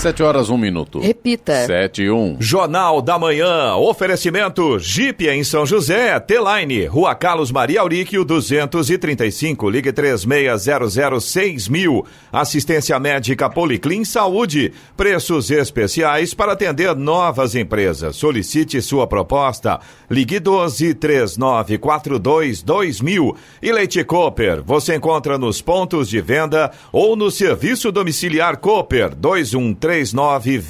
Sete 0.00 0.22
horas, 0.22 0.48
um 0.48 0.56
minuto. 0.56 0.98
Repita. 0.98 1.66
Sete 1.66 2.04
e 2.04 2.10
um. 2.10 2.38
Jornal 2.40 3.02
da 3.02 3.18
Manhã. 3.18 3.74
Oferecimento 3.74 4.78
Jeep 4.78 5.28
em 5.28 5.44
São 5.44 5.66
José. 5.66 6.18
T-Line. 6.18 6.86
Rua 6.86 7.14
Carlos 7.14 7.52
Maria 7.52 7.82
Auríquio, 7.82 8.24
235. 8.24 9.68
Ligue 9.68 9.92
36006000. 9.92 12.06
Assistência 12.32 12.98
médica 12.98 13.50
Policlin 13.50 14.02
Saúde. 14.02 14.72
Preços 14.96 15.50
especiais 15.50 16.32
para 16.32 16.52
atender 16.52 16.96
novas 16.96 17.54
empresas. 17.54 18.16
Solicite 18.16 18.80
sua 18.80 19.06
proposta. 19.06 19.80
Ligue 20.10 20.40
12 20.40 20.94
3942 20.94 22.62
2000. 22.62 23.36
E 23.60 23.70
Leite 23.70 24.02
Cooper. 24.02 24.62
Você 24.64 24.96
encontra 24.96 25.36
nos 25.36 25.60
pontos 25.60 26.08
de 26.08 26.22
venda 26.22 26.70
ou 26.90 27.14
no 27.14 27.30
serviço 27.30 27.92
domiciliar 27.92 28.56
Cooper 28.56 29.14
213 29.14 29.89
39 29.90 30.60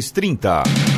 22 0.00 0.95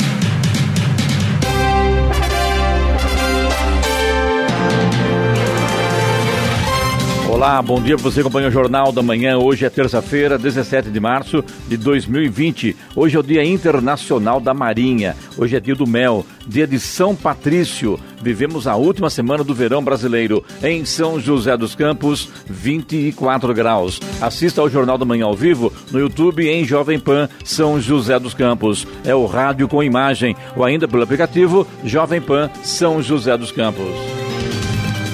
Olá, 7.39 7.63
bom 7.63 7.81
dia. 7.81 7.97
Você 7.97 8.19
acompanha 8.19 8.49
o 8.49 8.51
Jornal 8.51 8.91
da 8.91 9.01
Manhã. 9.01 9.39
Hoje 9.39 9.65
é 9.65 9.71
terça-feira, 9.71 10.37
17 10.37 10.91
de 10.91 10.99
março 10.99 11.45
de 11.69 11.77
2020. 11.77 12.75
Hoje 12.97 13.17
é 13.17 13.21
o 13.21 13.23
Dia 13.23 13.45
Internacional 13.45 14.41
da 14.41 14.53
Marinha. 14.53 15.15
Hoje 15.37 15.55
é 15.55 15.61
dia 15.61 15.77
do 15.77 15.87
mel, 15.87 16.27
dia 16.49 16.67
de 16.67 16.81
São 16.81 17.15
Patrício. 17.15 17.97
Vivemos 18.21 18.67
a 18.67 18.75
última 18.75 19.09
semana 19.09 19.45
do 19.45 19.55
verão 19.55 19.85
brasileiro. 19.85 20.45
Em 20.61 20.85
São 20.85 21.21
José 21.21 21.57
dos 21.57 21.77
Campos, 21.77 22.29
24 22.49 23.55
graus. 23.55 24.01
Assista 24.21 24.61
ao 24.61 24.69
Jornal 24.69 24.99
da 24.99 25.05
Manhã 25.05 25.27
ao 25.27 25.37
vivo 25.37 25.73
no 25.93 26.01
YouTube 26.01 26.45
em 26.45 26.65
Jovem 26.65 26.99
Pan 26.99 27.29
São 27.45 27.81
José 27.81 28.19
dos 28.19 28.35
Campos. 28.35 28.85
É 29.05 29.15
o 29.15 29.27
rádio 29.27 29.69
com 29.69 29.81
imagem 29.81 30.35
ou 30.57 30.65
ainda 30.65 30.89
pelo 30.89 31.05
aplicativo 31.05 31.65
Jovem 31.85 32.21
Pan 32.21 32.51
São 32.65 33.01
José 33.01 33.39
dos 33.39 33.53
Campos. 33.53 33.95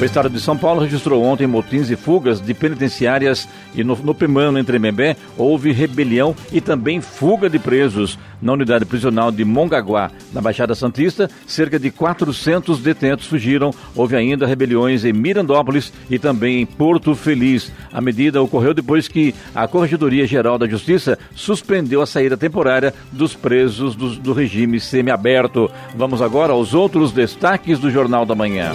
O 0.05 0.07
Estado 0.07 0.29
de 0.29 0.39
São 0.39 0.55
Paulo 0.55 0.83
registrou 0.83 1.25
ontem 1.25 1.47
motins 1.47 1.89
e 1.89 1.97
fugas 1.97 2.39
de 2.39 2.53
penitenciárias 2.53 3.49
e 3.75 3.83
no, 3.83 3.97
no 3.97 4.15
Primano, 4.15 4.59
em 4.59 4.63
Tremembé, 4.65 5.17
houve 5.39 5.73
rebelião 5.73 6.37
e 6.53 6.61
também 6.61 7.01
fuga 7.01 7.49
de 7.49 7.59
presos. 7.59 8.19
Na 8.43 8.53
unidade 8.53 8.85
prisional 8.85 9.33
de 9.33 9.47
Mongaguá, 9.47 10.11
na 10.31 10.43
Baixada 10.43 10.75
Santista, 10.75 11.31
cerca 11.47 11.79
de 11.79 11.91
400 11.91 12.81
detentos 12.81 13.27
fugiram. 13.27 13.71
Houve 13.97 14.15
ainda 14.15 14.47
rebeliões 14.47 15.07
em 15.07 15.13
Mirandópolis 15.15 15.91
e 16.11 16.19
também 16.19 16.61
em 16.61 16.67
Porto 16.67 17.15
Feliz. 17.15 17.73
A 17.91 18.03
medida 18.03 18.43
ocorreu 18.43 18.75
depois 18.75 19.09
que 19.09 19.35
a 19.55 19.67
Corregedoria 19.67 20.27
Geral 20.27 20.59
da 20.59 20.69
Justiça 20.69 21.19
suspendeu 21.35 22.03
a 22.03 22.07
saída 22.07 22.37
temporária 22.37 22.93
dos 23.11 23.35
presos 23.35 23.97
do, 23.97 24.17
do 24.17 24.35
regime 24.35 24.79
semiaberto. 24.79 25.71
Vamos 25.97 26.21
agora 26.21 26.53
aos 26.53 26.75
outros 26.75 27.11
destaques 27.11 27.79
do 27.79 27.91
Jornal 27.91 28.27
da 28.27 28.35
Manhã. 28.35 28.75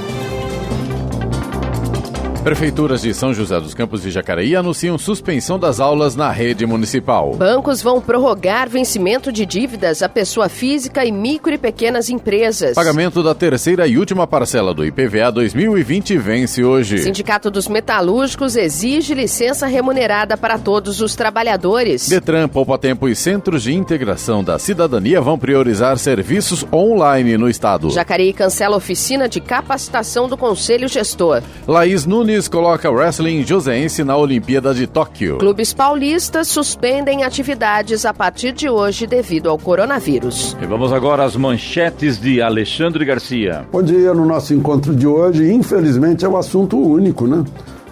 Prefeituras 2.50 3.04
de 3.04 3.14
São 3.14 3.32
José 3.32 3.60
dos 3.60 3.76
Campos 3.76 4.04
e 4.08 4.10
Jacareí 4.10 4.56
anunciam 4.56 4.98
suspensão 4.98 5.60
das 5.60 5.80
aulas 5.80 6.16
na 6.16 6.32
rede 6.32 6.66
municipal. 6.66 7.36
Bancos 7.36 7.80
vão 7.80 8.02
prorrogar 8.02 8.68
vencimento 8.68 9.32
de 9.32 9.46
dívidas 9.46 10.02
à 10.02 10.10
pessoa 10.10 10.50
física 10.50 11.06
e 11.06 11.12
micro 11.12 11.54
e 11.54 11.60
pequenas 11.60 12.10
empresas. 12.10 12.74
Pagamento 12.74 13.22
da 13.22 13.36
terceira 13.36 13.86
e 13.86 14.00
última 14.00 14.26
parcela 14.26 14.74
do 14.74 14.84
IPVA 14.84 15.32
2020 15.32 16.18
vence 16.18 16.64
hoje. 16.64 16.98
Sindicato 16.98 17.52
dos 17.52 17.68
Metalúrgicos 17.68 18.56
exige 18.56 19.14
licença 19.14 19.68
remunerada 19.68 20.36
para 20.36 20.58
todos 20.58 21.02
os 21.02 21.16
trabalhadores. 21.16 22.10
Detran, 22.10 22.48
Poupa 22.48 22.80
Tempo 22.80 23.08
e 23.08 23.16
Centros 23.16 23.62
de 23.62 23.76
Integração 23.76 24.44
da 24.44 24.58
Cidadania 24.58 25.22
vão 25.22 25.38
priorizar 25.38 26.00
serviços 26.00 26.66
online 26.74 27.38
no 27.38 27.48
estado. 27.48 27.92
Jacareí 27.92 28.34
cancela 28.34 28.76
oficina 28.76 29.30
de 29.30 29.40
capacitação 29.40 30.28
do 30.28 30.36
Conselho 30.36 30.88
Gestor. 30.88 31.44
Laís 31.68 32.08
Nunes 32.08 32.39
coloca 32.48 32.90
wrestling 32.90 33.44
joseense 33.44 34.04
na 34.04 34.16
Olimpíada 34.16 34.74
de 34.74 34.88
Tóquio. 34.88 35.38
Clubes 35.38 35.74
paulistas 35.74 36.48
suspendem 36.48 37.24
atividades 37.24 38.06
a 38.06 38.14
partir 38.14 38.52
de 38.52 38.70
hoje 38.70 39.06
devido 39.08 39.50
ao 39.50 39.58
coronavírus. 39.58 40.56
E 40.62 40.66
vamos 40.66 40.94
agora 40.94 41.24
às 41.24 41.36
manchetes 41.36 42.20
de 42.20 42.42
Alexandre 42.42 43.04
Garcia. 43.04 43.66
Bom 43.72 43.82
dia. 43.82 44.14
No 44.14 44.26
nosso 44.26 44.54
encontro 44.54 44.96
de 44.96 45.08
hoje, 45.08 45.52
infelizmente, 45.52 46.24
é 46.24 46.28
o 46.28 46.34
um 46.34 46.38
assunto 46.38 46.78
único, 46.78 47.28
né? 47.28 47.44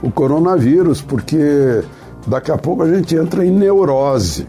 O 0.01 0.11
coronavírus, 0.11 1.01
porque 1.01 1.83
daqui 2.27 2.51
a 2.51 2.57
pouco 2.57 2.83
a 2.83 2.93
gente 2.93 3.15
entra 3.15 3.45
em 3.45 3.51
neurose. 3.51 4.47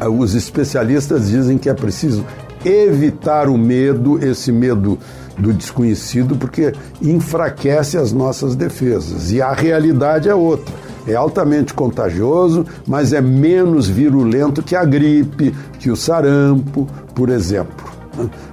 Os 0.00 0.34
especialistas 0.34 1.28
dizem 1.28 1.58
que 1.58 1.68
é 1.68 1.74
preciso 1.74 2.24
evitar 2.64 3.48
o 3.48 3.58
medo, 3.58 4.18
esse 4.24 4.50
medo 4.50 4.98
do 5.38 5.52
desconhecido, 5.52 6.36
porque 6.36 6.72
enfraquece 7.00 7.96
as 7.96 8.12
nossas 8.12 8.54
defesas. 8.54 9.32
E 9.32 9.42
a 9.42 9.52
realidade 9.52 10.28
é 10.28 10.34
outra. 10.34 10.74
É 11.06 11.14
altamente 11.14 11.74
contagioso, 11.74 12.64
mas 12.86 13.12
é 13.12 13.20
menos 13.20 13.86
virulento 13.86 14.62
que 14.62 14.74
a 14.74 14.84
gripe, 14.84 15.54
que 15.78 15.90
o 15.90 15.96
sarampo, 15.96 16.88
por 17.14 17.28
exemplo. 17.28 17.92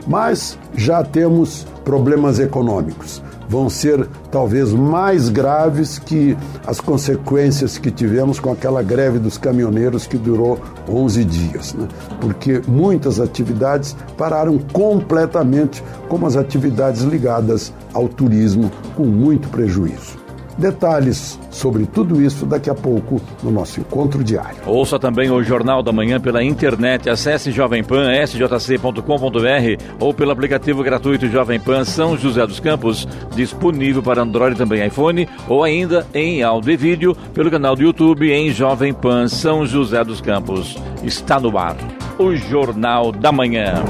Mas 0.06 0.58
já 0.76 1.02
temos 1.04 1.66
problemas 1.86 2.40
econômicos 2.40 3.22
vão 3.52 3.70
ser 3.70 4.08
talvez 4.32 4.72
mais 4.72 5.28
graves 5.28 6.00
que 6.00 6.38
as 6.66 6.80
consequências 6.80 7.78
que 7.78 7.92
tivemos 7.92 8.40
com 8.40 8.50
aquela 8.50 8.82
greve 8.82 9.20
dos 9.20 9.38
caminhoneiros 9.38 10.08
que 10.08 10.18
durou 10.18 10.58
11 10.88 11.26
dias, 11.26 11.74
né? 11.74 11.86
porque 12.22 12.62
muitas 12.66 13.20
atividades 13.20 13.94
pararam 14.18 14.58
completamente, 14.58 15.84
como 16.08 16.26
as 16.26 16.38
atividades 16.38 17.02
ligadas 17.02 17.74
ao 17.94 18.08
turismo, 18.08 18.72
com 18.96 19.04
muito 19.04 19.50
prejuízo. 19.50 20.21
Detalhes 20.62 21.40
sobre 21.50 21.88
tudo 21.88 22.22
isso 22.22 22.46
daqui 22.46 22.70
a 22.70 22.76
pouco 22.76 23.20
no 23.42 23.50
nosso 23.50 23.80
encontro 23.80 24.24
diário. 24.24 24.58
Ouça 24.68 25.00
também 25.00 25.32
o 25.32 25.42
Jornal 25.42 25.82
da 25.82 25.92
Manhã 25.92 26.22
pela 26.22 26.44
internet. 26.44 27.10
Acesse 27.10 27.52
Jovem 27.52 27.84
Pan, 27.84 28.12
sjc.com.br 28.28 29.84
ou 30.00 30.14
pelo 30.14 30.30
aplicativo 30.30 30.84
gratuito 30.84 31.28
Jovem 31.28 31.60
Pan 31.60 31.84
São 31.84 32.16
José 32.16 32.46
dos 32.46 32.60
Campos, 32.60 33.08
disponível 33.34 34.04
para 34.04 34.22
Android 34.22 34.56
e 34.56 34.58
também 34.60 34.86
iPhone, 34.86 35.28
ou 35.50 35.64
ainda 35.64 36.06
em 36.14 36.44
áudio 36.44 36.74
e 36.74 36.78
vídeo 36.78 37.18
pelo 37.34 37.50
canal 37.50 37.76
do 37.76 37.82
YouTube 37.82 38.32
em 38.32 38.52
Jovem 38.52 38.94
Pan 38.94 39.28
São 39.28 39.66
José 39.66 40.04
dos 40.04 40.22
Campos. 40.22 40.78
Está 41.04 41.40
no 41.40 41.58
ar 41.58 41.76
o 42.20 42.36
Jornal 42.36 43.12
da 43.12 43.32
Manhã. 43.32 43.84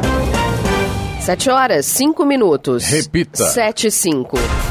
7 1.19 1.49
horas, 1.49 1.85
5 1.85 2.25
minutos. 2.25 2.85
Repita. 2.85 3.43
7 3.43 3.87
e 3.87 3.91
5. 3.91 4.70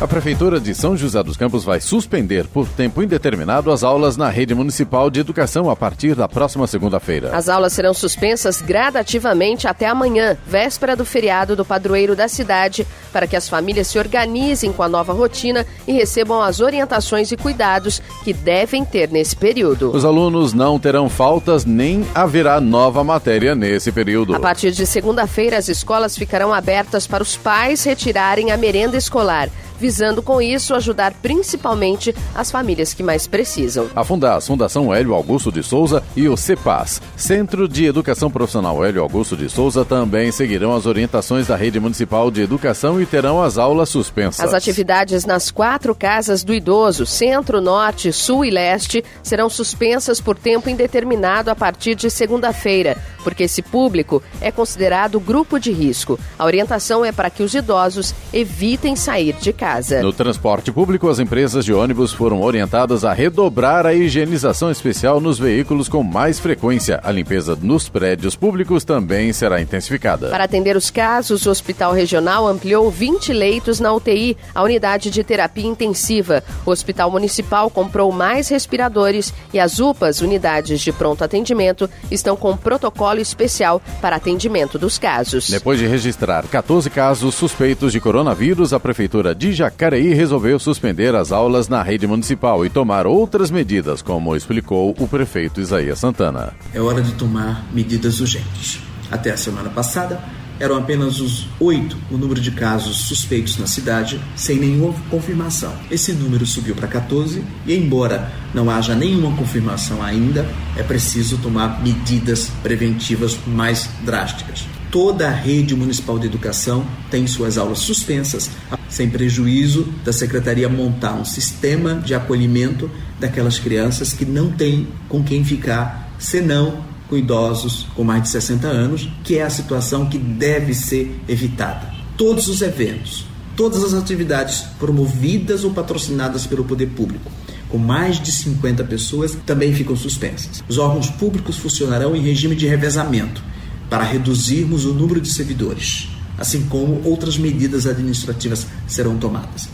A 0.00 0.08
Prefeitura 0.08 0.58
de 0.58 0.74
São 0.74 0.96
José 0.96 1.22
dos 1.22 1.36
Campos 1.36 1.62
vai 1.62 1.80
suspender 1.80 2.48
por 2.48 2.66
tempo 2.68 3.00
indeterminado 3.00 3.70
as 3.70 3.84
aulas 3.84 4.16
na 4.16 4.28
rede 4.28 4.52
municipal 4.52 5.08
de 5.08 5.20
educação 5.20 5.70
a 5.70 5.76
partir 5.76 6.16
da 6.16 6.28
próxima 6.28 6.66
segunda-feira. 6.66 7.34
As 7.34 7.48
aulas 7.48 7.72
serão 7.72 7.94
suspensas 7.94 8.60
gradativamente 8.60 9.68
até 9.68 9.86
amanhã, 9.86 10.36
véspera 10.44 10.96
do 10.96 11.04
feriado 11.04 11.54
do 11.54 11.64
padroeiro 11.64 12.16
da 12.16 12.26
cidade, 12.26 12.84
para 13.12 13.28
que 13.28 13.36
as 13.36 13.48
famílias 13.48 13.86
se 13.86 13.96
organizem 13.96 14.72
com 14.72 14.82
a 14.82 14.88
nova 14.88 15.12
rotina 15.12 15.64
e 15.86 15.92
recebam 15.92 16.42
as 16.42 16.60
orientações 16.60 17.30
e 17.30 17.36
cuidados 17.36 18.02
que 18.24 18.32
devem 18.32 18.84
ter 18.84 19.08
nesse 19.10 19.36
período. 19.36 19.94
Os 19.94 20.04
alunos 20.04 20.52
não 20.52 20.76
terão 20.76 21.08
faltas 21.08 21.64
nem 21.64 22.04
haverá 22.12 22.60
nova 22.60 23.04
matéria 23.04 23.54
nesse 23.54 23.92
período. 23.92 24.34
A 24.34 24.40
partir 24.40 24.72
de 24.72 24.86
segunda-feira, 24.86 25.56
as 25.56 25.68
escolas 25.68 26.18
ficarão 26.18 26.52
abertas 26.52 27.06
para 27.06 27.22
os 27.22 27.36
pais 27.36 27.84
retirarem 27.84 28.50
a 28.50 28.56
merenda 28.56 28.96
escolar 28.96 29.48
visando 29.78 30.22
com 30.22 30.40
isso 30.40 30.74
ajudar 30.74 31.12
principalmente 31.22 32.14
as 32.34 32.50
famílias 32.50 32.94
que 32.94 33.02
mais 33.02 33.26
precisam. 33.26 33.88
A 33.94 34.04
Fundas, 34.04 34.46
Fundação 34.46 34.94
Hélio 34.94 35.14
Augusto 35.14 35.50
de 35.50 35.62
Souza 35.62 36.02
e 36.16 36.28
o 36.28 36.36
CEPAS, 36.36 37.00
Centro 37.16 37.68
de 37.68 37.84
Educação 37.84 38.30
Profissional 38.30 38.84
Hélio 38.84 39.02
Augusto 39.02 39.36
de 39.36 39.48
Souza, 39.48 39.84
também 39.84 40.30
seguirão 40.32 40.74
as 40.74 40.86
orientações 40.86 41.46
da 41.46 41.56
Rede 41.56 41.80
Municipal 41.80 42.30
de 42.30 42.42
Educação 42.42 43.00
e 43.00 43.06
terão 43.06 43.42
as 43.42 43.58
aulas 43.58 43.88
suspensas. 43.88 44.44
As 44.44 44.54
atividades 44.54 45.24
nas 45.24 45.50
quatro 45.50 45.94
casas 45.94 46.44
do 46.44 46.54
idoso, 46.54 47.06
Centro, 47.06 47.60
Norte, 47.60 48.12
Sul 48.12 48.44
e 48.44 48.50
Leste, 48.50 49.04
serão 49.22 49.48
suspensas 49.48 50.20
por 50.20 50.36
tempo 50.36 50.68
indeterminado 50.68 51.50
a 51.50 51.54
partir 51.54 51.94
de 51.94 52.10
segunda-feira. 52.10 52.96
Porque 53.24 53.44
esse 53.44 53.62
público 53.62 54.22
é 54.40 54.52
considerado 54.52 55.18
grupo 55.18 55.58
de 55.58 55.72
risco. 55.72 56.20
A 56.38 56.44
orientação 56.44 57.04
é 57.04 57.10
para 57.10 57.30
que 57.30 57.42
os 57.42 57.54
idosos 57.54 58.14
evitem 58.32 58.94
sair 58.94 59.34
de 59.40 59.52
casa. 59.52 60.02
No 60.02 60.12
transporte 60.12 60.70
público, 60.70 61.08
as 61.08 61.18
empresas 61.18 61.64
de 61.64 61.72
ônibus 61.72 62.12
foram 62.12 62.42
orientadas 62.42 63.04
a 63.04 63.12
redobrar 63.12 63.86
a 63.86 63.94
higienização 63.94 64.70
especial 64.70 65.20
nos 65.20 65.38
veículos 65.38 65.88
com 65.88 66.02
mais 66.02 66.38
frequência. 66.38 67.00
A 67.02 67.10
limpeza 67.10 67.58
nos 67.60 67.88
prédios 67.88 68.36
públicos 68.36 68.84
também 68.84 69.32
será 69.32 69.60
intensificada. 69.60 70.28
Para 70.28 70.44
atender 70.44 70.76
os 70.76 70.90
casos, 70.90 71.46
o 71.46 71.50
Hospital 71.50 71.92
Regional 71.92 72.46
ampliou 72.46 72.90
20 72.90 73.32
leitos 73.32 73.80
na 73.80 73.92
UTI, 73.92 74.36
a 74.54 74.62
unidade 74.62 75.10
de 75.10 75.24
terapia 75.24 75.66
intensiva. 75.66 76.44
O 76.66 76.70
Hospital 76.70 77.10
Municipal 77.10 77.70
comprou 77.70 78.12
mais 78.12 78.48
respiradores 78.48 79.32
e 79.52 79.58
as 79.58 79.78
UPAs, 79.78 80.20
unidades 80.20 80.80
de 80.80 80.92
pronto 80.92 81.24
atendimento, 81.24 81.88
estão 82.10 82.36
com 82.36 82.56
protocolo 82.56 83.13
especial 83.18 83.80
para 84.00 84.16
atendimento 84.16 84.78
dos 84.78 84.98
casos. 84.98 85.48
Depois 85.48 85.78
de 85.78 85.86
registrar 85.86 86.46
14 86.46 86.90
casos 86.90 87.34
suspeitos 87.34 87.92
de 87.92 88.00
coronavírus, 88.00 88.72
a 88.72 88.80
Prefeitura 88.80 89.34
de 89.34 89.52
Jacareí 89.52 90.14
resolveu 90.14 90.58
suspender 90.58 91.14
as 91.14 91.32
aulas 91.32 91.68
na 91.68 91.82
rede 91.82 92.06
municipal 92.06 92.64
e 92.64 92.70
tomar 92.70 93.06
outras 93.06 93.50
medidas, 93.50 94.02
como 94.02 94.36
explicou 94.36 94.94
o 94.98 95.08
prefeito 95.08 95.60
Isaías 95.60 95.98
Santana. 95.98 96.52
É 96.72 96.80
hora 96.80 97.02
de 97.02 97.12
tomar 97.12 97.64
medidas 97.72 98.20
urgentes. 98.20 98.80
Até 99.10 99.30
a 99.30 99.36
semana 99.36 99.70
passada, 99.70 100.20
eram 100.58 100.76
apenas 100.76 101.20
os 101.20 101.46
oito 101.60 101.96
o 102.10 102.16
número 102.16 102.40
de 102.40 102.50
casos 102.50 103.08
suspeitos 103.08 103.58
na 103.58 103.66
cidade, 103.66 104.20
sem 104.36 104.58
nenhuma 104.58 104.94
confirmação. 105.10 105.74
Esse 105.90 106.12
número 106.12 106.46
subiu 106.46 106.74
para 106.74 106.88
14 106.88 107.42
e, 107.66 107.74
embora 107.74 108.32
não 108.52 108.70
haja 108.70 108.94
nenhuma 108.94 109.36
confirmação 109.36 110.02
ainda, 110.02 110.46
é 110.76 110.82
preciso 110.82 111.38
tomar 111.38 111.82
medidas 111.82 112.50
preventivas 112.62 113.38
mais 113.46 113.88
drásticas. 114.04 114.64
Toda 114.90 115.26
a 115.26 115.32
rede 115.32 115.74
municipal 115.74 116.18
de 116.18 116.26
educação 116.26 116.86
tem 117.10 117.26
suas 117.26 117.58
aulas 117.58 117.80
suspensas, 117.80 118.48
sem 118.88 119.10
prejuízo 119.10 119.92
da 120.04 120.12
secretaria 120.12 120.68
montar 120.68 121.14
um 121.14 121.24
sistema 121.24 121.96
de 121.96 122.14
acolhimento 122.14 122.88
daquelas 123.18 123.58
crianças 123.58 124.12
que 124.12 124.24
não 124.24 124.52
têm 124.52 124.86
com 125.08 125.24
quem 125.24 125.44
ficar, 125.44 126.14
senão 126.16 126.93
com 127.14 127.18
idosos 127.18 127.86
com 127.94 128.02
mais 128.02 128.24
de 128.24 128.28
60 128.30 128.66
anos, 128.66 129.08
que 129.22 129.38
é 129.38 129.44
a 129.44 129.50
situação 129.50 130.06
que 130.06 130.18
deve 130.18 130.74
ser 130.74 131.20
evitada. 131.28 131.94
Todos 132.16 132.48
os 132.48 132.60
eventos, 132.60 133.24
todas 133.56 133.84
as 133.84 133.94
atividades 133.94 134.62
promovidas 134.80 135.62
ou 135.62 135.70
patrocinadas 135.70 136.44
pelo 136.44 136.64
poder 136.64 136.88
público, 136.88 137.30
com 137.68 137.78
mais 137.78 138.20
de 138.20 138.32
50 138.32 138.82
pessoas, 138.84 139.36
também 139.46 139.72
ficam 139.72 139.94
suspensas. 139.94 140.62
Os 140.68 140.76
órgãos 140.76 141.08
públicos 141.08 141.56
funcionarão 141.56 142.16
em 142.16 142.20
regime 142.20 142.56
de 142.56 142.66
revezamento 142.66 143.42
para 143.88 144.02
reduzirmos 144.02 144.84
o 144.84 144.92
número 144.92 145.20
de 145.20 145.28
servidores, 145.28 146.08
assim 146.36 146.62
como 146.62 147.00
outras 147.04 147.38
medidas 147.38 147.86
administrativas 147.86 148.66
serão 148.88 149.16
tomadas. 149.18 149.68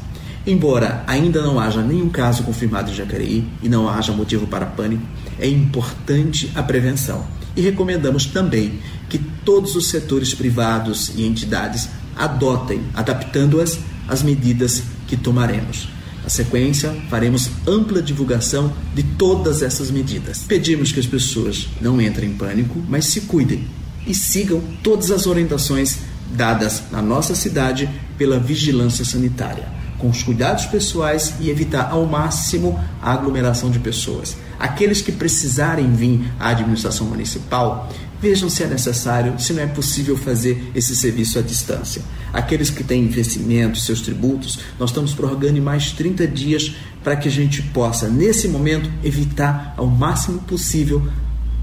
Embora 0.46 1.04
ainda 1.06 1.42
não 1.42 1.58
haja 1.58 1.82
nenhum 1.82 2.08
caso 2.10 2.42
confirmado 2.42 2.90
em 2.90 2.94
Jacareí 2.94 3.46
e 3.62 3.69
não 3.69 3.88
haja 3.88 4.12
motivo 4.12 4.46
para 4.46 4.66
pânico, 4.66 5.02
é 5.40 5.48
importante 5.48 6.50
a 6.54 6.62
prevenção. 6.62 7.26
E 7.56 7.60
recomendamos 7.60 8.26
também 8.26 8.78
que 9.08 9.19
todos 9.19 9.75
os 9.75 9.88
setores 9.88 10.34
privados 10.34 11.12
e 11.16 11.26
entidades 11.26 11.88
adotem, 12.16 12.82
adaptando-as 12.94 13.78
às 14.06 14.22
medidas 14.22 14.82
que 15.08 15.16
tomaremos. 15.16 15.88
Na 16.22 16.28
sequência, 16.28 16.94
faremos 17.08 17.50
ampla 17.66 18.02
divulgação 18.02 18.72
de 18.94 19.02
todas 19.02 19.62
essas 19.62 19.90
medidas. 19.90 20.44
Pedimos 20.46 20.92
que 20.92 21.00
as 21.00 21.06
pessoas 21.06 21.66
não 21.81 22.00
entrem 22.00 22.31
em 22.31 22.34
pânico, 22.34 22.81
mas 22.88 23.06
se 23.06 23.22
cuidem 23.22 23.64
e 24.06 24.14
sigam 24.14 24.62
todas 24.82 25.10
as 25.10 25.26
orientações 25.26 25.98
dadas 26.32 26.82
na 26.92 27.02
nossa 27.02 27.34
cidade 27.34 27.88
pela 28.16 28.38
vigilância 28.38 29.04
sanitária 29.04 29.81
com 30.00 30.08
os 30.08 30.22
cuidados 30.22 30.64
pessoais 30.66 31.34
e 31.38 31.50
evitar 31.50 31.90
ao 31.90 32.06
máximo 32.06 32.81
a 33.02 33.12
aglomeração 33.12 33.70
de 33.70 33.78
pessoas. 33.78 34.37
Aqueles 34.61 35.01
que 35.01 35.11
precisarem 35.11 35.91
vir 35.91 36.21
à 36.39 36.51
administração 36.51 37.07
municipal, 37.07 37.91
vejam 38.21 38.51
se 38.51 38.62
é 38.62 38.67
necessário, 38.67 39.41
se 39.41 39.55
não 39.55 39.62
é 39.62 39.67
possível 39.67 40.19
fazer 40.19 40.71
esse 40.75 40.95
serviço 40.95 41.39
à 41.39 41.43
distância. 41.43 42.03
Aqueles 42.31 42.69
que 42.69 42.85
têm 42.85 43.03
investimentos, 43.05 43.87
seus 43.87 44.03
tributos, 44.03 44.59
nós 44.79 44.91
estamos 44.91 45.15
prorrogando 45.15 45.57
em 45.57 45.62
mais 45.62 45.93
30 45.93 46.29
dias 46.29 46.75
para 47.03 47.17
que 47.17 47.27
a 47.27 47.31
gente 47.31 47.62
possa, 47.62 48.07
nesse 48.07 48.49
momento, 48.49 48.91
evitar 49.03 49.73
ao 49.79 49.87
máximo 49.87 50.41
possível 50.41 51.09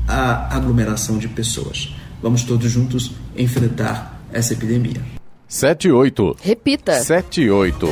a 0.07 0.55
aglomeração 0.55 1.19
de 1.19 1.27
pessoas. 1.27 1.95
Vamos 2.19 2.43
todos 2.43 2.71
juntos 2.71 3.11
enfrentar 3.35 4.19
essa 4.33 4.53
epidemia. 4.53 5.01
78. 5.47 6.37
Repita. 6.41 6.93
78. 6.93 7.87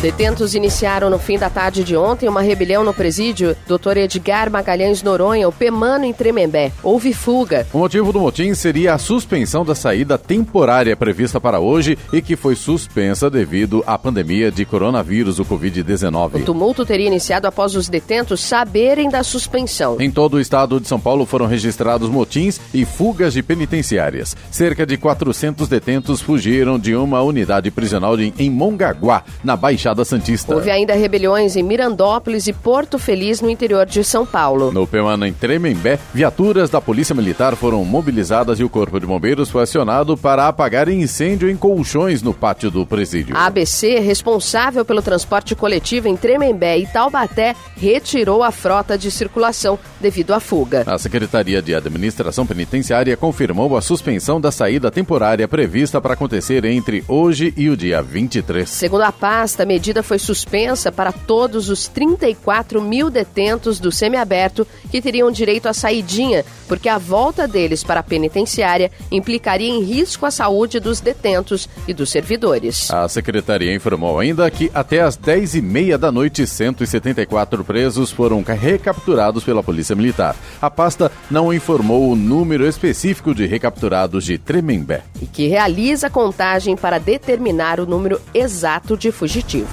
Detentos 0.00 0.54
iniciaram 0.54 1.10
no 1.10 1.18
fim 1.18 1.38
da 1.38 1.50
tarde 1.50 1.84
de 1.84 1.94
ontem 1.94 2.26
uma 2.26 2.40
rebelião 2.40 2.82
no 2.82 2.94
presídio 2.94 3.54
Dr. 3.66 3.98
Edgar 3.98 4.50
Magalhães 4.50 5.02
Noronha, 5.02 5.46
o 5.46 5.52
Pemano 5.52 6.06
em 6.06 6.12
Tremembé. 6.14 6.72
Houve 6.82 7.12
fuga. 7.12 7.66
O 7.70 7.76
motivo 7.76 8.10
do 8.10 8.18
motim 8.18 8.54
seria 8.54 8.94
a 8.94 8.98
suspensão 8.98 9.62
da 9.62 9.74
saída 9.74 10.16
temporária 10.16 10.96
prevista 10.96 11.38
para 11.38 11.60
hoje 11.60 11.98
e 12.14 12.22
que 12.22 12.34
foi 12.34 12.56
suspensa 12.56 13.28
devido 13.28 13.84
à 13.86 13.98
pandemia 13.98 14.50
de 14.50 14.64
coronavírus, 14.64 15.38
o 15.38 15.44
Covid-19. 15.44 16.36
O 16.36 16.44
tumulto 16.46 16.86
teria 16.86 17.06
iniciado 17.06 17.46
após 17.46 17.76
os 17.76 17.86
detentos 17.86 18.40
saberem 18.40 19.10
da 19.10 19.22
suspensão. 19.22 20.00
Em 20.00 20.10
todo 20.10 20.38
o 20.38 20.40
estado 20.40 20.80
de 20.80 20.88
São 20.88 20.98
Paulo 20.98 21.26
foram 21.26 21.44
registrados 21.44 22.08
motins 22.08 22.58
e 22.72 22.86
fugas 22.86 23.34
de 23.34 23.42
penitenciárias. 23.42 24.34
Cerca 24.50 24.86
de 24.86 24.96
400 24.96 25.68
detentos 25.68 26.22
fugiram 26.22 26.78
de 26.78 26.94
uma 26.94 27.20
unidade 27.20 27.70
prisional 27.70 28.18
em 28.18 28.48
Mongaguá, 28.48 29.24
na 29.44 29.58
Baixada 29.58 29.89
Baixada 29.90 30.04
Santista. 30.04 30.54
Houve 30.54 30.70
ainda 30.70 30.94
rebeliões 30.94 31.56
em 31.56 31.62
Mirandópolis 31.62 32.46
e 32.46 32.52
Porto 32.52 32.98
Feliz, 32.98 33.40
no 33.40 33.50
interior 33.50 33.86
de 33.86 34.04
São 34.04 34.24
Paulo. 34.24 34.72
No 34.72 34.86
Pemana, 34.86 35.26
em 35.26 35.32
Tremembé, 35.32 35.98
viaturas 36.14 36.70
da 36.70 36.80
Polícia 36.80 37.14
Militar 37.14 37.56
foram 37.56 37.84
mobilizadas 37.84 38.60
e 38.60 38.64
o 38.64 38.68
Corpo 38.68 39.00
de 39.00 39.06
Bombeiros 39.06 39.50
foi 39.50 39.62
acionado 39.62 40.16
para 40.16 40.46
apagar 40.46 40.88
incêndio 40.88 41.50
em 41.50 41.56
colchões 41.56 42.22
no 42.22 42.32
pátio 42.32 42.70
do 42.70 42.86
presídio. 42.86 43.36
A 43.36 43.46
ABC, 43.46 43.98
responsável 43.98 44.84
pelo 44.84 45.02
transporte 45.02 45.54
coletivo 45.54 46.08
em 46.08 46.16
Tremembé 46.16 46.78
e 46.78 46.86
Taubaté, 46.86 47.56
retirou 47.76 48.42
a 48.42 48.52
frota 48.52 48.96
de 48.96 49.10
circulação 49.10 49.78
devido 50.00 50.32
à 50.32 50.40
fuga. 50.40 50.84
A 50.86 50.98
Secretaria 50.98 51.60
de 51.60 51.74
Administração 51.74 52.46
Penitenciária 52.46 53.16
confirmou 53.16 53.76
a 53.76 53.80
suspensão 53.80 54.40
da 54.40 54.52
saída 54.52 54.90
temporária 54.90 55.48
prevista 55.48 56.00
para 56.00 56.14
acontecer 56.14 56.64
entre 56.64 57.04
hoje 57.08 57.52
e 57.56 57.68
o 57.68 57.76
dia 57.76 58.02
23. 58.02 58.68
Segundo 58.68 59.02
a 59.02 59.12
pasta, 59.12 59.64
medida 59.80 60.02
foi 60.02 60.18
suspensa 60.18 60.92
para 60.92 61.10
todos 61.10 61.70
os 61.70 61.88
34 61.88 62.82
mil 62.82 63.08
detentos 63.08 63.80
do 63.80 63.90
semiaberto 63.90 64.66
que 64.90 65.00
teriam 65.00 65.30
direito 65.30 65.68
à 65.68 65.72
saidinha, 65.72 66.44
porque 66.68 66.86
a 66.86 66.98
volta 66.98 67.48
deles 67.48 67.82
para 67.82 68.00
a 68.00 68.02
penitenciária 68.02 68.90
implicaria 69.10 69.70
em 69.70 69.82
risco 69.82 70.26
à 70.26 70.30
saúde 70.30 70.78
dos 70.78 71.00
detentos 71.00 71.66
e 71.88 71.94
dos 71.94 72.10
servidores. 72.10 72.90
A 72.90 73.08
secretaria 73.08 73.74
informou 73.74 74.18
ainda 74.18 74.50
que 74.50 74.70
até 74.74 75.00
às 75.00 75.16
10 75.16 75.54
e 75.54 75.62
meia 75.62 75.96
da 75.96 76.12
noite, 76.12 76.46
174 76.46 77.64
presos 77.64 78.10
foram 78.10 78.42
recapturados 78.42 79.44
pela 79.44 79.62
Polícia 79.62 79.96
Militar. 79.96 80.36
A 80.60 80.68
pasta 80.68 81.10
não 81.30 81.54
informou 81.54 82.10
o 82.10 82.16
número 82.16 82.66
específico 82.66 83.34
de 83.34 83.46
recapturados 83.46 84.26
de 84.26 84.36
Tremembé. 84.36 85.04
E 85.22 85.26
que 85.26 85.46
realiza 85.46 86.10
contagem 86.10 86.76
para 86.76 86.98
determinar 86.98 87.80
o 87.80 87.86
número 87.86 88.20
exato 88.34 88.94
de 88.94 89.10
fugitivos. 89.10 89.69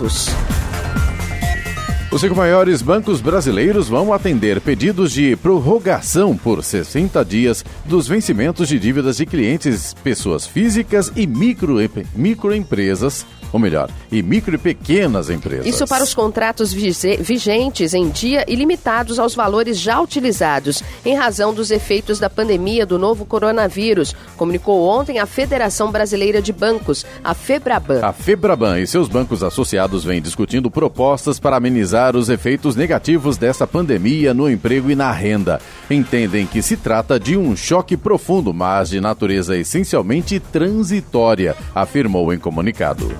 Os 2.12 2.22
cinco 2.22 2.36
maiores 2.36 2.82
bancos 2.82 3.20
brasileiros 3.20 3.89
vão 3.89 4.13
atender 4.13 4.62
pedidos 4.62 5.12
de 5.12 5.36
prorrogação 5.36 6.38
por 6.38 6.63
60 6.63 7.24
dias 7.25 7.66
dos 7.86 8.08
vencimentos 8.08 8.68
de 8.70 8.80
dívidas 8.80 9.18
de 9.18 9.25
clientes, 9.25 9.94
pessoas 10.04 10.48
físicas 10.48 11.12
e 11.16 11.27
micro, 11.27 11.77
microempresas 12.16 13.25
ou 13.51 13.60
melhor, 13.60 13.89
e 14.12 14.22
micro 14.22 14.56
e 14.56 14.58
pequenas 14.58 15.30
empresas. 15.30 15.66
Isso 15.66 15.86
para 15.88 16.04
os 16.04 16.13
contratos 16.13 16.74
vigentes 16.74 17.94
em 17.94 18.10
dia 18.10 18.46
e 18.48 18.56
limitados 18.56 19.20
aos 19.20 19.36
valores 19.36 19.80
já 19.80 20.00
utilizados, 20.00 20.84
em 21.06 21.16
razão 21.16 21.54
dos 21.54 21.72
efeitos 21.72 22.20
da 22.20 22.30
pandemia 22.30 22.86
do 22.86 22.98
novo 22.98 23.25
coronavírus, 23.25 24.16
comunicou 24.36 24.88
ontem 24.88 25.20
a 25.20 25.25
Federação 25.25 25.92
Brasileira 25.92 26.42
de 26.42 26.51
Bancos, 26.51 27.06
a 27.24 27.34
Febraban. 27.34 28.01
A 28.01 28.13
Febraban 28.13 28.80
e 28.80 28.88
seus 28.88 29.08
bancos 29.08 29.44
associados 29.44 30.04
vêm 30.04 30.22
discutindo 30.22 30.70
propostas 30.70 31.39
para 31.39 31.58
amenizar 31.58 32.16
os 32.16 32.30
efeitos 32.30 32.75
negativos 32.75 33.38
dessa 33.38 33.68
pandemia 33.68 34.34
no 34.34 34.50
emprego 34.50 34.92
e 34.92 34.96
na 34.96 35.12
renda. 35.12 35.60
Entendem 35.89 36.46
que 36.46 36.62
se 36.62 36.77
trata 36.77 37.20
de 37.20 37.38
um 37.38 37.56
choque 37.56 37.96
profundo, 37.96 38.54
mas 38.54 38.89
de 38.89 39.00
natureza 39.00 39.58
essencialmente 39.58 40.39
transitória, 40.39 41.56
afirmou 41.74 42.34
em 42.34 42.39
comunicado. 42.39 43.12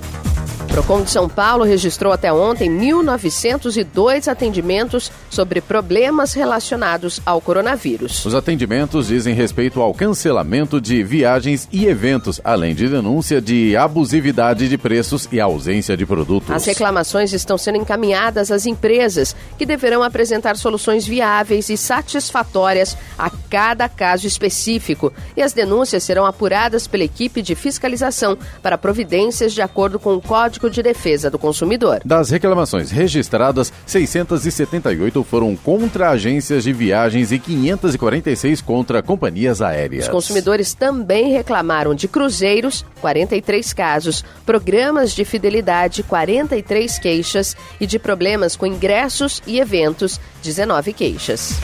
Procon 0.78 1.02
de 1.02 1.10
São 1.10 1.28
Paulo 1.28 1.64
registrou 1.64 2.12
até 2.12 2.32
ontem 2.32 2.70
1.902 2.70 4.28
atendimentos 4.28 5.10
sobre 5.28 5.60
problemas 5.60 6.34
relacionados 6.34 7.20
ao 7.26 7.40
coronavírus. 7.40 8.24
Os 8.24 8.32
atendimentos 8.32 9.08
dizem 9.08 9.34
respeito 9.34 9.82
ao 9.82 9.92
cancelamento 9.92 10.80
de 10.80 11.02
viagens 11.02 11.68
e 11.72 11.86
eventos, 11.86 12.40
além 12.44 12.76
de 12.76 12.86
denúncia 12.88 13.40
de 13.40 13.76
abusividade 13.76 14.68
de 14.68 14.78
preços 14.78 15.28
e 15.32 15.40
ausência 15.40 15.96
de 15.96 16.06
produtos. 16.06 16.52
As 16.52 16.64
reclamações 16.64 17.32
estão 17.32 17.58
sendo 17.58 17.78
encaminhadas 17.78 18.52
às 18.52 18.64
empresas, 18.64 19.34
que 19.58 19.66
deverão 19.66 20.04
apresentar 20.04 20.56
soluções 20.56 21.04
viáveis 21.04 21.70
e 21.70 21.76
satisfatórias 21.76 22.96
a 23.18 23.28
cada 23.50 23.88
caso 23.88 24.28
específico. 24.28 25.12
E 25.36 25.42
as 25.42 25.52
denúncias 25.52 26.04
serão 26.04 26.24
apuradas 26.24 26.86
pela 26.86 27.02
equipe 27.02 27.42
de 27.42 27.56
fiscalização 27.56 28.38
para 28.62 28.78
providências 28.78 29.52
de 29.52 29.60
acordo 29.60 29.98
com 29.98 30.14
o 30.14 30.22
Código 30.22 30.67
de 30.70 30.82
Defesa 30.82 31.30
do 31.30 31.38
Consumidor. 31.38 32.00
Das 32.04 32.30
reclamações 32.30 32.90
registradas, 32.90 33.72
678 33.86 35.22
foram 35.24 35.56
contra 35.56 36.10
agências 36.10 36.64
de 36.64 36.72
viagens 36.72 37.32
e 37.32 37.38
546 37.38 38.60
contra 38.60 39.02
companhias 39.02 39.60
aéreas. 39.60 40.04
Os 40.04 40.10
consumidores 40.10 40.74
também 40.74 41.32
reclamaram 41.32 41.94
de 41.94 42.08
cruzeiros, 42.08 42.84
43 43.00 43.72
casos, 43.72 44.24
programas 44.44 45.12
de 45.12 45.24
fidelidade, 45.24 46.02
43 46.02 46.98
queixas 46.98 47.56
e 47.80 47.86
de 47.86 47.98
problemas 47.98 48.56
com 48.56 48.66
ingressos 48.66 49.42
e 49.46 49.58
eventos, 49.60 50.20
19 50.42 50.92
queixas. 50.92 51.54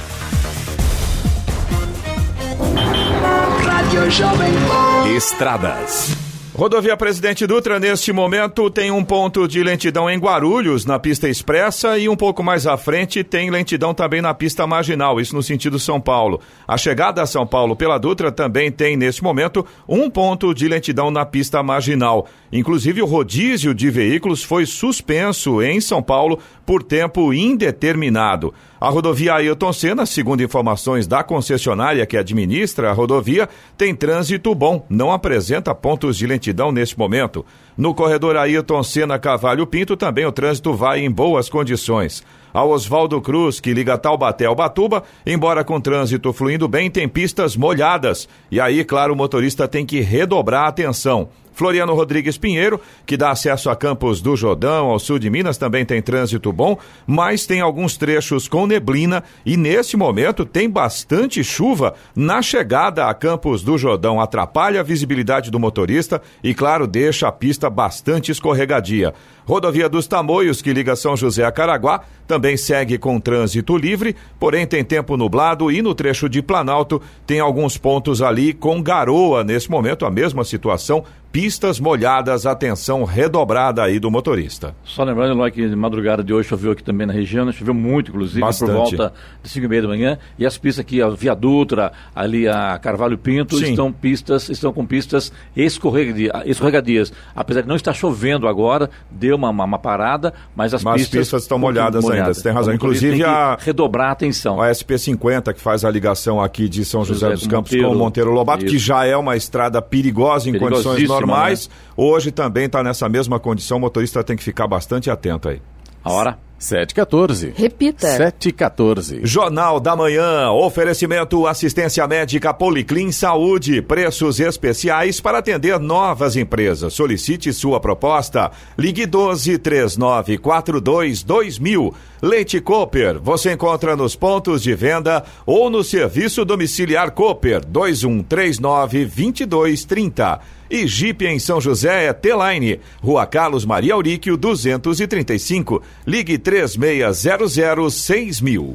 Estradas. 5.14 6.33
Rodovia 6.56 6.96
Presidente 6.96 7.48
Dutra, 7.48 7.80
neste 7.80 8.12
momento, 8.12 8.70
tem 8.70 8.88
um 8.88 9.04
ponto 9.04 9.48
de 9.48 9.60
lentidão 9.60 10.08
em 10.08 10.16
Guarulhos, 10.16 10.86
na 10.86 11.00
pista 11.00 11.28
expressa, 11.28 11.98
e 11.98 12.08
um 12.08 12.14
pouco 12.14 12.44
mais 12.44 12.64
à 12.64 12.76
frente 12.76 13.24
tem 13.24 13.50
lentidão 13.50 13.92
também 13.92 14.22
na 14.22 14.32
pista 14.32 14.64
marginal, 14.64 15.20
isso 15.20 15.34
no 15.34 15.42
sentido 15.42 15.80
São 15.80 16.00
Paulo. 16.00 16.40
A 16.66 16.76
chegada 16.76 17.20
a 17.20 17.26
São 17.26 17.44
Paulo 17.44 17.74
pela 17.74 17.98
Dutra 17.98 18.30
também 18.30 18.70
tem, 18.70 18.96
neste 18.96 19.20
momento, 19.20 19.66
um 19.88 20.08
ponto 20.08 20.54
de 20.54 20.68
lentidão 20.68 21.10
na 21.10 21.26
pista 21.26 21.60
marginal. 21.60 22.28
Inclusive, 22.52 23.02
o 23.02 23.06
rodízio 23.06 23.74
de 23.74 23.90
veículos 23.90 24.44
foi 24.44 24.64
suspenso 24.64 25.60
em 25.60 25.80
São 25.80 26.00
Paulo 26.00 26.38
por 26.64 26.84
tempo 26.84 27.34
indeterminado. 27.34 28.54
A 28.80 28.90
rodovia 28.90 29.34
Ailton 29.34 29.72
Senna, 29.72 30.06
segundo 30.06 30.42
informações 30.42 31.06
da 31.06 31.24
concessionária 31.24 32.04
que 32.06 32.16
administra 32.16 32.90
a 32.90 32.92
rodovia, 32.92 33.48
tem 33.78 33.94
trânsito 33.94 34.54
bom, 34.54 34.84
não 34.90 35.10
apresenta 35.10 35.74
pontos 35.74 36.18
de 36.18 36.26
lentidão 36.26 36.43
neste 36.72 36.98
momento. 36.98 37.44
No 37.76 37.94
corredor 37.94 38.36
Ailton 38.36 38.82
Senna 38.82 39.18
Cavalho 39.18 39.66
Pinto 39.66 39.96
também 39.96 40.26
o 40.26 40.32
trânsito 40.32 40.74
vai 40.74 41.00
em 41.00 41.10
boas 41.10 41.48
condições. 41.48 42.22
A 42.52 42.64
Oswaldo 42.64 43.20
Cruz, 43.20 43.58
que 43.58 43.74
liga 43.74 43.98
Taubaté 43.98 44.44
ao 44.46 44.54
Batuba, 44.54 45.02
embora 45.26 45.64
com 45.64 45.80
trânsito 45.80 46.32
fluindo 46.32 46.68
bem, 46.68 46.88
tem 46.88 47.08
pistas 47.08 47.56
molhadas. 47.56 48.28
E 48.50 48.60
aí, 48.60 48.84
claro, 48.84 49.12
o 49.12 49.16
motorista 49.16 49.66
tem 49.66 49.84
que 49.84 50.00
redobrar 50.00 50.66
a 50.66 50.68
atenção. 50.68 51.28
Floriano 51.54 51.94
Rodrigues 51.94 52.36
Pinheiro, 52.36 52.80
que 53.06 53.16
dá 53.16 53.30
acesso 53.30 53.70
a 53.70 53.76
Campos 53.76 54.20
do 54.20 54.36
Jordão, 54.36 54.90
ao 54.90 54.98
sul 54.98 55.18
de 55.18 55.30
Minas, 55.30 55.56
também 55.56 55.84
tem 55.84 56.02
trânsito 56.02 56.52
bom, 56.52 56.76
mas 57.06 57.46
tem 57.46 57.60
alguns 57.60 57.96
trechos 57.96 58.48
com 58.48 58.66
neblina 58.66 59.22
e 59.46 59.56
nesse 59.56 59.96
momento 59.96 60.44
tem 60.44 60.68
bastante 60.68 61.42
chuva 61.42 61.94
na 62.14 62.42
chegada 62.42 63.06
a 63.06 63.14
Campos 63.14 63.62
do 63.62 63.78
Jordão. 63.78 64.20
Atrapalha 64.20 64.80
a 64.80 64.84
visibilidade 64.84 65.50
do 65.50 65.60
motorista 65.60 66.20
e, 66.42 66.52
claro, 66.52 66.86
deixa 66.86 67.28
a 67.28 67.32
pista 67.32 67.70
bastante 67.70 68.32
escorregadia. 68.32 69.14
Rodovia 69.46 69.88
dos 69.88 70.06
Tamoios, 70.06 70.62
que 70.62 70.72
liga 70.72 70.96
São 70.96 71.16
José 71.16 71.44
a 71.44 71.52
Caraguá, 71.52 72.00
também 72.26 72.56
segue 72.56 72.96
com 72.96 73.20
trânsito 73.20 73.76
livre, 73.76 74.16
porém 74.40 74.66
tem 74.66 74.82
tempo 74.82 75.16
nublado 75.16 75.70
e 75.70 75.82
no 75.82 75.94
trecho 75.94 76.28
de 76.28 76.40
Planalto 76.40 77.00
tem 77.26 77.40
alguns 77.40 77.76
pontos 77.76 78.22
ali 78.22 78.54
com 78.54 78.82
garoa 78.82 79.44
nesse 79.44 79.70
momento, 79.70 80.06
a 80.06 80.10
mesma 80.10 80.44
situação, 80.44 81.04
pistas 81.34 81.80
molhadas, 81.80 82.46
atenção 82.46 83.02
redobrada 83.02 83.82
aí 83.82 83.98
do 83.98 84.08
motorista. 84.08 84.72
Só 84.84 85.02
lembrando, 85.02 85.32
Eloy, 85.32 85.50
que 85.50 85.68
de 85.68 85.74
madrugada 85.74 86.22
de 86.22 86.32
hoje 86.32 86.48
choveu 86.48 86.70
aqui 86.70 86.84
também 86.84 87.08
na 87.08 87.12
região, 87.12 87.44
né? 87.44 87.50
choveu 87.50 87.74
muito, 87.74 88.12
inclusive, 88.12 88.40
Bastante. 88.40 88.70
por 88.70 88.76
volta 88.76 89.12
de 89.42 89.48
5 89.48 89.66
e 89.66 89.68
meia 89.68 89.82
da 89.82 89.88
manhã, 89.88 90.18
e 90.38 90.46
as 90.46 90.56
pistas 90.56 90.84
aqui, 90.84 91.02
a 91.02 91.08
Via 91.08 91.34
Dutra, 91.34 91.90
ali 92.14 92.46
a 92.46 92.78
Carvalho 92.78 93.18
Pinto, 93.18 93.58
Sim. 93.58 93.70
estão 93.70 93.90
pistas, 93.90 94.48
estão 94.48 94.72
com 94.72 94.86
pistas 94.86 95.32
escorregadias. 95.56 97.12
Apesar 97.34 97.62
de 97.62 97.68
não 97.68 97.74
estar 97.74 97.94
chovendo 97.94 98.46
agora, 98.46 98.88
deu 99.10 99.34
uma, 99.34 99.50
uma, 99.50 99.64
uma 99.64 99.78
parada, 99.78 100.32
mas 100.54 100.72
as 100.72 100.84
mas 100.84 101.02
pistas, 101.02 101.18
pistas 101.18 101.42
estão 101.42 101.58
molhadas, 101.58 102.04
molhadas 102.04 102.26
ainda, 102.28 102.34
você 102.34 102.42
tem 102.44 102.52
razão. 102.52 102.72
Então, 102.72 102.86
Inclusive 102.86 103.16
tem 103.16 103.24
a... 103.24 103.58
redobrar 103.60 104.10
a 104.10 104.12
atenção. 104.12 104.62
A 104.62 104.70
SP50, 104.70 105.52
que 105.52 105.60
faz 105.60 105.84
a 105.84 105.90
ligação 105.90 106.40
aqui 106.40 106.68
de 106.68 106.84
São 106.84 107.04
José, 107.04 107.26
José 107.26 107.34
dos 107.34 107.46
Campos 107.48 107.72
Monteiro, 107.72 107.88
com 107.88 107.94
Monteiro 107.98 108.30
Lobato, 108.30 108.64
isso. 108.64 108.72
que 108.72 108.78
já 108.78 109.04
é 109.04 109.16
uma 109.16 109.34
estrada 109.34 109.82
perigosa 109.82 110.48
em 110.48 110.56
condições 110.56 111.02
normais, 111.08 111.23
né? 111.26 111.74
hoje 111.96 112.30
também 112.30 112.66
está 112.66 112.82
nessa 112.82 113.08
mesma 113.08 113.38
condição, 113.38 113.76
o 113.78 113.80
motorista 113.80 114.22
tem 114.22 114.36
que 114.36 114.44
ficar 114.44 114.66
bastante 114.66 115.10
atento 115.10 115.48
aí. 115.48 115.60
A 116.02 116.12
hora? 116.12 116.38
714. 116.64 117.52
Repita. 117.54 118.06
714. 118.06 119.20
Jornal 119.22 119.78
da 119.78 119.94
Manhã. 119.94 120.50
Oferecimento 120.50 121.46
assistência 121.46 122.06
médica 122.06 122.54
Policlin 122.54 123.12
Saúde. 123.12 123.82
Preços 123.82 124.40
especiais 124.40 125.20
para 125.20 125.38
atender 125.38 125.78
novas 125.78 126.36
empresas. 126.36 126.94
Solicite 126.94 127.52
sua 127.52 127.80
proposta. 127.80 128.50
Ligue 128.78 129.04
12 129.04 129.58
3942 129.58 131.22
2000. 131.22 131.94
Leite 132.22 132.60
Cooper. 132.60 133.20
Você 133.20 133.52
encontra 133.52 133.94
nos 133.94 134.16
pontos 134.16 134.62
de 134.62 134.74
venda 134.74 135.22
ou 135.44 135.68
no 135.68 135.84
serviço 135.84 136.44
domiciliar 136.44 137.10
Cooper 137.10 137.62
2139 137.66 139.04
2230. 139.04 140.40
E 140.70 140.86
Jeep 140.86 141.24
em 141.26 141.38
São 141.38 141.60
José 141.60 142.06
é 142.06 142.12
T-Line, 142.12 142.80
Rua 143.02 143.26
Carlos 143.26 143.64
Maria 143.64 143.94
Auríquio, 143.94 144.36
235. 144.36 145.82
Ligue 146.06 146.38
3600 146.38 147.94
6000. 147.94 148.74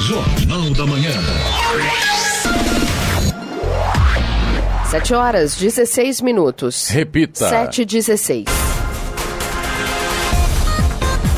Jornal 0.00 0.70
da 0.70 0.86
Manhã. 0.86 1.12
7 4.90 5.14
horas 5.14 5.56
16 5.56 6.20
minutos. 6.20 6.88
Repita. 6.88 7.48
7 7.48 7.82
e 7.82 7.84
16. 7.86 8.61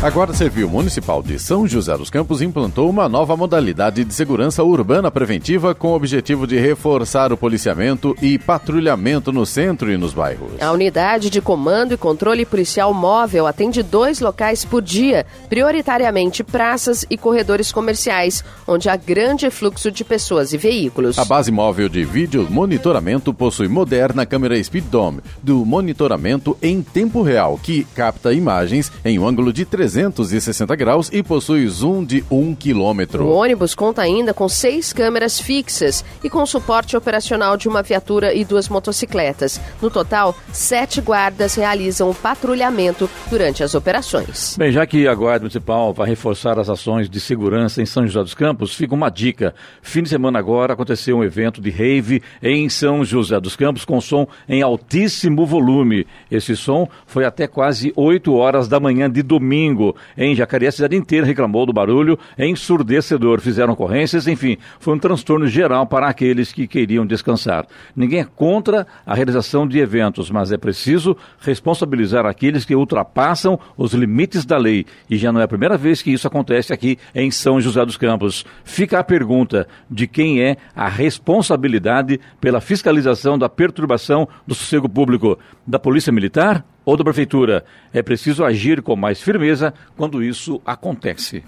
A 0.05 0.11
Guarda 0.11 0.35
Civil 0.35 0.69
Municipal 0.69 1.23
de 1.23 1.39
São 1.39 1.67
José 1.67 1.97
dos 1.97 2.11
Campos 2.11 2.43
implantou 2.43 2.91
uma 2.91 3.09
nova 3.09 3.35
modalidade 3.39 4.05
de 4.05 4.13
segurança 4.13 4.63
urbana 4.63 5.11
preventiva 5.11 5.75
com 5.75 5.89
o 5.89 5.95
objetivo 5.95 6.47
de 6.47 6.59
reforçar 6.59 7.33
o 7.33 7.39
policiamento 7.39 8.15
e 8.21 8.39
patrulhamento 8.39 9.33
no 9.33 9.47
centro 9.47 9.91
e 9.91 9.97
nos 9.97 10.13
bairros. 10.13 10.61
A 10.61 10.71
unidade 10.73 11.31
de 11.31 11.41
comando 11.41 11.95
e 11.95 11.97
controle 11.97 12.45
policial 12.45 12.93
móvel 12.93 13.47
atende 13.47 13.83
dois 13.83 14.21
locais 14.21 14.63
por 14.63 14.83
dia, 14.83 15.25
prioritariamente 15.49 16.45
praças 16.45 17.07
e 17.09 17.17
corredores 17.17 17.73
comerciais, 17.73 18.45
onde 18.69 18.91
há 18.91 18.97
grande 18.97 19.49
fluxo 19.49 19.91
de 19.91 20.05
pessoas 20.05 20.53
e 20.53 20.59
veículos. 20.59 21.19
A 21.19 21.25
base 21.25 21.51
móvel 21.51 21.89
de 21.89 22.05
vídeo 22.05 22.47
monitoramento 22.51 23.33
possui 23.33 23.69
moderna 23.69 24.27
câmera 24.27 24.63
Speed 24.63 24.85
Dome 24.85 25.23
do 25.43 25.65
monitoramento 25.65 26.59
em 26.61 26.83
tempo 26.83 27.23
real, 27.23 27.59
que 27.63 27.85
capta 27.95 28.35
imagens 28.35 28.93
em 29.03 29.19
um 29.19 29.27
ângulo 29.27 29.51
de 29.51 29.65
300 29.65 29.94
360 29.95 30.75
graus 30.75 31.09
e 31.13 31.23
possui 31.23 31.69
zoom 31.69 32.05
de 32.05 32.25
1 32.29 32.57
km. 32.57 33.21
O 33.21 33.29
ônibus 33.29 33.77
conta 33.77 34.03
ainda 34.03 34.35
com 34.35 34.49
seis 34.49 34.93
câmeras 34.93 35.39
fixas 35.39 36.05
e 36.23 36.29
com 36.29 36.45
suporte 36.45 36.97
operacional 36.97 37.57
de 37.57 37.69
uma 37.69 37.81
viatura 37.81 38.35
e 38.35 38.45
duas 38.45 38.69
motocicletas. 38.69 39.61
No 39.81 39.91
total, 39.91 40.37
sete 40.53 41.01
guardas 41.01 41.55
realizam 41.55 42.11
o 42.11 42.15
patrulhamento 42.15 43.09
durante 43.31 43.63
as 43.63 43.77
operações. 43.77 44.57
Bem, 44.59 44.73
já 44.73 44.85
que 44.85 45.07
a 45.07 45.15
Guarda 45.15 45.45
Municipal 45.45 45.95
vai 45.95 46.09
reforçar 46.09 46.59
as 46.59 46.69
ações 46.69 47.09
de 47.09 47.21
segurança 47.21 47.81
em 47.81 47.87
São 47.87 48.05
José 48.05 48.21
dos 48.21 48.35
Campos, 48.35 48.75
fica 48.75 48.95
uma 48.95 49.11
dica. 49.11 49.55
Fim 49.81 50.03
de 50.03 50.09
semana 50.09 50.41
agora 50.41 50.73
aconteceu 50.73 51.19
um 51.19 51.25
evento 51.25 51.61
de 51.61 51.71
rave 51.71 52.21
em 52.43 52.69
São 52.69 53.05
José 53.05 53.39
dos 53.39 53.55
Campos 53.55 53.85
com 53.85 54.01
som 54.01 54.27
em 54.49 54.61
altíssimo 54.61 55.47
volume. 55.47 56.05
Esse 56.29 56.57
som 56.57 56.89
foi 57.07 57.25
até 57.25 57.47
quase 57.47 57.93
8 57.95 58.35
horas 58.35 58.67
da 58.67 58.81
manhã 58.81 59.09
de 59.09 59.23
domingo 59.23 59.84
em 60.17 60.35
Jacareí, 60.35 60.69
a 60.69 60.73
cidade 60.73 60.97
inteira 60.97 61.27
reclamou 61.27 61.67
do 61.67 61.73
barulho 61.73 62.19
ensurdecedor. 62.39 63.41
Fizeram 63.41 63.73
ocorrências, 63.73 64.27
enfim, 64.27 64.57
foi 64.79 64.95
um 64.95 64.99
transtorno 64.99 65.47
geral 65.47 65.87
para 65.87 66.09
aqueles 66.09 66.53
que 66.53 66.67
queriam 66.67 67.05
descansar. 67.05 67.67
Ninguém 67.95 68.21
é 68.21 68.25
contra 68.25 68.87
a 69.05 69.15
realização 69.15 69.67
de 69.67 69.79
eventos, 69.79 70.31
mas 70.31 70.53
é 70.53 70.57
preciso 70.57 71.17
responsabilizar 71.41 72.27
aqueles 72.27 72.65
que 72.65 72.75
ultrapassam 72.75 73.59
os 73.77 73.93
limites 73.93 74.45
da 74.45 74.57
lei. 74.57 74.87
E 75.11 75.17
já 75.17 75.33
não 75.33 75.41
é 75.41 75.45
a 75.45 75.49
primeira 75.49 75.77
vez 75.77 76.01
que 76.01 76.13
isso 76.13 76.27
acontece 76.27 76.73
aqui 76.73 76.99
em 77.15 77.31
São 77.31 77.61
José 77.61 77.85
dos 77.85 77.97
Campos. 77.97 78.45
Fica 78.65 78.99
a 78.99 79.05
pergunta 79.05 79.67
de 79.91 80.07
quem 80.07 80.41
é 80.43 80.57
a 80.75 80.89
responsabilidade 80.89 82.21
pela 82.41 82.61
fiscalização 82.61 83.39
da 83.39 83.49
perturbação 83.49 84.29
do 84.47 84.55
sossego 84.55 84.89
público: 84.89 85.39
da 85.67 85.79
Polícia 85.79 86.13
Militar 86.13 86.65
ou 86.85 86.97
da 86.97 87.05
Prefeitura. 87.05 87.65
É 87.93 88.03
preciso 88.03 88.45
agir 88.45 88.83
com 88.83 88.97
mais 88.97 89.21
firmeza 89.21 89.73
quando 89.97 90.23
isso 90.23 90.61
acontece. 90.65 91.43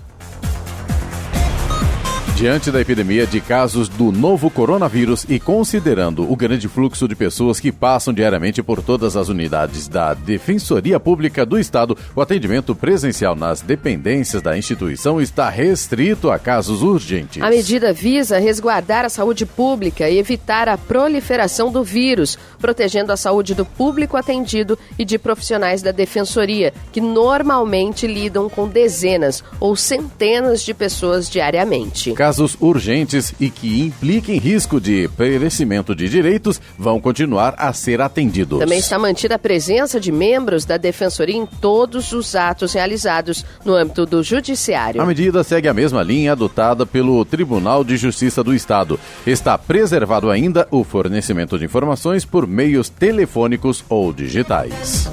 Diante 2.36 2.70
da 2.70 2.82
epidemia 2.82 3.26
de 3.26 3.40
casos 3.40 3.88
do 3.88 4.12
novo 4.12 4.50
coronavírus 4.50 5.24
e 5.26 5.40
considerando 5.40 6.30
o 6.30 6.36
grande 6.36 6.68
fluxo 6.68 7.08
de 7.08 7.16
pessoas 7.16 7.58
que 7.58 7.72
passam 7.72 8.12
diariamente 8.12 8.62
por 8.62 8.82
todas 8.82 9.16
as 9.16 9.30
unidades 9.30 9.88
da 9.88 10.12
Defensoria 10.12 11.00
Pública 11.00 11.46
do 11.46 11.58
Estado, 11.58 11.96
o 12.14 12.20
atendimento 12.20 12.74
presencial 12.74 13.34
nas 13.34 13.62
dependências 13.62 14.42
da 14.42 14.56
instituição 14.56 15.18
está 15.18 15.48
restrito 15.48 16.30
a 16.30 16.38
casos 16.38 16.82
urgentes. 16.82 17.42
A 17.42 17.48
medida 17.48 17.90
visa 17.90 18.38
resguardar 18.38 19.06
a 19.06 19.08
saúde 19.08 19.46
pública 19.46 20.06
e 20.10 20.18
evitar 20.18 20.68
a 20.68 20.76
proliferação 20.76 21.72
do 21.72 21.82
vírus, 21.82 22.38
protegendo 22.58 23.12
a 23.12 23.16
saúde 23.16 23.54
do 23.54 23.64
público 23.64 24.14
atendido 24.14 24.78
e 24.98 25.06
de 25.06 25.18
profissionais 25.18 25.80
da 25.80 25.90
Defensoria, 25.90 26.74
que 26.92 27.00
normalmente 27.00 28.06
lidam 28.06 28.46
com 28.50 28.68
dezenas 28.68 29.42
ou 29.58 29.74
centenas 29.74 30.62
de 30.62 30.74
pessoas 30.74 31.30
diariamente 31.30 32.14
casos 32.26 32.56
urgentes 32.60 33.32
e 33.38 33.48
que 33.48 33.80
impliquem 33.82 34.36
risco 34.36 34.80
de 34.80 35.08
perecimento 35.16 35.94
de 35.94 36.08
direitos 36.08 36.60
vão 36.76 37.00
continuar 37.00 37.54
a 37.56 37.72
ser 37.72 38.00
atendidos. 38.00 38.58
Também 38.58 38.80
está 38.80 38.98
mantida 38.98 39.36
a 39.36 39.38
presença 39.38 40.00
de 40.00 40.10
membros 40.10 40.64
da 40.64 40.76
Defensoria 40.76 41.36
em 41.36 41.46
todos 41.46 42.10
os 42.12 42.34
atos 42.34 42.72
realizados 42.72 43.44
no 43.64 43.76
âmbito 43.76 44.04
do 44.04 44.24
Judiciário. 44.24 45.00
A 45.00 45.06
medida 45.06 45.44
segue 45.44 45.68
a 45.68 45.74
mesma 45.74 46.02
linha 46.02 46.32
adotada 46.32 46.84
pelo 46.84 47.24
Tribunal 47.24 47.84
de 47.84 47.96
Justiça 47.96 48.42
do 48.42 48.52
Estado. 48.52 48.98
Está 49.24 49.56
preservado 49.56 50.28
ainda 50.28 50.66
o 50.72 50.82
fornecimento 50.82 51.56
de 51.56 51.64
informações 51.64 52.24
por 52.24 52.44
meios 52.44 52.88
telefônicos 52.88 53.84
ou 53.88 54.12
digitais. 54.12 55.08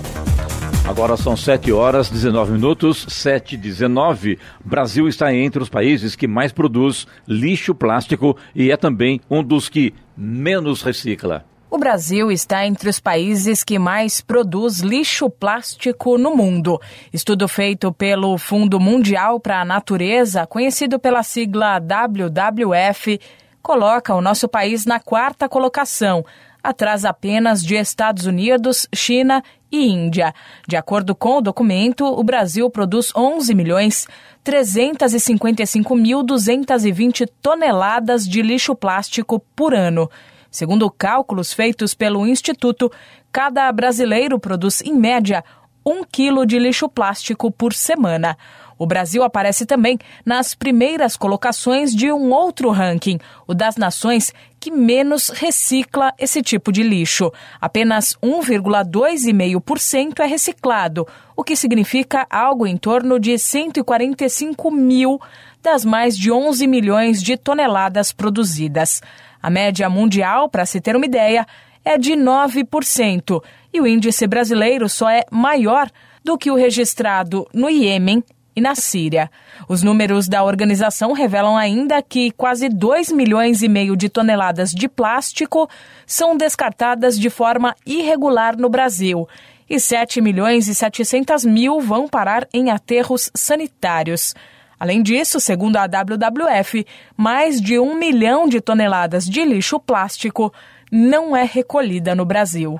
Agora 0.85 1.15
são 1.15 1.35
7 1.35 1.71
horas 1.71 2.09
19 2.09 2.51
minutos, 2.51 3.05
7 3.07 3.55
e 3.55 3.57
19. 3.57 4.37
Brasil 4.65 5.07
está 5.07 5.33
entre 5.33 5.63
os 5.63 5.69
países 5.69 6.13
que 6.13 6.27
mais 6.27 6.51
produz 6.51 7.07
lixo 7.25 7.73
plástico 7.73 8.35
e 8.53 8.69
é 8.69 8.75
também 8.75 9.21
um 9.29 9.41
dos 9.41 9.69
que 9.69 9.93
menos 10.15 10.81
recicla. 10.81 11.45
O 11.71 11.77
Brasil 11.77 12.29
está 12.31 12.67
entre 12.67 12.89
os 12.89 12.99
países 12.99 13.63
que 13.63 13.79
mais 13.79 14.19
produz 14.19 14.81
lixo 14.81 15.29
plástico 15.29 16.17
no 16.17 16.35
mundo. 16.35 16.79
Estudo 17.13 17.47
feito 17.47 17.91
pelo 17.93 18.37
Fundo 18.37 18.77
Mundial 18.77 19.39
para 19.39 19.61
a 19.61 19.65
Natureza, 19.65 20.45
conhecido 20.45 20.99
pela 20.99 21.23
sigla 21.23 21.79
WWF, 21.79 23.19
coloca 23.61 24.13
o 24.13 24.21
nosso 24.21 24.49
país 24.49 24.85
na 24.85 24.99
quarta 24.99 25.47
colocação, 25.47 26.25
atrás 26.63 27.03
apenas 27.03 27.61
de 27.61 27.75
Estados 27.75 28.25
Unidos, 28.25 28.87
China 28.95 29.43
e 29.71 29.85
Índia. 29.85 30.33
De 30.67 30.77
acordo 30.77 31.13
com 31.13 31.37
o 31.37 31.41
documento, 31.41 32.05
o 32.05 32.23
Brasil 32.23 32.69
produz 32.69 33.11
11 33.15 33.53
milhões 33.53 34.07
355.220 34.45 37.27
toneladas 37.41 38.27
de 38.27 38.41
lixo 38.41 38.75
plástico 38.75 39.39
por 39.55 39.73
ano. 39.73 40.09
Segundo 40.49 40.91
cálculos 40.91 41.51
feitos 41.51 41.93
pelo 41.93 42.25
Instituto, 42.27 42.91
cada 43.31 43.71
brasileiro 43.71 44.37
produz, 44.37 44.81
em 44.81 44.93
média, 44.93 45.43
um 45.85 46.03
quilo 46.03 46.45
de 46.45 46.59
lixo 46.59 46.87
plástico 46.87 47.51
por 47.51 47.73
semana. 47.73 48.37
O 48.83 48.85
Brasil 48.85 49.23
aparece 49.23 49.65
também 49.65 49.97
nas 50.25 50.53
primeiras 50.53 51.15
colocações 51.15 51.95
de 51.95 52.11
um 52.11 52.33
outro 52.33 52.69
ranking, 52.69 53.17
o 53.47 53.53
das 53.53 53.77
nações 53.77 54.33
que 54.59 54.69
menos 54.69 55.29
recicla 55.29 56.13
esse 56.19 56.41
tipo 56.41 56.69
de 56.69 56.83
lixo. 56.83 57.31
Apenas 57.61 58.17
1,2,5% 58.21 60.19
é 60.19 60.25
reciclado, 60.25 61.07
o 61.33 61.45
que 61.45 61.55
significa 61.55 62.27
algo 62.29 62.67
em 62.67 62.75
torno 62.75 63.17
de 63.17 63.37
145 63.37 64.69
mil 64.69 65.17
das 65.61 65.85
mais 65.85 66.17
de 66.17 66.29
11 66.29 66.67
milhões 66.67 67.23
de 67.23 67.37
toneladas 67.37 68.11
produzidas. 68.11 69.01
A 69.41 69.49
média 69.49 69.89
mundial, 69.89 70.49
para 70.49 70.65
se 70.65 70.81
ter 70.81 70.97
uma 70.97 71.05
ideia, 71.05 71.47
é 71.85 71.97
de 71.97 72.15
9%, 72.15 73.41
e 73.71 73.79
o 73.79 73.87
índice 73.87 74.27
brasileiro 74.27 74.89
só 74.89 75.09
é 75.09 75.23
maior 75.31 75.89
do 76.21 76.37
que 76.37 76.51
o 76.51 76.55
registrado 76.55 77.47
no 77.53 77.69
Iêmen 77.69 78.21
e 78.55 78.61
na 78.61 78.75
Síria. 78.75 79.29
Os 79.67 79.83
números 79.83 80.27
da 80.27 80.43
organização 80.43 81.13
revelam 81.13 81.57
ainda 81.57 82.01
que 82.01 82.31
quase 82.31 82.69
2 82.69 83.11
milhões 83.11 83.61
e 83.61 83.67
meio 83.67 83.95
de 83.95 84.09
toneladas 84.09 84.71
de 84.71 84.87
plástico 84.87 85.69
são 86.05 86.37
descartadas 86.37 87.19
de 87.19 87.29
forma 87.29 87.75
irregular 87.85 88.57
no 88.57 88.69
Brasil 88.69 89.27
e 89.69 89.79
7 89.79 90.21
milhões 90.21 90.67
e 90.67 90.75
700 90.75 91.45
mil 91.45 91.79
vão 91.79 92.07
parar 92.07 92.47
em 92.53 92.69
aterros 92.69 93.31
sanitários. 93.33 94.35
Além 94.79 95.01
disso, 95.01 95.39
segundo 95.39 95.77
a 95.77 95.85
WWF, 95.85 96.85
mais 97.15 97.61
de 97.61 97.79
um 97.79 97.95
milhão 97.95 98.47
de 98.47 98.59
toneladas 98.59 99.25
de 99.25 99.43
lixo 99.45 99.79
plástico 99.79 100.53
não 100.91 101.35
é 101.35 101.43
recolhida 101.43 102.13
no 102.13 102.25
Brasil. 102.25 102.79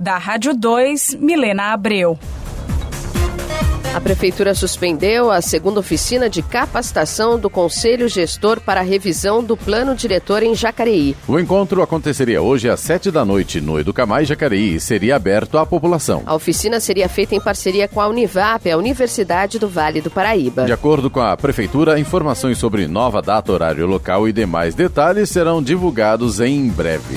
Da 0.00 0.18
Rádio 0.18 0.54
2, 0.54 1.14
Milena 1.14 1.72
Abreu. 1.72 2.18
A 3.94 4.00
Prefeitura 4.00 4.54
suspendeu 4.54 5.30
a 5.30 5.40
segunda 5.40 5.80
oficina 5.80 6.28
de 6.28 6.42
capacitação 6.42 7.38
do 7.38 7.50
Conselho 7.50 8.06
Gestor 8.08 8.60
para 8.60 8.80
a 8.80 8.82
revisão 8.82 9.42
do 9.42 9.56
Plano 9.56 9.94
Diretor 9.94 10.42
em 10.42 10.54
Jacareí. 10.54 11.16
O 11.26 11.38
encontro 11.38 11.82
aconteceria 11.82 12.40
hoje 12.40 12.68
às 12.68 12.80
sete 12.80 13.10
da 13.10 13.24
noite 13.24 13.60
no 13.60 13.78
Educamais 13.80 14.28
Jacareí 14.28 14.76
e 14.76 14.80
seria 14.80 15.16
aberto 15.16 15.58
à 15.58 15.66
população. 15.66 16.22
A 16.26 16.34
oficina 16.34 16.78
seria 16.80 17.08
feita 17.08 17.34
em 17.34 17.40
parceria 17.40 17.88
com 17.88 18.00
a 18.00 18.06
Univap, 18.06 18.70
a 18.70 18.76
Universidade 18.76 19.58
do 19.58 19.68
Vale 19.68 20.00
do 20.00 20.10
Paraíba. 20.10 20.64
De 20.64 20.72
acordo 20.72 21.10
com 21.10 21.20
a 21.20 21.36
Prefeitura, 21.36 21.98
informações 21.98 22.58
sobre 22.58 22.86
nova 22.86 23.20
data, 23.20 23.52
horário 23.52 23.86
local 23.86 24.28
e 24.28 24.32
demais 24.32 24.74
detalhes 24.74 25.30
serão 25.30 25.62
divulgados 25.62 26.40
em 26.40 26.68
breve. 26.68 27.16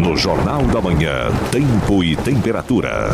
No 0.00 0.16
Jornal 0.16 0.62
da 0.62 0.80
Manhã, 0.80 1.30
Tempo 1.50 2.02
e 2.02 2.16
Temperatura. 2.16 3.10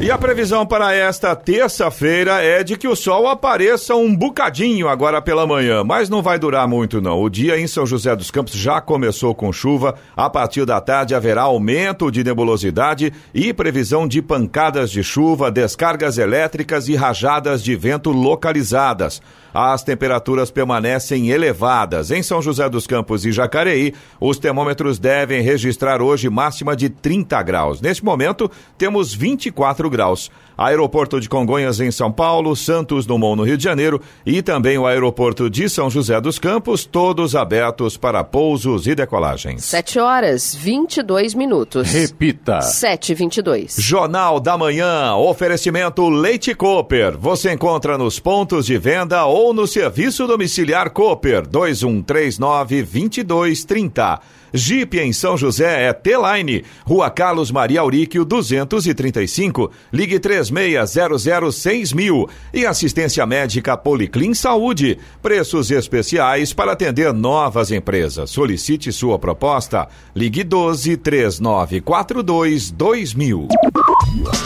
E 0.00 0.12
a 0.12 0.16
previsão 0.16 0.64
para 0.64 0.94
esta 0.94 1.34
terça-feira 1.34 2.40
é 2.40 2.62
de 2.62 2.76
que 2.76 2.86
o 2.86 2.94
sol 2.94 3.26
apareça 3.26 3.96
um 3.96 4.14
bocadinho 4.14 4.88
agora 4.88 5.20
pela 5.20 5.44
manhã, 5.44 5.82
mas 5.82 6.08
não 6.08 6.22
vai 6.22 6.38
durar 6.38 6.68
muito 6.68 7.00
não. 7.00 7.20
O 7.20 7.28
dia 7.28 7.58
em 7.58 7.66
São 7.66 7.84
José 7.84 8.14
dos 8.14 8.30
Campos 8.30 8.54
já 8.54 8.80
começou 8.80 9.34
com 9.34 9.52
chuva. 9.52 9.96
A 10.16 10.30
partir 10.30 10.64
da 10.64 10.80
tarde 10.80 11.16
haverá 11.16 11.42
aumento 11.42 12.12
de 12.12 12.22
nebulosidade 12.22 13.12
e 13.34 13.52
previsão 13.52 14.06
de 14.06 14.22
pancadas 14.22 14.88
de 14.88 15.02
chuva, 15.02 15.50
descargas 15.50 16.16
elétricas 16.16 16.88
e 16.88 16.94
rajadas 16.94 17.60
de 17.60 17.74
vento 17.74 18.12
localizadas 18.12 19.20
as 19.58 19.82
temperaturas 19.82 20.52
permanecem 20.52 21.30
elevadas. 21.30 22.12
Em 22.12 22.22
São 22.22 22.40
José 22.40 22.68
dos 22.68 22.86
Campos 22.86 23.26
e 23.26 23.32
Jacareí, 23.32 23.92
os 24.20 24.38
termômetros 24.38 25.00
devem 25.00 25.42
registrar 25.42 26.00
hoje 26.00 26.30
máxima 26.30 26.76
de 26.76 26.88
30 26.88 27.42
graus. 27.42 27.80
Neste 27.80 28.04
momento, 28.04 28.48
temos 28.76 29.12
24 29.12 29.90
graus. 29.90 30.30
Aeroporto 30.56 31.20
de 31.20 31.28
Congonhas 31.28 31.78
em 31.78 31.90
São 31.92 32.10
Paulo, 32.10 32.56
Santos 32.56 33.06
Dumont 33.06 33.36
no 33.36 33.44
Rio 33.44 33.56
de 33.56 33.62
Janeiro 33.62 34.00
e 34.26 34.42
também 34.42 34.76
o 34.76 34.86
aeroporto 34.86 35.48
de 35.48 35.68
São 35.68 35.88
José 35.88 36.20
dos 36.20 36.36
Campos, 36.38 36.84
todos 36.84 37.36
abertos 37.36 37.96
para 37.96 38.24
pousos 38.24 38.88
e 38.88 38.94
decolagens. 38.94 39.64
7 39.64 40.00
horas 40.00 40.54
22 40.54 41.34
minutos. 41.34 41.92
Repita. 41.92 42.60
7 42.60 43.12
e 43.12 43.14
22. 43.14 43.76
Jornal 43.78 44.40
da 44.40 44.58
Manhã, 44.58 45.14
oferecimento 45.14 46.08
Leite 46.08 46.52
Cooper. 46.56 47.16
Você 47.16 47.52
encontra 47.52 47.96
nos 47.96 48.18
pontos 48.18 48.66
de 48.66 48.76
venda 48.76 49.26
ou 49.26 49.47
no 49.52 49.66
serviço 49.66 50.26
domiciliar 50.26 50.90
Cooper 50.90 51.46
2139 51.46 52.82
2230. 52.82 54.20
Jeep 54.52 54.98
em 54.98 55.12
São 55.12 55.36
José 55.36 55.88
é 55.88 55.92
T-Line, 55.92 56.64
Rua 56.84 57.10
Carlos 57.10 57.50
Maria 57.50 57.80
Auríquio 57.80 58.24
235, 58.24 59.70
ligue 59.92 60.18
3600 60.18 61.92
mil 61.92 62.28
e 62.52 62.64
assistência 62.64 63.26
médica 63.26 63.76
Policlin 63.76 64.34
Saúde, 64.34 64.98
preços 65.22 65.70
especiais 65.70 66.52
para 66.52 66.72
atender 66.72 67.12
novas 67.12 67.70
empresas. 67.70 68.30
Solicite 68.30 68.90
sua 68.92 69.18
proposta, 69.18 69.88
ligue 70.14 70.42
12 70.42 70.96
3942 70.96 72.70
2000. 72.70 73.48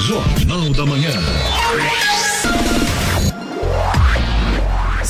Jornal 0.01 0.71
da 0.71 0.87
Manhã. 0.87 2.12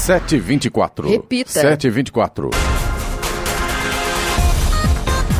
724. 0.02 1.08
Repita. 1.08 1.60
724. 1.60 2.81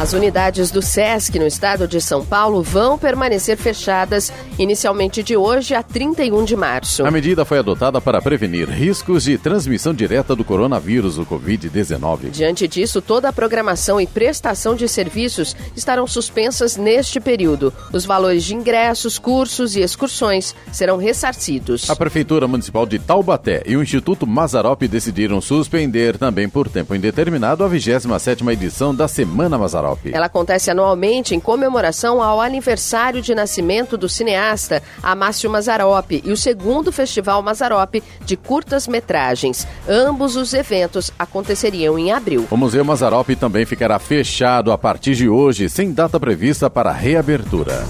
As 0.02 0.12
unidades 0.14 0.72
do 0.72 0.82
SESC 0.82 1.38
no 1.38 1.46
estado 1.46 1.86
de 1.86 2.00
São 2.00 2.24
Paulo 2.24 2.60
vão 2.60 2.98
permanecer 2.98 3.56
fechadas 3.56 4.32
inicialmente 4.58 5.22
de 5.22 5.36
hoje 5.36 5.76
a 5.76 5.82
31 5.84 6.44
de 6.44 6.56
março. 6.56 7.06
A 7.06 7.10
medida 7.12 7.44
foi 7.44 7.60
adotada 7.60 8.00
para 8.00 8.20
prevenir 8.20 8.68
riscos 8.68 9.22
de 9.22 9.38
transmissão 9.38 9.94
direta 9.94 10.34
do 10.34 10.42
coronavírus, 10.42 11.18
o 11.18 11.24
Covid-19. 11.24 12.30
Diante 12.30 12.66
disso, 12.66 13.00
toda 13.00 13.28
a 13.28 13.32
programação 13.32 14.00
e 14.00 14.06
prestação 14.08 14.74
de 14.74 14.88
serviços 14.88 15.54
estarão 15.76 16.04
suspensas 16.04 16.76
neste 16.76 17.20
período. 17.20 17.72
Os 17.92 18.04
valores 18.04 18.42
de 18.42 18.56
ingressos, 18.56 19.20
cursos 19.20 19.76
e 19.76 19.82
excursões 19.82 20.52
serão 20.72 20.96
ressarcidos. 20.96 21.88
A 21.88 21.94
Prefeitura 21.94 22.48
Municipal 22.48 22.86
de 22.86 22.98
Taubaté 22.98 23.62
e 23.64 23.76
o 23.76 23.82
Instituto 23.82 24.26
Mazarop 24.26 24.82
decidiram 24.82 25.40
suspender 25.40 26.18
também 26.18 26.48
por 26.48 26.68
tempo 26.68 26.92
indeterminado 26.92 27.62
a 27.62 27.70
27ª 27.70 28.52
edição 28.52 28.92
da 28.92 29.06
Semana 29.06 29.56
Mazarop. 29.56 29.91
Ela 30.12 30.26
acontece 30.26 30.70
anualmente 30.70 31.34
em 31.34 31.40
comemoração 31.40 32.22
ao 32.22 32.40
aniversário 32.40 33.22
de 33.22 33.34
nascimento 33.34 33.96
do 33.96 34.08
cineasta 34.08 34.82
Amácio 35.02 35.50
Mazarop 35.50 36.10
e 36.24 36.30
o 36.30 36.36
segundo 36.36 36.92
Festival 36.92 37.42
Mazarop 37.42 38.02
de 38.24 38.36
curtas-metragens. 38.36 39.66
Ambos 39.88 40.36
os 40.36 40.52
eventos 40.54 41.10
aconteceriam 41.18 41.98
em 41.98 42.12
abril. 42.12 42.46
O 42.50 42.56
Museu 42.56 42.84
Mazarop 42.84 43.30
também 43.36 43.64
ficará 43.64 43.98
fechado 43.98 44.72
a 44.72 44.78
partir 44.78 45.14
de 45.14 45.28
hoje, 45.28 45.68
sem 45.68 45.92
data 45.92 46.18
prevista 46.18 46.68
para 46.68 46.92
reabertura. 46.92 47.84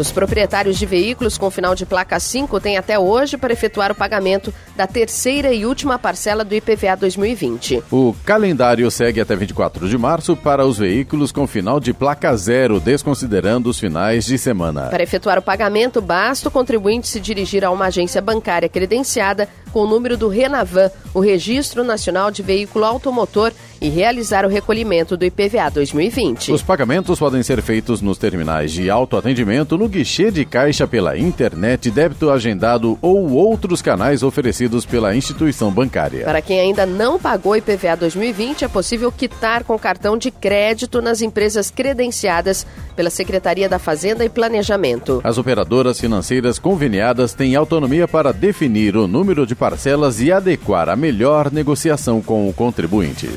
Os 0.00 0.10
proprietários 0.10 0.78
de 0.78 0.86
veículos 0.86 1.36
com 1.36 1.50
final 1.50 1.74
de 1.74 1.84
placa 1.84 2.18
5 2.18 2.58
têm 2.58 2.78
até 2.78 2.98
hoje 2.98 3.36
para 3.36 3.52
efetuar 3.52 3.92
o 3.92 3.94
pagamento 3.94 4.50
da 4.74 4.86
terceira 4.86 5.52
e 5.52 5.66
última 5.66 5.98
parcela 5.98 6.42
do 6.42 6.54
IPVA 6.54 6.96
2020. 6.96 7.82
O 7.92 8.16
calendário 8.24 8.90
segue 8.90 9.20
até 9.20 9.36
24 9.36 9.86
de 9.86 9.98
março 9.98 10.34
para 10.34 10.64
os 10.64 10.78
veículos 10.78 11.30
com 11.30 11.46
final 11.46 11.78
de 11.78 11.92
placa 11.92 12.34
zero, 12.34 12.80
desconsiderando 12.80 13.68
os 13.68 13.78
finais 13.78 14.24
de 14.24 14.38
semana. 14.38 14.86
Para 14.86 15.02
efetuar 15.02 15.38
o 15.38 15.42
pagamento, 15.42 16.00
basta 16.00 16.48
o 16.48 16.50
contribuinte 16.50 17.06
se 17.06 17.20
dirigir 17.20 17.62
a 17.62 17.70
uma 17.70 17.88
agência 17.88 18.22
bancária 18.22 18.70
credenciada 18.70 19.50
com 19.72 19.80
o 19.80 19.86
número 19.86 20.16
do 20.16 20.28
Renavan, 20.28 20.90
o 21.14 21.20
Registro 21.20 21.82
Nacional 21.82 22.30
de 22.30 22.42
Veículo 22.42 22.84
Automotor, 22.84 23.52
e 23.80 23.88
realizar 23.88 24.44
o 24.44 24.48
recolhimento 24.48 25.16
do 25.16 25.24
IPVA 25.24 25.70
2020. 25.70 26.52
Os 26.52 26.62
pagamentos 26.62 27.18
podem 27.18 27.42
ser 27.42 27.62
feitos 27.62 28.02
nos 28.02 28.18
terminais 28.18 28.70
de 28.70 28.90
autoatendimento, 28.90 29.78
no 29.78 29.88
guichê 29.88 30.30
de 30.30 30.44
caixa 30.44 30.86
pela 30.86 31.16
internet, 31.16 31.90
débito 31.90 32.30
agendado 32.30 32.98
ou 33.00 33.30
outros 33.30 33.80
canais 33.80 34.22
oferecidos 34.22 34.84
pela 34.84 35.16
instituição 35.16 35.70
bancária. 35.70 36.24
Para 36.24 36.42
quem 36.42 36.60
ainda 36.60 36.84
não 36.84 37.18
pagou 37.18 37.56
IPVA 37.56 37.96
2020, 37.96 38.64
é 38.64 38.68
possível 38.68 39.10
quitar 39.10 39.64
com 39.64 39.78
cartão 39.78 40.16
de 40.16 40.30
crédito 40.30 41.00
nas 41.00 41.22
empresas 41.22 41.70
credenciadas 41.70 42.66
pela 42.94 43.08
Secretaria 43.08 43.68
da 43.68 43.78
Fazenda 43.78 44.24
e 44.24 44.28
Planejamento. 44.28 45.20
As 45.24 45.38
operadoras 45.38 45.98
financeiras 45.98 46.58
conveniadas 46.58 47.32
têm 47.32 47.56
autonomia 47.56 48.06
para 48.06 48.32
definir 48.32 48.96
o 48.96 49.08
número 49.08 49.46
de 49.46 49.54
parcelas 49.60 50.22
e 50.22 50.32
adequar 50.32 50.88
a 50.88 50.96
melhor 50.96 51.52
negociação 51.52 52.22
com 52.22 52.48
o 52.48 52.52
contribuinte. 52.54 53.28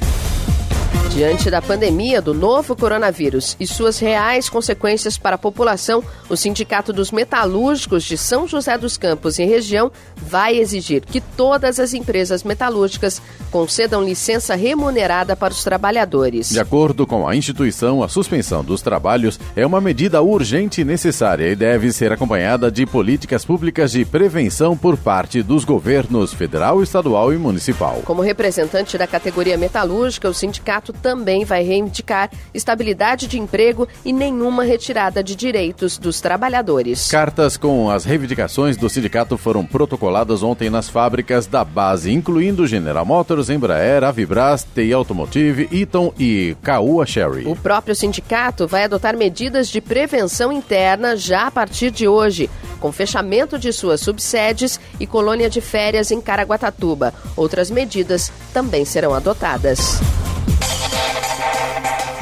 Diante 1.13 1.51
da 1.51 1.61
pandemia 1.61 2.19
do 2.19 2.33
novo 2.33 2.75
coronavírus 2.75 3.55
e 3.59 3.67
suas 3.67 3.99
reais 3.99 4.49
consequências 4.49 5.15
para 5.15 5.35
a 5.35 5.37
população, 5.37 6.03
o 6.27 6.35
Sindicato 6.35 6.91
dos 6.91 7.11
Metalúrgicos 7.11 8.03
de 8.03 8.17
São 8.17 8.47
José 8.47 8.75
dos 8.79 8.97
Campos 8.97 9.37
e 9.37 9.45
região 9.45 9.91
vai 10.15 10.57
exigir 10.57 11.03
que 11.05 11.21
todas 11.21 11.79
as 11.79 11.93
empresas 11.93 12.43
metalúrgicas 12.43 13.21
concedam 13.51 14.03
licença 14.03 14.55
remunerada 14.55 15.35
para 15.35 15.53
os 15.53 15.63
trabalhadores. 15.63 16.49
De 16.49 16.59
acordo 16.59 17.05
com 17.05 17.27
a 17.27 17.35
instituição, 17.35 18.01
a 18.01 18.09
suspensão 18.09 18.63
dos 18.63 18.81
trabalhos 18.81 19.39
é 19.55 19.63
uma 19.63 19.79
medida 19.79 20.19
urgente 20.19 20.81
e 20.81 20.83
necessária 20.83 21.47
e 21.47 21.55
deve 21.55 21.91
ser 21.91 22.11
acompanhada 22.11 22.71
de 22.71 22.87
políticas 22.87 23.45
públicas 23.45 23.91
de 23.91 24.03
prevenção 24.03 24.75
por 24.75 24.97
parte 24.97 25.43
dos 25.43 25.63
governos 25.63 26.33
federal, 26.33 26.81
estadual 26.81 27.31
e 27.31 27.37
municipal. 27.37 28.01
Como 28.03 28.23
representante 28.23 28.97
da 28.97 29.05
categoria 29.05 29.59
metalúrgica, 29.59 30.27
o 30.27 30.33
sindicato 30.33 30.91
também 31.03 31.43
vai 31.43 31.63
reivindicar 31.63 32.31
estabilidade 32.53 33.27
de 33.27 33.37
emprego 33.37 33.85
e 34.05 34.13
nenhuma 34.13 34.63
retirada 34.63 35.21
de 35.21 35.35
direitos 35.35 35.97
dos 35.97 36.21
trabalhadores. 36.21 37.11
Cartas 37.11 37.57
com 37.57 37.89
as 37.89 38.05
reivindicações 38.05 38.77
do 38.77 38.89
sindicato 38.89 39.37
foram 39.37 39.65
protocoladas 39.65 40.41
ontem 40.41 40.69
nas 40.69 40.87
fábricas 40.87 41.45
da 41.45 41.65
base, 41.65 42.11
incluindo 42.11 42.65
General 42.65 43.05
Motors, 43.05 43.49
Embraer, 43.49 44.05
Avibras, 44.05 44.65
TI 44.73 44.93
Automotive, 44.93 45.67
Eaton 45.73 46.13
e 46.17 46.55
Caoa 46.63 47.05
Sherry. 47.05 47.45
O 47.45 47.55
próprio 47.55 47.93
sindicato 47.93 48.65
vai 48.65 48.85
adotar 48.85 49.17
medidas 49.17 49.67
de 49.67 49.81
prevenção 49.81 50.53
interna 50.53 51.17
já 51.17 51.47
a 51.47 51.51
partir 51.51 51.91
de 51.91 52.07
hoje, 52.07 52.49
com 52.79 52.93
fechamento 52.93 53.59
de 53.59 53.73
suas 53.73 53.99
subsedes 53.99 54.79
e 54.99 55.05
colônia 55.05 55.49
de 55.49 55.59
férias 55.59 56.11
em 56.11 56.21
Caraguatatuba. 56.21 57.13
Outras 57.35 57.69
medidas 57.69 58.31
também 58.53 58.85
serão 58.85 59.13
adotadas. 59.13 59.99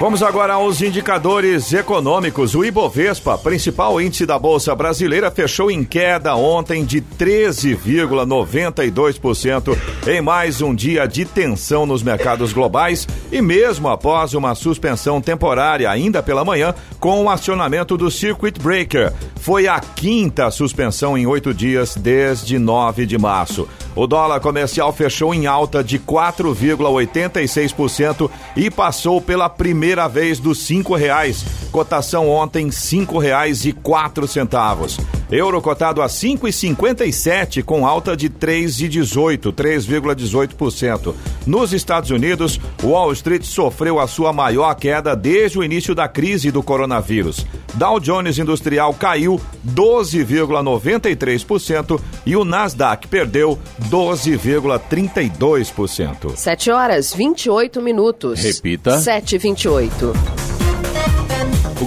Vamos 0.01 0.21
agora 0.23 0.53
aos 0.53 0.81
indicadores 0.81 1.71
econômicos. 1.73 2.55
O 2.55 2.65
Ibovespa, 2.65 3.37
principal 3.37 4.01
índice 4.01 4.25
da 4.25 4.39
Bolsa 4.39 4.73
Brasileira, 4.73 5.29
fechou 5.29 5.69
em 5.69 5.83
queda 5.83 6.35
ontem 6.35 6.83
de 6.83 6.99
13,92% 6.99 9.77
em 10.07 10.19
mais 10.19 10.59
um 10.59 10.73
dia 10.73 11.05
de 11.05 11.23
tensão 11.23 11.85
nos 11.85 12.01
mercados 12.01 12.51
globais 12.51 13.07
e 13.31 13.43
mesmo 13.43 13.89
após 13.89 14.33
uma 14.33 14.55
suspensão 14.55 15.21
temporária 15.21 15.87
ainda 15.87 16.23
pela 16.23 16.43
manhã 16.43 16.73
com 16.99 17.23
o 17.23 17.29
acionamento 17.29 17.95
do 17.95 18.09
Circuit 18.09 18.59
Breaker. 18.59 19.13
Foi 19.35 19.67
a 19.67 19.79
quinta 19.79 20.49
suspensão 20.49 21.15
em 21.15 21.27
oito 21.27 21.53
dias 21.53 21.95
desde 21.95 22.57
9 22.57 23.05
de 23.05 23.19
março. 23.19 23.69
O 23.95 24.05
dólar 24.07 24.39
comercial 24.39 24.91
fechou 24.93 25.33
em 25.33 25.47
alta 25.47 25.83
de 25.83 25.99
4,86% 25.99 28.31
e 28.55 28.71
passou 28.71 29.19
pela 29.21 29.49
primeira 29.49 29.90
primeira 29.91 30.07
vez 30.07 30.39
dos 30.39 30.59
cinco 30.59 30.95
reais. 30.95 31.43
Cotação 31.69 32.29
ontem 32.29 32.71
cinco 32.71 33.17
reais 33.17 33.65
e 33.65 33.73
quatro 33.73 34.25
centavos. 34.27 34.97
Euro 35.29 35.61
cotado 35.61 36.01
a 36.01 36.07
cinco 36.09 36.47
e 36.47 36.53
cinquenta 36.53 37.05
e 37.05 37.13
sete 37.13 37.63
com 37.63 37.87
alta 37.87 38.17
de 38.17 38.27
três 38.27 38.81
e 38.81 38.89
dezoito, 38.89 39.53
3,18%. 39.53 41.15
Nos 41.47 41.71
Estados 41.71 42.09
Unidos, 42.09 42.59
Wall 42.83 43.13
Street 43.13 43.43
sofreu 43.43 43.97
a 43.99 44.07
sua 44.07 44.33
maior 44.33 44.75
queda 44.75 45.15
desde 45.15 45.57
o 45.57 45.63
início 45.63 45.95
da 45.95 46.09
crise 46.09 46.51
do 46.51 46.61
coronavírus. 46.61 47.45
Dow 47.73 48.01
Jones 48.01 48.37
Industrial 48.37 48.93
caiu 48.93 49.39
12,93% 49.65 51.97
e 52.25 52.35
o 52.35 52.43
Nasdaq 52.43 53.07
perdeu 53.07 53.57
12,32%. 53.89 56.35
7 56.35 56.71
horas 56.71 57.13
28 57.13 57.81
minutos. 57.81 58.43
Repita. 58.43 58.99
7 58.99 59.37
28 59.37 59.61
2008 59.89 60.60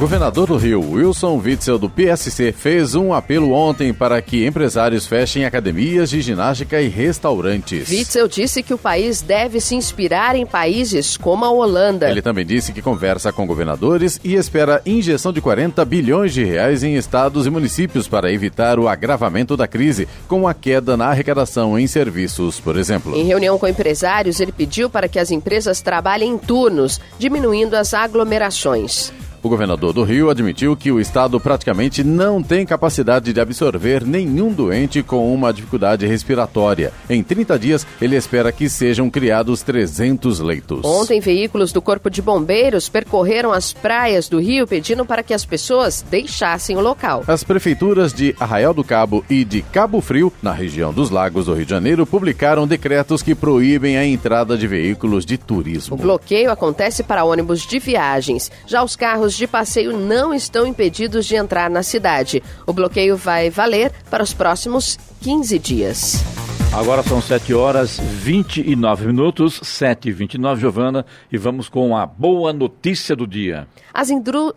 governador 0.05 0.49
do 0.49 0.59
Rio, 0.59 0.83
Wilson 0.83 1.40
Witzel, 1.43 1.79
do 1.79 1.88
PSC, 1.88 2.53
fez 2.53 2.95
um 2.95 3.14
apelo 3.14 3.53
ontem 3.53 3.90
para 3.90 4.21
que 4.21 4.47
empresários 4.47 5.07
fechem 5.07 5.47
academias 5.47 6.11
de 6.11 6.21
ginástica 6.21 6.79
e 6.79 6.88
restaurantes. 6.88 7.88
Witzel 7.88 8.29
disse 8.29 8.62
que 8.62 8.75
o 8.75 8.77
país 8.77 9.23
deve 9.23 9.62
se 9.62 9.75
inspirar 9.75 10.37
em 10.37 10.45
países 10.45 11.17
como 11.17 11.47
a 11.47 11.51
Holanda. 11.51 12.11
Ele 12.11 12.21
também 12.21 12.45
disse 12.45 12.71
que 12.71 12.83
conversa 12.83 13.33
com 13.33 13.47
governadores 13.47 14.21
e 14.23 14.35
espera 14.35 14.83
injeção 14.85 15.33
de 15.33 15.40
40 15.40 15.83
bilhões 15.87 16.35
de 16.35 16.45
reais 16.45 16.83
em 16.83 16.97
estados 16.97 17.47
e 17.47 17.51
municípios 17.51 18.07
para 18.07 18.31
evitar 18.31 18.79
o 18.79 18.87
agravamento 18.87 19.57
da 19.57 19.67
crise, 19.67 20.07
com 20.29 20.47
a 20.47 20.53
queda 20.53 20.99
na 20.99 21.07
arrecadação 21.07 21.79
em 21.79 21.87
serviços, 21.87 22.61
por 22.61 22.77
exemplo. 22.77 23.17
Em 23.17 23.25
reunião 23.25 23.59
com 23.59 23.67
empresários, 23.67 24.38
ele 24.38 24.53
pediu 24.53 24.90
para 24.90 25.09
que 25.09 25.19
as 25.19 25.31
empresas 25.31 25.81
trabalhem 25.81 26.33
em 26.33 26.37
turnos, 26.37 27.01
diminuindo 27.19 27.73
as 27.73 27.95
aglomerações. 27.95 29.11
O 29.44 29.48
governador 29.50 29.92
do 29.92 30.02
Rio 30.04 30.30
admitiu 30.30 30.74
que 30.74 30.90
o 30.90 30.98
estado 30.98 31.38
praticamente 31.38 32.02
não 32.02 32.42
tem 32.42 32.64
capacidade 32.64 33.30
de 33.30 33.38
absorver 33.38 34.02
nenhum 34.02 34.50
doente 34.50 35.02
com 35.02 35.35
uma 35.35 35.52
dificuldade 35.52 36.07
respiratória. 36.07 36.94
Em 37.11 37.22
30 37.22 37.59
dias, 37.59 37.87
ele 38.00 38.16
espera 38.16 38.50
que 38.50 38.70
sejam 38.70 39.11
criados 39.11 39.62
300 39.62 40.40
leitos. 40.40 40.83
Ontem, 40.83 41.20
veículos 41.20 41.72
do 41.72 41.83
Corpo 41.83 42.09
de 42.09 42.22
Bombeiros 42.22 42.88
percorreram 42.88 43.52
as 43.52 43.70
praias 43.70 44.30
do 44.30 44.40
Rio 44.40 44.66
pedindo 44.66 45.04
para 45.04 45.22
que 45.22 45.35
as 45.35 45.44
pessoas 45.44 46.02
deixassem 46.11 46.78
o 46.78 46.80
local. 46.80 47.22
As 47.28 47.44
prefeituras 47.44 48.14
de 48.14 48.35
Arraial 48.40 48.72
do 48.72 48.83
Cabo 48.83 49.22
e 49.28 49.44
de 49.44 49.61
Cabo 49.61 50.00
Frio, 50.00 50.33
na 50.42 50.52
região 50.52 50.90
dos 50.90 51.11
Lagos 51.11 51.44
do 51.44 51.52
Rio 51.52 51.66
de 51.66 51.70
Janeiro, 51.70 52.07
publicaram 52.07 52.66
decretos 52.66 53.20
que 53.20 53.35
proíbem 53.35 53.98
a 53.98 54.07
entrada 54.07 54.57
de 54.57 54.66
veículos 54.66 55.26
de 55.26 55.37
turismo. 55.37 55.96
O 55.96 55.98
bloqueio 55.98 56.50
acontece 56.50 57.02
para 57.02 57.24
ônibus 57.24 57.61
de 57.66 57.78
viagens. 57.78 58.50
Já 58.66 58.83
os 58.83 58.96
carros 58.96 59.34
de 59.37 59.47
passeio 59.47 59.97
não 59.97 60.33
estão 60.33 60.66
impedidos 60.66 61.27
de 61.27 61.37
entrar 61.37 61.70
na 61.70 61.83
cidade. 61.83 62.42
O 62.66 62.73
bloqueio 62.73 63.16
vai 63.16 63.51
valer 63.51 63.92
para 64.11 64.23
os 64.23 64.33
próximos 64.33 64.99
15 65.20 65.59
dias. 65.59 66.63
Agora 66.72 67.05
são 67.05 67.20
7 67.20 67.55
horas 67.55 68.00
29 68.00 69.07
minutos, 69.07 69.61
7 69.62 70.09
e 70.09 70.12
29, 70.12 70.61
Giovana, 70.61 71.07
e 71.31 71.38
vamos 71.38 71.68
com 71.68 71.96
a 71.96 72.05
boa 72.05 72.53
notícia 72.53 73.14
do 73.14 73.27
dia. 73.27 73.68
As, 73.92 74.09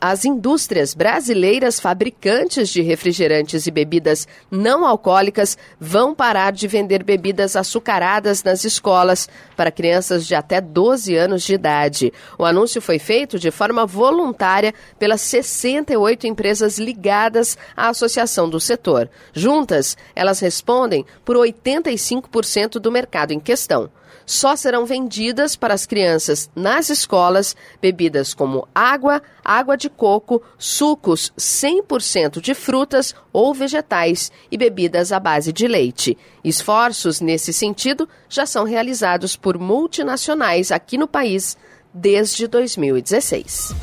as, 0.01 0.25
indústrias 0.25 0.95
brasileiras 0.95 1.79
fabricantes 1.79 2.69
de 2.69 2.81
refrigerantes 2.81 3.67
e 3.67 3.71
bebidas 3.71 4.27
não 4.49 4.83
alcoólicas 4.83 5.55
vão 5.79 6.15
parar 6.15 6.51
de 6.51 6.67
vender 6.67 7.03
bebidas 7.03 7.55
açucaradas 7.55 8.43
nas 8.43 8.65
escolas 8.65 9.29
para 9.55 9.69
crianças 9.69 10.25
de 10.25 10.33
até 10.33 10.59
12 10.59 11.15
anos 11.15 11.43
de 11.43 11.53
idade. 11.53 12.11
O 12.37 12.45
anúncio 12.45 12.81
foi 12.81 12.97
feito 12.97 13.37
de 13.37 13.51
forma 13.51 13.85
voluntária 13.85 14.73
pelas 14.97 15.21
68 15.21 16.25
empresas 16.25 16.79
ligadas 16.79 17.55
à 17.75 17.89
associação 17.89 18.49
do 18.49 18.59
setor. 18.59 19.07
Juntas, 19.33 19.95
elas 20.15 20.39
respondem 20.39 21.05
por 21.23 21.37
85 21.37 22.06
25% 22.15 22.79
do 22.79 22.91
mercado 22.91 23.31
em 23.31 23.39
questão. 23.39 23.89
Só 24.25 24.57
serão 24.57 24.85
vendidas 24.85 25.55
para 25.55 25.73
as 25.73 25.85
crianças 25.85 26.49
nas 26.53 26.89
escolas 26.89 27.55
bebidas 27.81 28.33
como 28.33 28.67
água, 28.75 29.21
água 29.43 29.77
de 29.77 29.89
coco, 29.89 30.43
sucos 30.57 31.31
100% 31.37 32.41
de 32.41 32.53
frutas 32.53 33.15
ou 33.31 33.53
vegetais 33.53 34.29
e 34.51 34.57
bebidas 34.57 35.13
à 35.13 35.19
base 35.19 35.53
de 35.53 35.65
leite. 35.65 36.17
Esforços 36.43 37.21
nesse 37.21 37.53
sentido 37.53 38.07
já 38.27 38.45
são 38.45 38.65
realizados 38.65 39.37
por 39.37 39.57
multinacionais 39.57 40.71
aqui 40.71 40.97
no 40.97 41.07
país 41.07 41.57
desde 41.93 42.47
2016. 42.47 43.73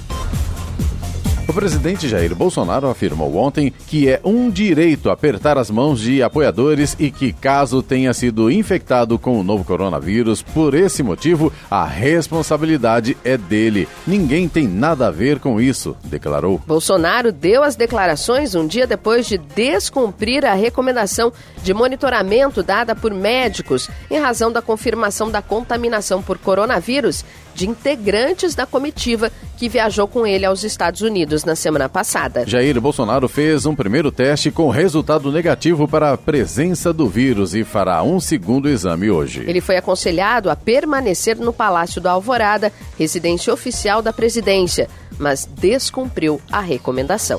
O 1.46 1.52
presidente 1.52 2.08
Jair 2.08 2.34
Bolsonaro 2.34 2.88
afirmou 2.88 3.36
ontem 3.36 3.70
que 3.86 4.08
é 4.08 4.18
um 4.24 4.50
direito 4.50 5.10
apertar 5.10 5.58
as 5.58 5.70
mãos 5.70 6.00
de 6.00 6.22
apoiadores 6.22 6.96
e 6.98 7.10
que, 7.10 7.34
caso 7.34 7.82
tenha 7.82 8.14
sido 8.14 8.50
infectado 8.50 9.18
com 9.18 9.38
o 9.38 9.44
novo 9.44 9.62
coronavírus, 9.62 10.40
por 10.40 10.72
esse 10.72 11.02
motivo, 11.02 11.52
a 11.70 11.84
responsabilidade 11.84 13.14
é 13.22 13.36
dele. 13.36 13.86
Ninguém 14.06 14.48
tem 14.48 14.66
nada 14.66 15.08
a 15.08 15.10
ver 15.10 15.38
com 15.38 15.60
isso, 15.60 15.94
declarou. 16.04 16.62
Bolsonaro 16.66 17.30
deu 17.30 17.62
as 17.62 17.76
declarações 17.76 18.54
um 18.54 18.66
dia 18.66 18.86
depois 18.86 19.26
de 19.26 19.36
descumprir 19.36 20.46
a 20.46 20.54
recomendação 20.54 21.30
de 21.62 21.74
monitoramento 21.74 22.62
dada 22.62 22.96
por 22.96 23.12
médicos 23.12 23.90
em 24.10 24.18
razão 24.18 24.50
da 24.50 24.62
confirmação 24.62 25.30
da 25.30 25.42
contaminação 25.42 26.22
por 26.22 26.38
coronavírus 26.38 27.22
de 27.54 27.68
integrantes 27.68 28.54
da 28.54 28.66
comitiva 28.66 29.30
que 29.56 29.68
viajou 29.68 30.08
com 30.08 30.26
ele 30.26 30.44
aos 30.44 30.64
Estados 30.64 31.00
Unidos 31.00 31.44
na 31.44 31.54
semana 31.54 31.88
passada. 31.88 32.44
Jair 32.46 32.80
Bolsonaro 32.80 33.28
fez 33.28 33.66
um 33.66 33.74
primeiro 33.74 34.10
teste 34.10 34.50
com 34.50 34.68
resultado 34.68 35.30
negativo 35.30 35.86
para 35.86 36.12
a 36.12 36.18
presença 36.18 36.92
do 36.92 37.08
vírus 37.08 37.54
e 37.54 37.64
fará 37.64 38.02
um 38.02 38.18
segundo 38.18 38.68
exame 38.68 39.10
hoje. 39.10 39.44
Ele 39.46 39.60
foi 39.60 39.76
aconselhado 39.76 40.50
a 40.50 40.56
permanecer 40.56 41.36
no 41.36 41.52
Palácio 41.52 42.00
da 42.00 42.10
Alvorada, 42.10 42.72
residência 42.98 43.52
oficial 43.52 44.02
da 44.02 44.12
presidência, 44.12 44.88
mas 45.18 45.48
descumpriu 45.56 46.40
a 46.50 46.60
recomendação. 46.60 47.38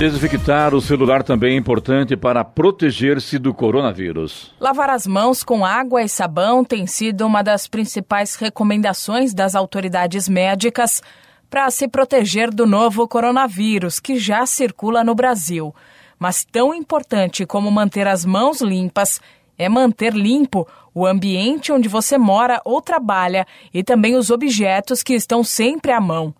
Desinfectar 0.00 0.74
o 0.74 0.80
celular 0.80 1.22
também 1.22 1.52
é 1.52 1.58
importante 1.58 2.16
para 2.16 2.42
proteger-se 2.42 3.38
do 3.38 3.52
coronavírus. 3.52 4.50
Lavar 4.58 4.88
as 4.88 5.06
mãos 5.06 5.44
com 5.44 5.62
água 5.62 6.02
e 6.02 6.08
sabão 6.08 6.64
tem 6.64 6.86
sido 6.86 7.26
uma 7.26 7.42
das 7.42 7.68
principais 7.68 8.34
recomendações 8.34 9.34
das 9.34 9.54
autoridades 9.54 10.26
médicas 10.26 11.02
para 11.50 11.70
se 11.70 11.86
proteger 11.86 12.50
do 12.50 12.66
novo 12.66 13.06
coronavírus 13.06 14.00
que 14.00 14.18
já 14.18 14.46
circula 14.46 15.04
no 15.04 15.14
Brasil. 15.14 15.74
Mas 16.18 16.46
tão 16.50 16.72
importante 16.72 17.44
como 17.44 17.70
manter 17.70 18.08
as 18.08 18.24
mãos 18.24 18.62
limpas 18.62 19.20
é 19.58 19.68
manter 19.68 20.14
limpo 20.14 20.66
o 20.94 21.06
ambiente 21.06 21.70
onde 21.72 21.90
você 21.90 22.16
mora 22.16 22.58
ou 22.64 22.80
trabalha 22.80 23.46
e 23.72 23.84
também 23.84 24.16
os 24.16 24.30
objetos 24.30 25.02
que 25.02 25.12
estão 25.12 25.44
sempre 25.44 25.92
à 25.92 26.00
mão. 26.00 26.34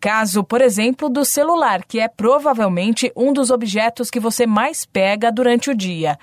Caso, 0.00 0.44
por 0.44 0.60
exemplo, 0.60 1.08
do 1.08 1.24
celular, 1.24 1.84
que 1.84 1.98
é 1.98 2.08
provavelmente 2.08 3.10
um 3.16 3.32
dos 3.32 3.50
objetos 3.50 4.10
que 4.10 4.20
você 4.20 4.46
mais 4.46 4.84
pega 4.84 5.32
durante 5.32 5.70
o 5.70 5.74
dia. 5.74 6.18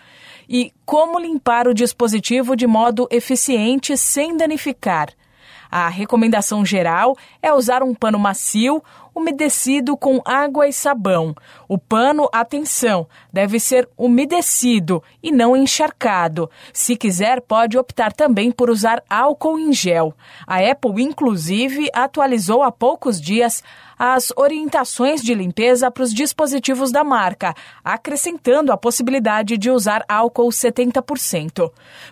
E 0.48 0.72
como 0.86 1.20
limpar 1.20 1.68
o 1.68 1.74
dispositivo 1.74 2.56
de 2.56 2.68
modo 2.68 3.08
eficiente 3.10 3.98
sem 3.98 4.38
danificar. 4.38 5.10
A 5.76 5.90
recomendação 5.90 6.64
geral 6.64 7.18
é 7.42 7.52
usar 7.52 7.82
um 7.82 7.96
pano 7.96 8.20
macio, 8.20 8.84
umedecido 9.16 9.98
com 9.98 10.22
água 10.24 10.68
e 10.68 10.72
sabão. 10.72 11.34
O 11.68 11.80
pano, 11.80 12.30
atenção, 12.32 13.08
deve 13.32 13.60
ser 13.60 13.90
umedecido 13.98 15.02
e 15.24 15.32
não 15.32 15.58
encharcado. 15.58 16.48
Se 16.72 16.96
quiser, 16.96 17.42
pode 17.42 17.76
optar 17.76 18.14
também 18.14 18.52
por 18.52 18.70
usar 18.70 19.04
álcool 19.10 19.58
em 19.58 19.74
gel. 19.74 20.14
A 20.46 20.60
Apple, 20.60 21.02
inclusive, 21.02 21.90
atualizou 21.92 22.62
há 22.62 22.72
poucos 22.72 23.20
dias 23.20 23.64
as 23.98 24.32
orientações 24.36 25.24
de 25.24 25.34
limpeza 25.34 25.90
para 25.90 26.04
os 26.04 26.14
dispositivos 26.14 26.92
da 26.92 27.04
marca, 27.04 27.56
acrescentando 27.84 28.72
a 28.72 28.78
possibilidade 28.78 29.58
de 29.58 29.72
usar 29.72 30.06
álcool 30.08 30.50
70%. 30.50 31.72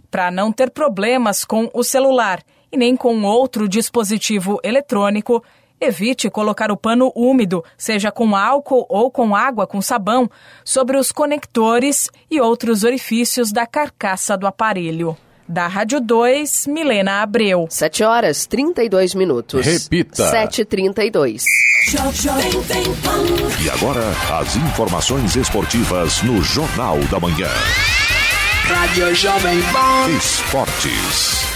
Para 0.09 0.31
não 0.31 0.51
ter 0.51 0.71
problemas 0.71 1.45
com 1.45 1.69
o 1.75 1.83
celular 1.83 2.41
e 2.71 2.77
nem 2.77 2.95
com 2.95 3.23
outro 3.23 3.67
dispositivo 3.67 4.59
eletrônico, 4.63 5.43
evite 5.79 6.29
colocar 6.29 6.71
o 6.71 6.77
pano 6.77 7.11
úmido, 7.15 7.63
seja 7.77 8.11
com 8.11 8.35
álcool 8.35 8.85
ou 8.87 9.09
com 9.09 9.35
água 9.35 9.65
com 9.65 9.81
sabão, 9.81 10.29
sobre 10.63 10.97
os 10.97 11.11
conectores 11.11 12.09
e 12.29 12.39
outros 12.39 12.83
orifícios 12.83 13.51
da 13.51 13.65
carcaça 13.65 14.37
do 14.37 14.45
aparelho. 14.45 15.17
Da 15.47 15.67
Rádio 15.67 15.99
2, 15.99 16.67
Milena 16.67 17.21
Abreu. 17.21 17.67
7 17.69 18.03
horas 18.05 18.45
32 18.45 19.13
minutos. 19.13 19.65
Repita. 19.65 20.31
7h32. 20.31 21.43
E 23.61 23.69
agora, 23.69 24.03
as 24.39 24.55
informações 24.55 25.35
esportivas 25.35 26.21
no 26.21 26.41
Jornal 26.41 26.99
da 27.09 27.19
Manhã. 27.19 27.49
Rádio 28.63 29.13
Jovem 29.13 29.59
Pan. 29.73 30.09
Esportes. 30.17 31.50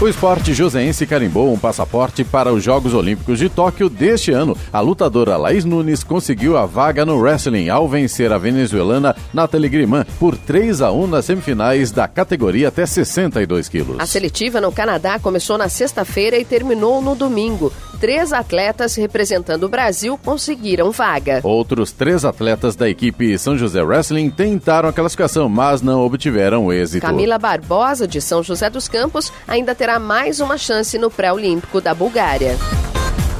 O 0.00 0.06
esporte 0.06 0.54
joseense 0.54 1.04
carimbou 1.08 1.52
um 1.52 1.58
passaporte 1.58 2.22
para 2.22 2.52
os 2.52 2.62
Jogos 2.62 2.94
Olímpicos 2.94 3.36
de 3.36 3.48
Tóquio 3.48 3.88
deste 3.88 4.30
ano. 4.30 4.56
A 4.72 4.78
lutadora 4.78 5.36
Laís 5.36 5.64
Nunes 5.64 6.04
conseguiu 6.04 6.56
a 6.56 6.66
vaga 6.66 7.04
no 7.04 7.16
wrestling 7.18 7.68
ao 7.68 7.88
vencer 7.88 8.32
a 8.32 8.38
venezuelana 8.38 9.16
Nathalie 9.34 9.68
Griman 9.68 10.06
por 10.20 10.36
3 10.36 10.82
a 10.82 10.92
1 10.92 11.06
nas 11.08 11.24
semifinais 11.24 11.90
da 11.90 12.06
categoria 12.06 12.68
até 12.68 12.86
62 12.86 13.68
quilos. 13.68 13.96
A 13.98 14.06
seletiva 14.06 14.60
no 14.60 14.70
Canadá 14.70 15.18
começou 15.18 15.58
na 15.58 15.68
sexta-feira 15.68 16.38
e 16.38 16.44
terminou 16.44 17.02
no 17.02 17.16
domingo. 17.16 17.72
Três 18.00 18.32
atletas 18.32 18.94
representando 18.94 19.64
o 19.64 19.68
Brasil 19.68 20.16
conseguiram 20.16 20.92
vaga. 20.92 21.40
Outros 21.42 21.90
três 21.90 22.24
atletas 22.24 22.76
da 22.76 22.88
equipe 22.88 23.36
São 23.36 23.58
José 23.58 23.82
Wrestling 23.82 24.30
tentaram 24.30 24.88
a 24.88 24.92
classificação, 24.92 25.48
mas 25.48 25.82
não 25.82 26.02
obtiveram 26.02 26.72
êxito. 26.72 27.04
Camila 27.04 27.36
Barbosa, 27.36 28.06
de 28.06 28.20
São 28.20 28.40
José 28.44 28.70
dos 28.70 28.86
Campos, 28.86 29.32
ainda 29.48 29.74
terá 29.78 30.00
mais 30.00 30.40
uma 30.40 30.58
chance 30.58 30.98
no 30.98 31.08
pré-olímpico 31.08 31.80
da 31.80 31.94
Bulgária. 31.94 32.56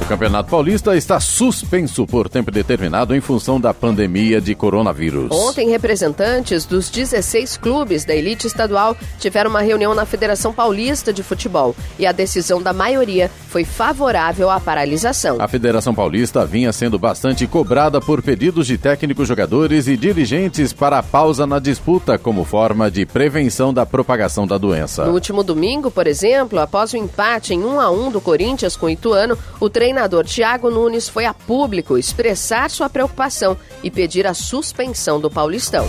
Campeonato 0.08 0.48
Paulista 0.48 0.96
está 0.96 1.20
suspenso 1.20 2.06
por 2.06 2.30
tempo 2.30 2.50
determinado 2.50 3.14
em 3.14 3.20
função 3.20 3.60
da 3.60 3.74
pandemia 3.74 4.40
de 4.40 4.54
coronavírus. 4.54 5.30
Ontem, 5.30 5.68
representantes 5.68 6.64
dos 6.64 6.88
16 6.88 7.58
clubes 7.58 8.06
da 8.06 8.14
elite 8.14 8.46
estadual 8.46 8.96
tiveram 9.18 9.50
uma 9.50 9.60
reunião 9.60 9.94
na 9.94 10.06
Federação 10.06 10.50
Paulista 10.50 11.12
de 11.12 11.22
Futebol 11.22 11.76
e 11.98 12.06
a 12.06 12.12
decisão 12.12 12.62
da 12.62 12.72
maioria 12.72 13.30
foi 13.50 13.66
favorável 13.66 14.48
à 14.48 14.58
paralisação. 14.58 15.36
A 15.38 15.46
Federação 15.46 15.94
Paulista 15.94 16.46
vinha 16.46 16.72
sendo 16.72 16.98
bastante 16.98 17.46
cobrada 17.46 18.00
por 18.00 18.22
pedidos 18.22 18.66
de 18.66 18.78
técnicos, 18.78 19.28
jogadores 19.28 19.88
e 19.88 19.96
dirigentes 19.96 20.72
para 20.72 21.00
a 21.00 21.02
pausa 21.02 21.46
na 21.46 21.58
disputa 21.58 22.16
como 22.16 22.46
forma 22.46 22.90
de 22.90 23.04
prevenção 23.04 23.74
da 23.74 23.84
propagação 23.84 24.46
da 24.46 24.56
doença. 24.56 25.04
No 25.04 25.12
último 25.12 25.42
domingo, 25.42 25.90
por 25.90 26.06
exemplo, 26.06 26.58
após 26.58 26.94
o 26.94 26.96
empate 26.96 27.52
em 27.52 27.62
1 27.62 27.78
a 27.78 27.90
1 27.90 28.10
do 28.10 28.22
Corinthians 28.22 28.74
com 28.74 28.86
o 28.86 28.90
Ituano, 28.90 29.36
o 29.60 29.68
treinador 29.68 29.97
treinador 29.98 30.24
Thiago 30.24 30.70
Nunes 30.70 31.08
foi 31.08 31.24
a 31.24 31.34
público 31.34 31.98
expressar 31.98 32.70
sua 32.70 32.88
preocupação 32.88 33.56
e 33.82 33.90
pedir 33.90 34.28
a 34.28 34.34
suspensão 34.34 35.20
do 35.20 35.28
Paulistão. 35.28 35.88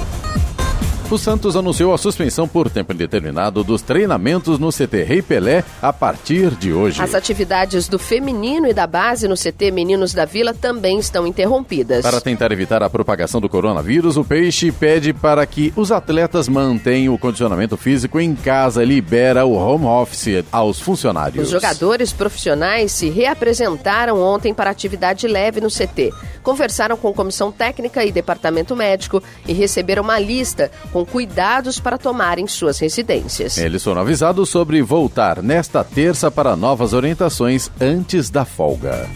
O 1.12 1.18
Santos 1.18 1.56
anunciou 1.56 1.92
a 1.92 1.98
suspensão 1.98 2.48
por 2.48 2.70
tempo 2.70 2.94
indeterminado 2.94 3.64
dos 3.64 3.82
treinamentos 3.82 4.60
no 4.60 4.70
CT 4.70 5.02
Rei 5.04 5.24
Pelé 5.24 5.64
a 5.82 5.92
partir 5.92 6.52
de 6.52 6.72
hoje. 6.72 7.02
As 7.02 7.16
atividades 7.16 7.88
do 7.88 7.98
feminino 7.98 8.68
e 8.68 8.74
da 8.74 8.86
base 8.86 9.28
no 9.28 9.34
CT 9.34 9.72
Meninos 9.72 10.14
da 10.14 10.26
Vila 10.26 10.54
também 10.54 11.00
estão 11.00 11.26
interrompidas. 11.26 12.04
Para 12.04 12.22
tentar 12.22 12.52
evitar 12.52 12.84
a 12.84 12.90
propagação 12.92 13.42
do 13.42 13.50
coronavírus, 13.50 14.18
o 14.18 14.24
Peixe 14.24 14.72
pede 14.72 15.12
para 15.12 15.44
que 15.48 15.74
os 15.76 15.92
atletas 15.92 16.48
mantenham 16.48 17.16
o 17.16 17.18
condicionamento 17.18 17.76
físico 17.76 18.20
em 18.20 18.36
casa 18.36 18.84
e 18.84 18.86
libera 18.86 19.46
o 19.46 19.54
home 19.54 19.86
office 19.86 20.46
aos 20.52 20.80
funcionários. 20.80 21.46
Os 21.46 21.50
jogadores 21.50 22.14
profissionais 22.14 22.92
se 22.92 23.10
reapresentaram 23.10 24.22
ontem 24.22 24.54
para 24.54 24.70
atividade 24.70 25.28
leve 25.28 25.60
no 25.60 25.70
CT. 25.70 26.14
Conversaram 26.44 26.96
com 26.96 27.12
comissão 27.12 27.52
técnica 27.52 28.06
e 28.06 28.12
departamento 28.12 28.76
médico 28.76 29.24
e 29.48 29.54
receberam 29.54 30.04
uma 30.04 30.20
lista 30.20 30.72
com 30.94 30.99
com 31.00 31.06
cuidados 31.06 31.80
para 31.80 31.98
tomarem 31.98 32.48
suas 32.48 32.80
residências. 32.80 33.58
Eles 33.58 33.84
foram 33.84 34.02
avisados 34.02 34.50
sobre 34.50 34.82
voltar 34.82 35.42
nesta 35.42 35.84
terça 35.84 36.30
para 36.30 36.56
novas 36.56 36.94
orientações 36.94 37.70
antes 37.80 38.30
da 38.30 38.44
folga. 38.44 39.08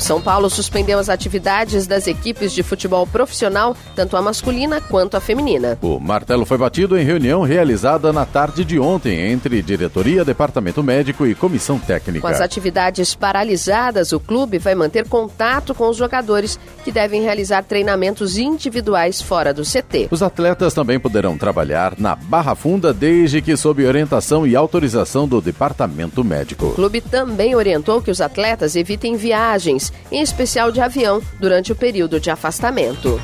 O 0.00 0.02
São 0.02 0.18
Paulo 0.18 0.48
suspendeu 0.48 0.98
as 0.98 1.10
atividades 1.10 1.86
das 1.86 2.06
equipes 2.06 2.54
de 2.54 2.62
futebol 2.62 3.06
profissional, 3.06 3.76
tanto 3.94 4.16
a 4.16 4.22
masculina 4.22 4.80
quanto 4.80 5.14
a 5.14 5.20
feminina. 5.20 5.76
O 5.82 6.00
martelo 6.00 6.46
foi 6.46 6.56
batido 6.56 6.98
em 6.98 7.04
reunião 7.04 7.42
realizada 7.42 8.10
na 8.10 8.24
tarde 8.24 8.64
de 8.64 8.80
ontem 8.80 9.30
entre 9.30 9.60
diretoria, 9.60 10.24
departamento 10.24 10.82
médico 10.82 11.26
e 11.26 11.34
comissão 11.34 11.78
técnica. 11.78 12.22
Com 12.22 12.32
as 12.32 12.40
atividades 12.40 13.14
paralisadas, 13.14 14.12
o 14.12 14.18
clube 14.18 14.56
vai 14.56 14.74
manter 14.74 15.06
contato 15.06 15.74
com 15.74 15.86
os 15.90 15.98
jogadores 15.98 16.58
que 16.82 16.90
devem 16.90 17.20
realizar 17.20 17.62
treinamentos 17.62 18.38
individuais 18.38 19.20
fora 19.20 19.52
do 19.52 19.64
CT. 19.64 20.08
Os 20.10 20.22
atletas 20.22 20.72
também 20.72 20.98
poderão 20.98 21.36
trabalhar 21.36 21.92
na 21.98 22.16
Barra 22.16 22.54
Funda 22.54 22.94
desde 22.94 23.42
que 23.42 23.54
sob 23.54 23.86
orientação 23.86 24.46
e 24.46 24.56
autorização 24.56 25.28
do 25.28 25.42
departamento 25.42 26.24
médico. 26.24 26.68
O 26.68 26.74
clube 26.74 27.02
também 27.02 27.54
orientou 27.54 28.00
que 28.00 28.10
os 28.10 28.22
atletas 28.22 28.76
evitem 28.76 29.14
viagens 29.14 29.89
em 30.10 30.20
especial 30.20 30.70
de 30.72 30.80
avião, 30.80 31.22
durante 31.38 31.72
o 31.72 31.76
período 31.76 32.20
de 32.20 32.30
afastamento. 32.30 33.20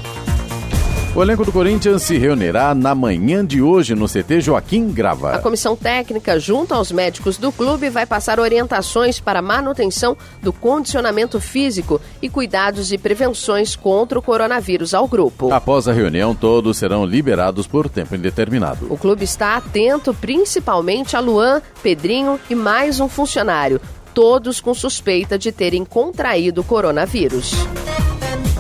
O 1.17 1.23
elenco 1.23 1.47
do 1.47 1.51
Corinthians 1.51 2.03
se 2.03 2.19
reunirá 2.19 2.75
na 2.75 2.95
manhã 2.95 3.43
de 3.43 3.63
hoje 3.63 3.95
no 3.95 4.07
CT 4.07 4.43
Joaquim 4.43 4.93
Grava. 4.93 5.33
A 5.33 5.39
comissão 5.39 5.75
técnica, 5.75 6.39
junto 6.39 6.75
aos 6.75 6.93
médicos 6.93 7.39
do 7.39 7.51
clube, 7.51 7.89
vai 7.89 8.05
passar 8.05 8.39
orientações 8.39 9.19
para 9.19 9.41
manutenção 9.41 10.15
do 10.43 10.53
condicionamento 10.53 11.41
físico 11.41 11.99
e 12.21 12.29
cuidados 12.29 12.93
e 12.93 12.99
prevenções 12.99 13.75
contra 13.75 14.19
o 14.19 14.23
coronavírus 14.23 14.93
ao 14.93 15.09
grupo. 15.09 15.51
Após 15.55 15.89
a 15.89 15.93
reunião, 15.95 16.35
todos 16.35 16.77
serão 16.77 17.07
liberados 17.07 17.67
por 17.67 17.89
tempo 17.89 18.15
indeterminado. 18.15 18.87
O 18.91 18.99
clube 18.99 19.25
está 19.25 19.57
atento 19.57 20.13
principalmente 20.13 21.17
a 21.17 21.21
Luan, 21.21 21.63
Pedrinho 21.83 22.39
e 22.51 22.55
mais 22.55 23.01
um 23.01 23.09
funcionário, 23.09 23.81
todos 24.17 24.63
com 24.63 24.73
suspeita 24.73 25.39
de 25.39 25.53
terem 25.53 25.85
contraído 25.85 26.63
o 26.63 26.65
coronavírus. 26.65 27.53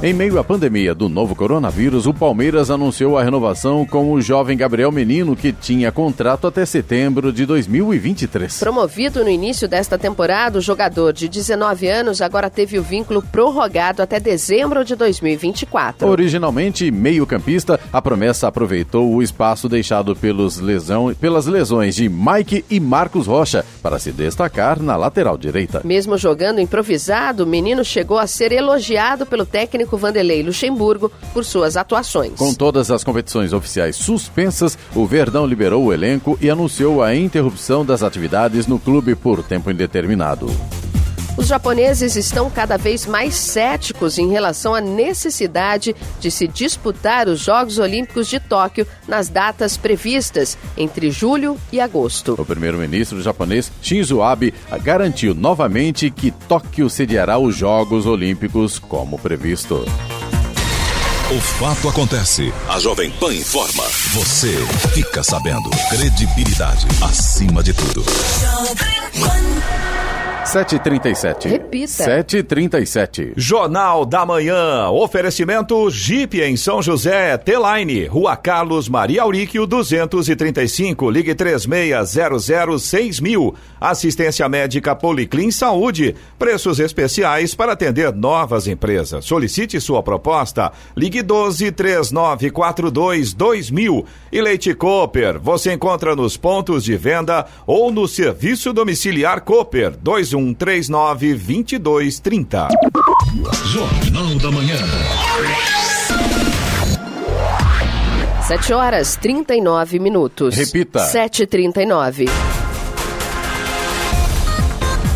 Em 0.02 0.12
meio 0.12 0.38
à 0.38 0.44
pandemia 0.44 0.94
do 0.94 1.08
novo 1.08 1.34
coronavírus, 1.34 2.06
o 2.06 2.12
Palmeiras 2.12 2.70
anunciou 2.70 3.16
a 3.16 3.22
renovação 3.22 3.86
com 3.86 4.12
o 4.12 4.20
jovem 4.20 4.54
Gabriel 4.54 4.92
Menino, 4.92 5.34
que 5.34 5.54
tinha 5.54 5.90
contrato 5.90 6.46
até 6.46 6.66
setembro 6.66 7.32
de 7.32 7.46
2023. 7.46 8.60
Promovido 8.60 9.24
no 9.24 9.30
início 9.30 9.66
desta 9.66 9.96
temporada, 9.96 10.58
o 10.58 10.60
jogador 10.60 11.14
de 11.14 11.30
19 11.30 11.88
anos 11.88 12.20
agora 12.20 12.50
teve 12.50 12.78
o 12.78 12.82
vínculo 12.82 13.22
prorrogado 13.22 14.02
até 14.02 14.20
dezembro 14.20 14.84
de 14.84 14.94
2024. 14.94 16.06
Originalmente 16.06 16.90
meio-campista, 16.90 17.80
a 17.90 18.02
promessa 18.02 18.48
aproveitou 18.48 19.10
o 19.10 19.22
espaço 19.22 19.66
deixado 19.66 20.14
pelos 20.14 20.58
lesão, 20.58 21.14
pelas 21.18 21.46
lesões 21.46 21.94
de 21.96 22.06
Mike 22.06 22.66
e 22.68 22.78
Marcos 22.78 23.26
Rocha 23.26 23.64
para 23.82 23.98
se 23.98 24.12
destacar 24.12 24.78
na 24.78 24.94
lateral 24.94 25.38
direita. 25.38 25.80
Mesmo 25.84 26.18
jogando 26.18 26.60
improvisado, 26.60 27.44
o 27.44 27.46
menino 27.46 27.82
chegou 27.82 28.18
a 28.18 28.26
ser 28.26 28.52
elogiado 28.52 29.24
pelo 29.24 29.46
técnico 29.46 29.85
técnico 29.86 29.96
Vanderlei 29.96 30.42
Luxemburgo 30.42 31.10
por 31.32 31.44
suas 31.44 31.76
atuações. 31.76 32.32
Com 32.36 32.52
todas 32.52 32.90
as 32.90 33.04
competições 33.04 33.52
oficiais 33.52 33.96
suspensas, 33.96 34.76
o 34.94 35.06
Verdão 35.06 35.46
liberou 35.46 35.84
o 35.84 35.92
elenco 35.92 36.36
e 36.40 36.50
anunciou 36.50 37.02
a 37.02 37.14
interrupção 37.14 37.84
das 37.84 38.02
atividades 38.02 38.66
no 38.66 38.78
clube 38.78 39.14
por 39.14 39.42
tempo 39.42 39.70
indeterminado. 39.70 40.46
Os 41.36 41.48
japoneses 41.48 42.16
estão 42.16 42.48
cada 42.50 42.78
vez 42.78 43.04
mais 43.04 43.34
céticos 43.34 44.18
em 44.18 44.30
relação 44.30 44.74
à 44.74 44.80
necessidade 44.80 45.94
de 46.18 46.30
se 46.30 46.48
disputar 46.48 47.28
os 47.28 47.40
Jogos 47.40 47.78
Olímpicos 47.78 48.26
de 48.26 48.40
Tóquio 48.40 48.86
nas 49.06 49.28
datas 49.28 49.76
previstas 49.76 50.56
entre 50.76 51.10
julho 51.10 51.58
e 51.70 51.80
agosto. 51.80 52.34
O 52.38 52.44
primeiro-ministro 52.44 53.20
japonês 53.20 53.70
Shinzo 53.82 54.22
Abe 54.22 54.54
garantiu 54.82 55.34
novamente 55.34 56.10
que 56.10 56.30
Tóquio 56.30 56.88
sediará 56.88 57.38
os 57.38 57.54
Jogos 57.54 58.06
Olímpicos 58.06 58.78
como 58.78 59.18
previsto. 59.18 59.84
O 61.28 61.40
fato 61.40 61.88
acontece. 61.88 62.52
A 62.68 62.78
Jovem 62.78 63.10
Pan 63.10 63.34
informa. 63.34 63.82
Você 64.14 64.52
fica 64.94 65.24
sabendo. 65.24 65.68
Credibilidade 65.90 66.86
acima 67.02 67.64
de 67.64 67.74
tudo. 67.74 68.04
7h37. 70.46 71.48
Repita. 71.48 72.04
7h37. 72.04 73.32
Jornal 73.36 74.06
da 74.06 74.24
Manhã. 74.24 74.88
Oferecimento 74.90 75.90
Jeep 75.90 76.40
em 76.40 76.56
São 76.56 76.80
José, 76.80 77.36
T-Line, 77.36 78.06
Rua 78.06 78.36
Carlos 78.36 78.88
Maria 78.88 79.22
Auríquio, 79.22 79.66
235. 79.66 81.10
Ligue 81.10 81.34
36006000. 81.34 83.54
Assistência 83.80 84.48
médica 84.48 84.94
Policlin 84.94 85.50
Saúde. 85.50 86.14
Preços 86.38 86.78
especiais 86.78 87.52
para 87.54 87.72
atender 87.72 88.14
novas 88.14 88.68
empresas. 88.68 89.24
Solicite 89.24 89.80
sua 89.80 90.00
proposta. 90.00 90.70
Ligue 90.96 91.22
12 91.22 91.72
3942 91.72 93.32
2000. 93.32 94.06
E 94.30 94.40
Leite 94.40 94.72
Cooper. 94.74 95.40
Você 95.40 95.72
encontra 95.72 96.14
nos 96.14 96.36
pontos 96.36 96.84
de 96.84 96.96
venda 96.96 97.46
ou 97.66 97.90
no 97.90 98.06
serviço 98.06 98.72
domiciliar 98.72 99.40
Cooper 99.40 99.96
2139 100.36 101.34
2230. 101.34 102.68
Jornal 103.72 104.34
da 104.38 104.50
Manhã. 104.50 104.76
7 108.46 108.72
horas 108.74 109.16
39 109.16 109.98
minutos. 109.98 110.54
Repita. 110.54 111.00
7h39. 111.00 112.28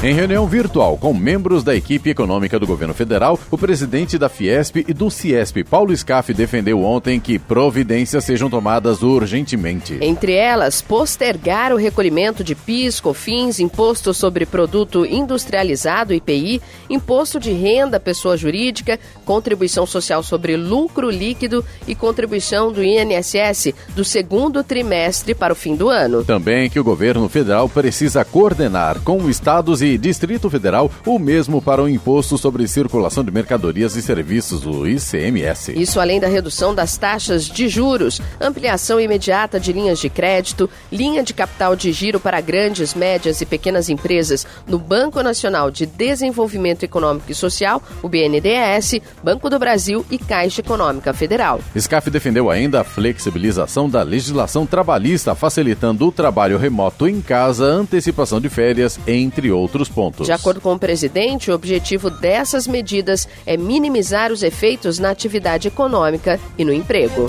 Em 0.02 0.14
reunião 0.14 0.46
virtual 0.46 0.96
com 0.96 1.12
membros 1.12 1.62
da 1.62 1.76
equipe 1.76 2.08
econômica 2.08 2.58
do 2.58 2.66
governo 2.66 2.94
federal, 2.94 3.38
o 3.50 3.58
presidente 3.58 4.16
da 4.16 4.30
Fiesp 4.30 4.76
e 4.88 4.94
do 4.94 5.10
Ciesp, 5.10 5.62
Paulo 5.62 5.94
Scaff, 5.94 6.32
defendeu 6.32 6.82
ontem 6.82 7.20
que 7.20 7.38
providências 7.38 8.24
sejam 8.24 8.48
tomadas 8.48 9.02
urgentemente. 9.02 9.98
Entre 10.00 10.32
elas, 10.32 10.80
postergar 10.80 11.70
o 11.70 11.76
recolhimento 11.76 12.42
de 12.42 12.54
PIS, 12.54 12.98
COFINS, 12.98 13.60
Imposto 13.60 14.14
sobre 14.14 14.46
Produto 14.46 15.04
Industrializado, 15.04 16.14
IPI, 16.14 16.62
Imposto 16.88 17.38
de 17.38 17.52
Renda 17.52 18.00
Pessoa 18.00 18.38
Jurídica, 18.38 18.98
Contribuição 19.26 19.84
Social 19.84 20.22
sobre 20.22 20.56
Lucro 20.56 21.10
Líquido 21.10 21.62
e 21.86 21.94
contribuição 21.94 22.72
do 22.72 22.82
INSS 22.82 23.74
do 23.94 24.02
segundo 24.02 24.64
trimestre 24.64 25.34
para 25.34 25.52
o 25.52 25.56
fim 25.56 25.76
do 25.76 25.90
ano. 25.90 26.24
Também 26.24 26.70
que 26.70 26.80
o 26.80 26.84
governo 26.84 27.28
federal 27.28 27.68
precisa 27.68 28.24
coordenar 28.24 28.98
com 29.00 29.28
estados 29.28 29.82
e 29.82 29.89
Distrito 29.98 30.48
Federal 30.50 30.90
o 31.06 31.18
mesmo 31.18 31.60
para 31.60 31.82
o 31.82 31.88
Imposto 31.88 32.36
sobre 32.36 32.66
Circulação 32.68 33.24
de 33.24 33.30
Mercadorias 33.30 33.96
e 33.96 34.02
Serviços, 34.02 34.66
o 34.66 34.86
ICMS. 34.86 35.72
Isso 35.80 36.00
além 36.00 36.20
da 36.20 36.28
redução 36.28 36.74
das 36.74 36.96
taxas 36.96 37.46
de 37.46 37.68
juros, 37.68 38.20
ampliação 38.40 39.00
imediata 39.00 39.58
de 39.58 39.72
linhas 39.72 39.98
de 39.98 40.08
crédito, 40.08 40.68
linha 40.90 41.22
de 41.22 41.34
capital 41.34 41.74
de 41.74 41.92
giro 41.92 42.20
para 42.20 42.40
grandes, 42.40 42.94
médias 42.94 43.40
e 43.40 43.46
pequenas 43.46 43.88
empresas 43.88 44.46
no 44.66 44.78
Banco 44.78 45.22
Nacional 45.22 45.70
de 45.70 45.86
Desenvolvimento 45.86 46.82
Econômico 46.82 47.30
e 47.30 47.34
Social, 47.34 47.82
o 48.02 48.08
BNDES, 48.08 49.00
Banco 49.22 49.48
do 49.48 49.58
Brasil 49.58 50.04
e 50.10 50.18
Caixa 50.18 50.60
Econômica 50.60 51.12
Federal. 51.12 51.60
SCAF 51.74 52.10
defendeu 52.10 52.50
ainda 52.50 52.80
a 52.80 52.84
flexibilização 52.84 53.88
da 53.88 54.02
legislação 54.02 54.66
trabalhista, 54.66 55.34
facilitando 55.34 56.06
o 56.06 56.12
trabalho 56.12 56.58
remoto 56.58 57.08
em 57.08 57.20
casa, 57.20 57.64
antecipação 57.64 58.40
de 58.40 58.48
férias, 58.48 58.98
entre 59.06 59.50
outros 59.50 59.79
pontos. 59.88 60.26
De 60.26 60.32
acordo 60.32 60.60
com 60.60 60.72
o 60.74 60.78
presidente, 60.78 61.50
o 61.50 61.54
objetivo 61.54 62.10
dessas 62.10 62.66
medidas 62.66 63.28
é 63.46 63.56
minimizar 63.56 64.32
os 64.32 64.42
efeitos 64.42 64.98
na 64.98 65.10
atividade 65.10 65.68
econômica 65.68 66.40
e 66.58 66.64
no 66.64 66.72
emprego. 66.72 67.28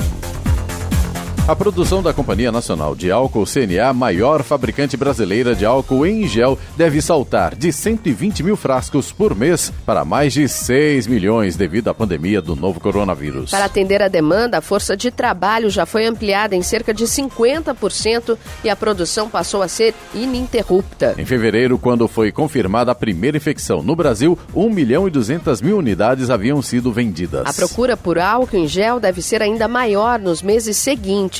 A 1.47 1.55
produção 1.55 2.03
da 2.03 2.13
Companhia 2.13 2.51
Nacional 2.51 2.95
de 2.95 3.11
Álcool 3.11 3.47
CNA, 3.47 3.91
maior 3.93 4.43
fabricante 4.43 4.95
brasileira 4.95 5.55
de 5.55 5.65
álcool 5.65 6.05
em 6.05 6.27
gel, 6.27 6.57
deve 6.77 7.01
saltar 7.01 7.55
de 7.55 7.73
120 7.73 8.43
mil 8.43 8.55
frascos 8.55 9.11
por 9.11 9.35
mês 9.35 9.73
para 9.83 10.05
mais 10.05 10.33
de 10.33 10.47
6 10.47 11.07
milhões 11.07 11.55
devido 11.55 11.87
à 11.87 11.95
pandemia 11.95 12.43
do 12.43 12.55
novo 12.55 12.79
coronavírus. 12.79 13.49
Para 13.49 13.65
atender 13.65 14.03
a 14.03 14.07
demanda, 14.07 14.59
a 14.59 14.61
força 14.61 14.95
de 14.95 15.09
trabalho 15.09 15.67
já 15.71 15.83
foi 15.83 16.05
ampliada 16.05 16.55
em 16.55 16.61
cerca 16.61 16.93
de 16.93 17.05
50% 17.05 18.37
e 18.63 18.69
a 18.69 18.75
produção 18.75 19.27
passou 19.27 19.63
a 19.63 19.67
ser 19.67 19.95
ininterrupta. 20.13 21.15
Em 21.17 21.25
fevereiro, 21.25 21.79
quando 21.79 22.07
foi 22.07 22.31
confirmada 22.31 22.91
a 22.91 22.95
primeira 22.95 23.37
infecção 23.37 23.81
no 23.81 23.95
Brasil, 23.95 24.37
1 24.55 24.69
milhão 24.69 25.07
e 25.07 25.11
200 25.11 25.59
mil 25.59 25.79
unidades 25.79 26.29
haviam 26.29 26.61
sido 26.61 26.93
vendidas. 26.93 27.47
A 27.47 27.51
procura 27.53 27.97
por 27.97 28.19
álcool 28.19 28.57
em 28.57 28.67
gel 28.67 28.99
deve 28.99 29.23
ser 29.23 29.41
ainda 29.41 29.67
maior 29.67 30.19
nos 30.19 30.43
meses 30.43 30.77
seguintes 30.77 31.30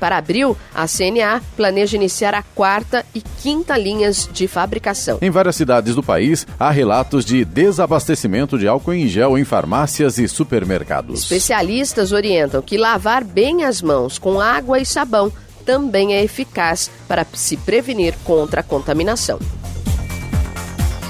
Para 0.00 0.18
abril, 0.18 0.56
a 0.74 0.86
CNA 0.86 1.40
planeja 1.56 1.96
iniciar 1.96 2.34
a 2.34 2.42
quarta 2.42 3.04
e 3.14 3.20
quinta 3.20 3.76
linhas 3.78 4.28
de 4.32 4.46
fabricação. 4.48 5.18
Em 5.22 5.30
várias 5.30 5.56
cidades 5.56 5.94
do 5.94 6.02
país, 6.02 6.46
há 6.58 6.70
relatos 6.70 7.24
de 7.24 7.44
desabastecimento 7.44 8.58
de 8.58 8.66
álcool 8.66 8.94
em 8.94 9.06
gel 9.06 9.38
em 9.38 9.44
farmácias 9.44 10.18
e 10.18 10.28
supermercados. 10.28 11.22
Especialistas 11.22 12.12
orientam 12.12 12.60
que 12.60 12.76
lavar 12.76 13.24
bem 13.24 13.64
as 13.64 13.80
mãos 13.80 14.18
com 14.18 14.40
água 14.40 14.78
e 14.78 14.84
sabão 14.86 15.32
também 15.64 16.14
é 16.14 16.22
eficaz 16.22 16.90
para 17.08 17.26
se 17.34 17.56
prevenir 17.56 18.14
contra 18.24 18.60
a 18.60 18.64
contaminação. 18.64 19.38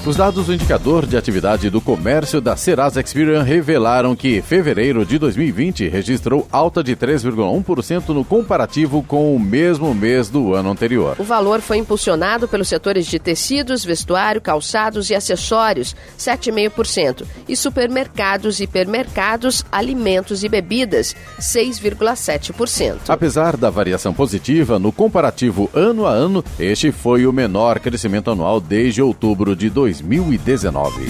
Os 0.07 0.15
dados 0.15 0.47
do 0.47 0.55
indicador 0.55 1.05
de 1.05 1.17
atividade 1.17 1.69
do 1.69 1.81
comércio 1.81 2.41
da 2.41 2.55
Serasa 2.55 3.01
Experian 3.01 3.43
revelaram 3.43 4.15
que 4.15 4.41
fevereiro 4.41 5.05
de 5.05 5.19
2020 5.19 5.89
registrou 5.89 6.47
alta 6.53 6.81
de 6.81 6.95
3,1% 6.95 8.11
no 8.11 8.25
comparativo 8.25 9.03
com 9.03 9.35
o 9.35 9.41
mesmo 9.41 9.93
mês 9.93 10.29
do 10.29 10.55
ano 10.55 10.71
anterior. 10.71 11.17
O 11.19 11.25
valor 11.25 11.61
foi 11.61 11.79
impulsionado 11.79 12.47
pelos 12.47 12.69
setores 12.69 13.05
de 13.05 13.19
tecidos, 13.19 13.85
vestuário, 13.85 14.41
calçados 14.41 15.11
e 15.11 15.15
acessórios, 15.17 15.97
7,5%, 16.17 17.25
e 17.49 17.57
supermercados, 17.57 18.61
hipermercados, 18.61 19.65
alimentos 19.73 20.45
e 20.45 20.49
bebidas, 20.49 21.17
6,7%. 21.41 22.99
Apesar 23.09 23.57
da 23.57 23.71
variação 23.71 24.15
positiva 24.15 24.79
no 24.79 24.93
comparativo 24.93 25.69
ano 25.75 26.07
a 26.07 26.13
ano, 26.13 26.45
este 26.61 26.93
foi 26.93 27.27
o 27.27 27.33
menor 27.33 27.81
crescimento 27.81 28.31
anual 28.31 28.61
desde 28.61 29.03
outubro 29.03 29.57
de 29.57 29.69
2020. 29.69 29.96
2019. 30.03 31.07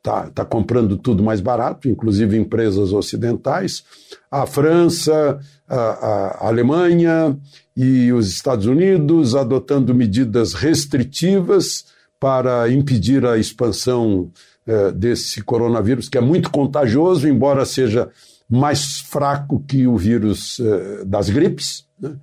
está 0.10 0.30
tá 0.30 0.46
comprando 0.46 0.98
tudo 0.98 1.24
mais 1.24 1.40
barato, 1.40 1.88
inclusive 1.88 2.38
empresas 2.38 2.92
ocidentais. 2.92 3.84
A 4.32 4.46
França, 4.46 5.40
a, 5.68 5.78
a 5.78 6.48
Alemanha 6.48 7.38
e 7.78 8.12
os 8.12 8.28
Estados 8.28 8.66
Unidos 8.66 9.36
adotando 9.36 9.94
medidas 9.94 10.54
restritivas 10.54 11.86
para 12.20 12.70
impedir 12.70 13.26
a 13.26 13.38
expansão 13.38 14.30
eh, 14.68 14.92
desse 14.92 15.42
coronavírus, 15.42 16.10
que 16.10 16.18
é 16.18 16.22
muito 16.22 16.52
contagioso, 16.52 17.28
embora 17.28 17.66
seja 17.66 18.10
mais 18.50 19.00
fraco 19.00 19.64
que 19.66 19.88
o 19.88 19.96
vírus 19.96 20.60
eh, 20.60 21.06
das 21.06 21.30
gripes. 21.30 21.86
Né? 22.00 22.16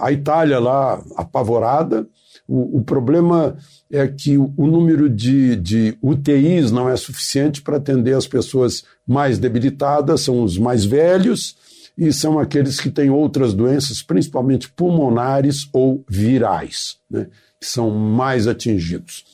a 0.00 0.10
Itália 0.10 0.58
lá 0.58 1.02
apavorada. 1.16 2.06
O, 2.48 2.78
o 2.78 2.84
problema 2.84 3.56
é 3.90 4.06
que 4.08 4.36
o, 4.36 4.52
número 4.58 5.08
de, 5.08 5.56
de 5.56 5.96
UTIs 6.02 6.70
não 6.70 6.88
é 6.88 6.96
suficiente 6.96 7.62
para 7.62 7.76
atender 7.76 8.14
as 8.14 8.26
pessoas 8.26 8.84
mais 9.06 9.38
debilitadas, 9.38 10.22
são 10.22 10.42
os 10.42 10.58
mais 10.58 10.84
velhos 10.84 11.56
e 11.96 12.12
são 12.12 12.38
aqueles 12.38 12.80
que 12.80 12.90
têm 12.90 13.10
outras 13.10 13.54
doenças, 13.54 14.02
principalmente 14.02 14.68
pulmonares 14.70 15.68
ou 15.72 16.04
virais, 16.08 16.98
né, 17.08 17.28
que 17.60 17.66
são 17.66 17.90
mais 17.90 18.46
atingidos. 18.46 19.24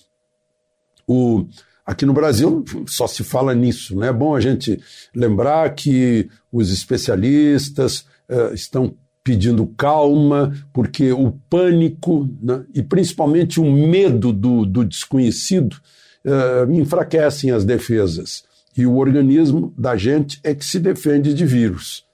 O, 1.07 1.47
aqui 1.85 2.07
no 2.07 2.13
Brasil 2.13 2.65
só 2.87 3.07
se 3.07 3.25
fala 3.25 3.55
nisso, 3.55 3.97
né? 3.99 4.09
É 4.09 4.13
bom 4.13 4.37
a 4.37 4.41
gente 4.41 4.81
lembrar 5.15 5.75
que 5.75 6.29
os 6.53 6.71
especialistas 6.71 8.07
uh, 8.29 8.55
estão 8.55 8.95
pedindo 9.25 9.67
calma, 9.67 10.53
porque 10.73 11.13
o 11.13 11.33
pânico 11.49 12.29
né, 12.41 12.65
e 12.75 12.83
principalmente 12.83 13.61
o 13.61 13.71
medo 13.71 14.33
do, 14.33 14.67
do 14.67 14.85
desconhecido 14.85 15.77
uh, 16.25 16.73
enfraquecem 16.73 17.51
as 17.51 17.65
defesas. 17.65 18.45
E 18.77 18.87
o 18.87 18.97
organismo 18.97 19.73
da 19.77 19.97
gente 19.97 20.41
é 20.43 20.55
que 20.55 20.65
se 20.65 20.81
defende 20.81 21.35
de 21.35 21.45
vírus. 21.45 22.05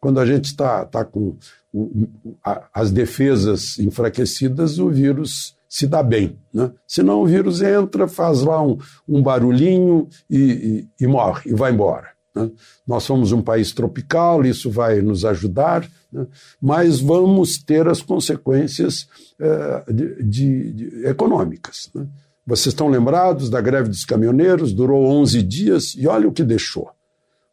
Quando 0.00 0.18
a 0.18 0.24
gente 0.24 0.46
está 0.46 0.84
tá 0.86 1.04
com 1.04 1.36
o, 1.72 2.08
a, 2.42 2.68
as 2.72 2.90
defesas 2.90 3.78
enfraquecidas, 3.78 4.78
o 4.78 4.88
vírus 4.88 5.56
se 5.68 5.86
dá 5.86 6.02
bem. 6.02 6.38
Né? 6.52 6.72
Senão 6.86 7.22
o 7.22 7.26
vírus 7.26 7.60
entra, 7.60 8.08
faz 8.08 8.40
lá 8.40 8.62
um, 8.62 8.78
um 9.06 9.22
barulhinho 9.22 10.08
e, 10.28 10.88
e, 10.98 11.04
e 11.04 11.06
morre, 11.06 11.50
e 11.50 11.54
vai 11.54 11.72
embora. 11.72 12.08
Né? 12.34 12.50
Nós 12.86 13.02
somos 13.02 13.32
um 13.32 13.42
país 13.42 13.72
tropical, 13.72 14.44
isso 14.44 14.70
vai 14.70 15.00
nos 15.00 15.24
ajudar, 15.24 15.88
né? 16.12 16.26
mas 16.60 17.00
vamos 17.00 17.58
ter 17.58 17.88
as 17.88 18.00
consequências 18.00 19.08
uh, 19.40 19.92
de, 19.92 20.22
de, 20.22 20.72
de, 20.72 21.06
econômicas. 21.06 21.90
Né? 21.94 22.06
Vocês 22.46 22.68
estão 22.68 22.88
lembrados 22.88 23.50
da 23.50 23.60
greve 23.60 23.88
dos 23.88 24.04
caminhoneiros, 24.04 24.72
durou 24.72 25.06
11 25.06 25.42
dias 25.42 25.94
e 25.96 26.06
olha 26.06 26.28
o 26.28 26.32
que 26.32 26.42
deixou. 26.42 26.90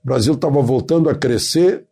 O 0.03 0.07
Brasil 0.07 0.33
estava 0.33 0.61
voltando 0.61 1.09
a 1.09 1.15
crescer, 1.15 1.85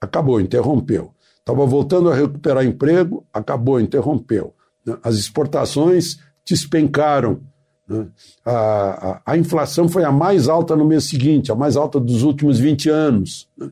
acabou, 0.00 0.40
interrompeu. 0.40 1.14
Estava 1.38 1.66
voltando 1.66 2.10
a 2.10 2.14
recuperar 2.14 2.64
emprego, 2.64 3.26
acabou, 3.32 3.78
interrompeu. 3.78 4.54
Né? 4.84 4.96
As 5.02 5.16
exportações 5.16 6.18
despencaram? 6.44 7.40
A, 8.44 8.50
a, 8.50 9.22
a, 9.32 9.36
inflação 9.36 9.88
foi 9.88 10.04
a 10.04 10.12
mais 10.12 10.48
alta 10.48 10.74
no 10.74 10.86
mês 10.86 11.04
seguinte, 11.04 11.52
a 11.52 11.54
mais 11.54 11.76
alta 11.76 12.00
dos 12.00 12.22
últimos 12.22 12.58
20 12.58 12.88
anos, 12.88 13.46
né? 13.56 13.70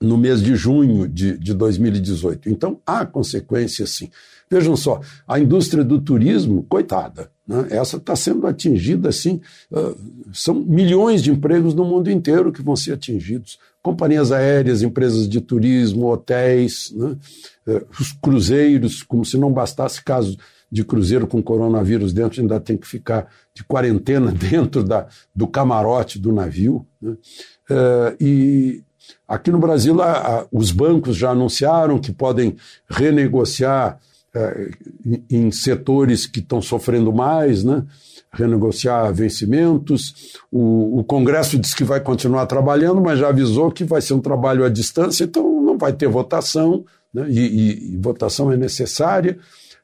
no 0.00 0.16
mês 0.16 0.42
de 0.42 0.56
junho 0.56 1.06
de, 1.06 1.38
de 1.38 1.54
2018. 1.54 2.48
Então, 2.48 2.80
há 2.86 3.04
consequências, 3.04 3.90
sim. 3.90 4.10
Vejam 4.50 4.74
só, 4.74 5.00
a 5.28 5.38
indústria 5.38 5.84
do 5.84 6.00
turismo, 6.00 6.64
coitada, 6.64 7.30
né? 7.46 7.68
essa 7.70 7.98
está 7.98 8.16
sendo 8.16 8.46
atingida, 8.46 9.10
assim, 9.10 9.40
uh, 9.70 9.96
são 10.32 10.54
milhões 10.54 11.22
de 11.22 11.30
empregos 11.30 11.74
no 11.74 11.84
mundo 11.84 12.10
inteiro 12.10 12.50
que 12.50 12.62
vão 12.62 12.74
ser 12.74 12.94
atingidos. 12.94 13.58
Companhias 13.80 14.32
aéreas, 14.32 14.82
empresas 14.82 15.28
de 15.28 15.40
turismo, 15.40 16.10
hotéis, 16.10 16.92
né? 16.96 17.16
uh, 17.68 17.86
os 18.00 18.10
cruzeiros, 18.12 19.04
como 19.04 19.24
se 19.24 19.36
não 19.36 19.52
bastasse 19.52 20.02
caso 20.02 20.36
de 20.70 20.84
cruzeiro 20.84 21.26
com 21.26 21.42
coronavírus 21.42 22.12
dentro 22.12 22.40
ainda 22.40 22.60
tem 22.60 22.76
que 22.76 22.86
ficar 22.86 23.28
de 23.54 23.64
quarentena 23.64 24.30
dentro 24.32 24.84
da, 24.84 25.06
do 25.34 25.46
camarote 25.46 26.18
do 26.18 26.32
navio. 26.32 26.86
Né? 27.00 27.12
Uh, 27.70 28.16
e 28.20 28.84
aqui 29.26 29.50
no 29.50 29.58
Brasil, 29.58 30.00
a, 30.00 30.46
os 30.52 30.70
bancos 30.70 31.16
já 31.16 31.30
anunciaram 31.30 31.98
que 31.98 32.12
podem 32.12 32.56
renegociar 32.88 33.98
é, 34.32 34.70
em 35.28 35.50
setores 35.50 36.24
que 36.24 36.38
estão 36.38 36.62
sofrendo 36.62 37.12
mais, 37.12 37.64
né? 37.64 37.84
renegociar 38.32 39.12
vencimentos. 39.12 40.36
O, 40.52 41.00
o, 41.00 41.04
Congresso 41.04 41.58
diz 41.58 41.74
que 41.74 41.82
vai 41.82 42.00
continuar 42.00 42.46
trabalhando, 42.46 43.00
mas 43.00 43.18
já 43.18 43.28
avisou 43.28 43.72
que 43.72 43.82
vai 43.82 44.00
ser 44.00 44.14
um 44.14 44.20
trabalho 44.20 44.64
à 44.64 44.68
distância, 44.68 45.24
então 45.24 45.60
não 45.60 45.76
vai 45.76 45.92
ter 45.92 46.06
votação, 46.06 46.84
né? 47.12 47.26
e, 47.28 47.40
e, 47.40 47.94
e, 47.94 47.96
votação 47.96 48.52
é 48.52 48.56
necessária. 48.56 49.36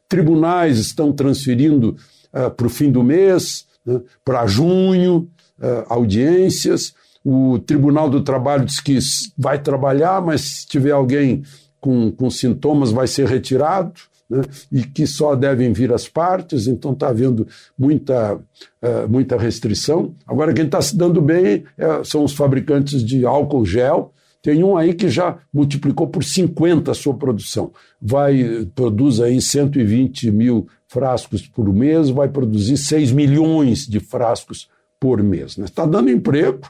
Tribunais 0.08 0.78
estão 0.78 1.12
transferindo 1.12 1.96
uh, 2.32 2.50
para 2.50 2.66
o 2.66 2.70
fim 2.70 2.90
do 2.90 3.02
mês, 3.02 3.66
né? 3.84 4.00
para 4.24 4.46
junho, 4.46 5.28
uh, 5.58 5.84
audiências. 5.88 6.94
O 7.24 7.58
Tribunal 7.58 8.08
do 8.08 8.22
Trabalho 8.22 8.64
diz 8.64 8.80
que 8.80 8.98
vai 9.36 9.60
trabalhar, 9.60 10.22
mas 10.22 10.40
se 10.42 10.66
tiver 10.66 10.92
alguém 10.92 11.42
com, 11.80 12.10
com 12.12 12.30
sintomas, 12.30 12.92
vai 12.92 13.06
ser 13.06 13.26
retirado 13.26 13.92
né, 14.28 14.42
e 14.70 14.82
que 14.82 15.06
só 15.06 15.34
devem 15.34 15.72
vir 15.72 15.92
as 15.92 16.08
partes, 16.08 16.66
então 16.66 16.92
está 16.92 17.08
havendo 17.08 17.46
muita, 17.78 18.34
uh, 18.34 19.08
muita 19.08 19.36
restrição. 19.36 20.14
Agora, 20.26 20.52
quem 20.52 20.66
está 20.66 20.80
se 20.80 20.96
dando 20.96 21.20
bem 21.20 21.64
é, 21.78 22.02
são 22.04 22.24
os 22.24 22.32
fabricantes 22.32 23.04
de 23.04 23.24
álcool 23.24 23.64
gel. 23.64 24.12
Tem 24.46 24.62
um 24.62 24.76
aí 24.76 24.94
que 24.94 25.08
já 25.08 25.38
multiplicou 25.52 26.06
por 26.06 26.22
50 26.22 26.92
a 26.92 26.94
sua 26.94 27.14
produção. 27.14 27.72
Vai, 28.00 28.68
produz 28.76 29.20
aí 29.20 29.42
120 29.42 30.30
mil 30.30 30.68
frascos 30.86 31.48
por 31.48 31.72
mês, 31.72 32.10
vai 32.10 32.28
produzir 32.28 32.76
6 32.76 33.10
milhões 33.10 33.86
de 33.86 33.98
frascos 33.98 34.68
por 35.00 35.20
mês. 35.20 35.58
Está 35.58 35.62
né? 35.62 35.68
Tá 35.74 35.86
dando 35.86 36.10
emprego 36.10 36.60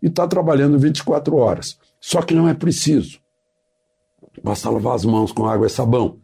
e 0.00 0.06
está 0.06 0.28
trabalhando 0.28 0.78
24 0.78 1.34
horas. 1.34 1.76
Só 2.00 2.22
que 2.22 2.34
não 2.34 2.48
é 2.48 2.54
preciso. 2.54 3.18
Basta 4.40 4.70
lavar 4.70 4.94
as 4.94 5.04
mãos 5.04 5.32
com 5.32 5.46
água 5.46 5.66
e 5.66 5.70
sabão 5.70 6.18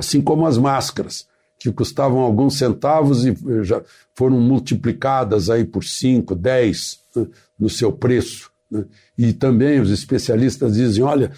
assim 0.00 0.22
como 0.22 0.46
as 0.46 0.56
máscaras, 0.56 1.28
que 1.58 1.70
custavam 1.70 2.20
alguns 2.20 2.56
centavos 2.56 3.26
e 3.26 3.30
eh, 3.30 3.62
já 3.62 3.82
foram 4.14 4.40
multiplicadas 4.40 5.50
aí 5.50 5.62
por 5.62 5.84
5, 5.84 6.34
10 6.34 6.98
né, 7.14 7.26
no 7.58 7.68
seu 7.68 7.92
preço. 7.92 8.49
Né? 8.70 8.84
E 9.18 9.32
também 9.32 9.80
os 9.80 9.90
especialistas 9.90 10.74
dizem: 10.74 11.02
olha, 11.02 11.32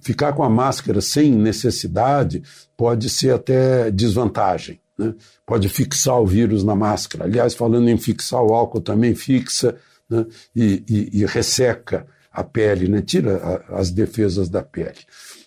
ficar 0.00 0.32
com 0.32 0.42
a 0.42 0.50
máscara 0.50 1.00
sem 1.00 1.32
necessidade 1.32 2.42
pode 2.76 3.10
ser 3.10 3.34
até 3.34 3.90
desvantagem. 3.90 4.80
Né? 4.98 5.14
Pode 5.44 5.68
fixar 5.68 6.20
o 6.20 6.26
vírus 6.26 6.64
na 6.64 6.74
máscara. 6.74 7.24
Aliás, 7.24 7.54
falando 7.54 7.88
em 7.88 7.98
fixar, 7.98 8.42
o 8.42 8.54
álcool 8.54 8.80
também 8.80 9.14
fixa 9.14 9.76
né? 10.08 10.24
e, 10.54 10.84
e, 10.88 11.20
e, 11.20 11.26
resseca 11.26 12.06
a 12.32 12.42
pele, 12.42 12.88
né? 12.88 13.02
tira 13.02 13.36
a, 13.36 13.80
as 13.80 13.90
defesas 13.90 14.48
da 14.48 14.62
pele. 14.62 15.00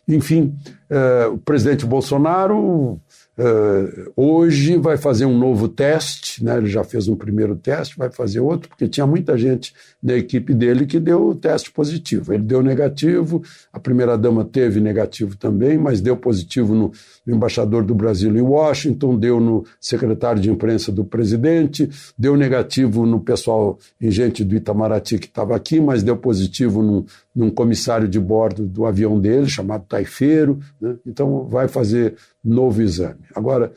Enfim, 0.07 0.57
uh, 0.89 1.34
o 1.34 1.38
presidente 1.38 1.86
Bolsonaro 1.86 3.01
Uh, 3.40 4.12
hoje 4.16 4.78
vai 4.78 4.98
fazer 4.98 5.26
um 5.26 5.38
novo 5.38 5.68
teste, 5.68 6.44
né? 6.44 6.58
ele 6.58 6.66
já 6.66 6.84
fez 6.84 7.08
um 7.08 7.16
primeiro 7.16 7.56
teste, 7.56 7.96
vai 7.96 8.10
fazer 8.10 8.40
outro, 8.40 8.68
porque 8.68 8.88
tinha 8.88 9.06
muita 9.06 9.38
gente 9.38 9.76
da 10.02 10.18
equipe 10.18 10.56
dele 10.56 10.88
que 10.88 11.00
deu 11.00 11.28
o 11.28 11.36
teste 11.36 11.72
positivo. 11.72 12.34
Ele 12.34 12.42
deu 12.42 12.64
negativo, 12.64 13.44
a 13.72 13.80
primeira-dama 13.80 14.44
teve 14.44 14.80
negativo 14.80 15.38
também, 15.38 15.78
mas 15.78 16.02
deu 16.02 16.18
positivo 16.18 16.74
no, 16.74 16.92
no, 17.24 17.36
embaixador 17.36 17.84
do 17.84 17.94
Brasil 17.94 18.36
em 18.36 18.42
Washington, 18.42 19.16
deu 19.16 19.40
no 19.40 19.64
secretário 19.80 20.42
de 20.42 20.50
imprensa 20.50 20.92
do 20.92 21.06
presidente, 21.06 21.88
deu 22.18 22.36
negativo 22.36 23.06
no 23.06 23.20
pessoal 23.20 23.78
em 24.02 24.10
gente 24.10 24.44
do 24.44 24.56
Itamaraty 24.56 25.20
que 25.20 25.28
estava 25.28 25.56
aqui, 25.56 25.80
mas 25.80 26.02
deu 26.02 26.18
positivo 26.18 26.82
num, 26.82 27.06
num 27.36 27.52
comissário 27.52 28.08
de 28.08 28.20
bordo 28.20 28.66
do 28.66 28.84
avião 28.84 29.20
dele, 29.20 29.48
chamado 29.48 29.86
Taifeiro. 29.88 30.60
Né? 30.82 30.96
Então 31.06 31.48
vai 31.48 31.68
fazer 31.68 32.16
novo 32.44 32.82
exame. 32.82 33.27
Agora, 33.36 33.74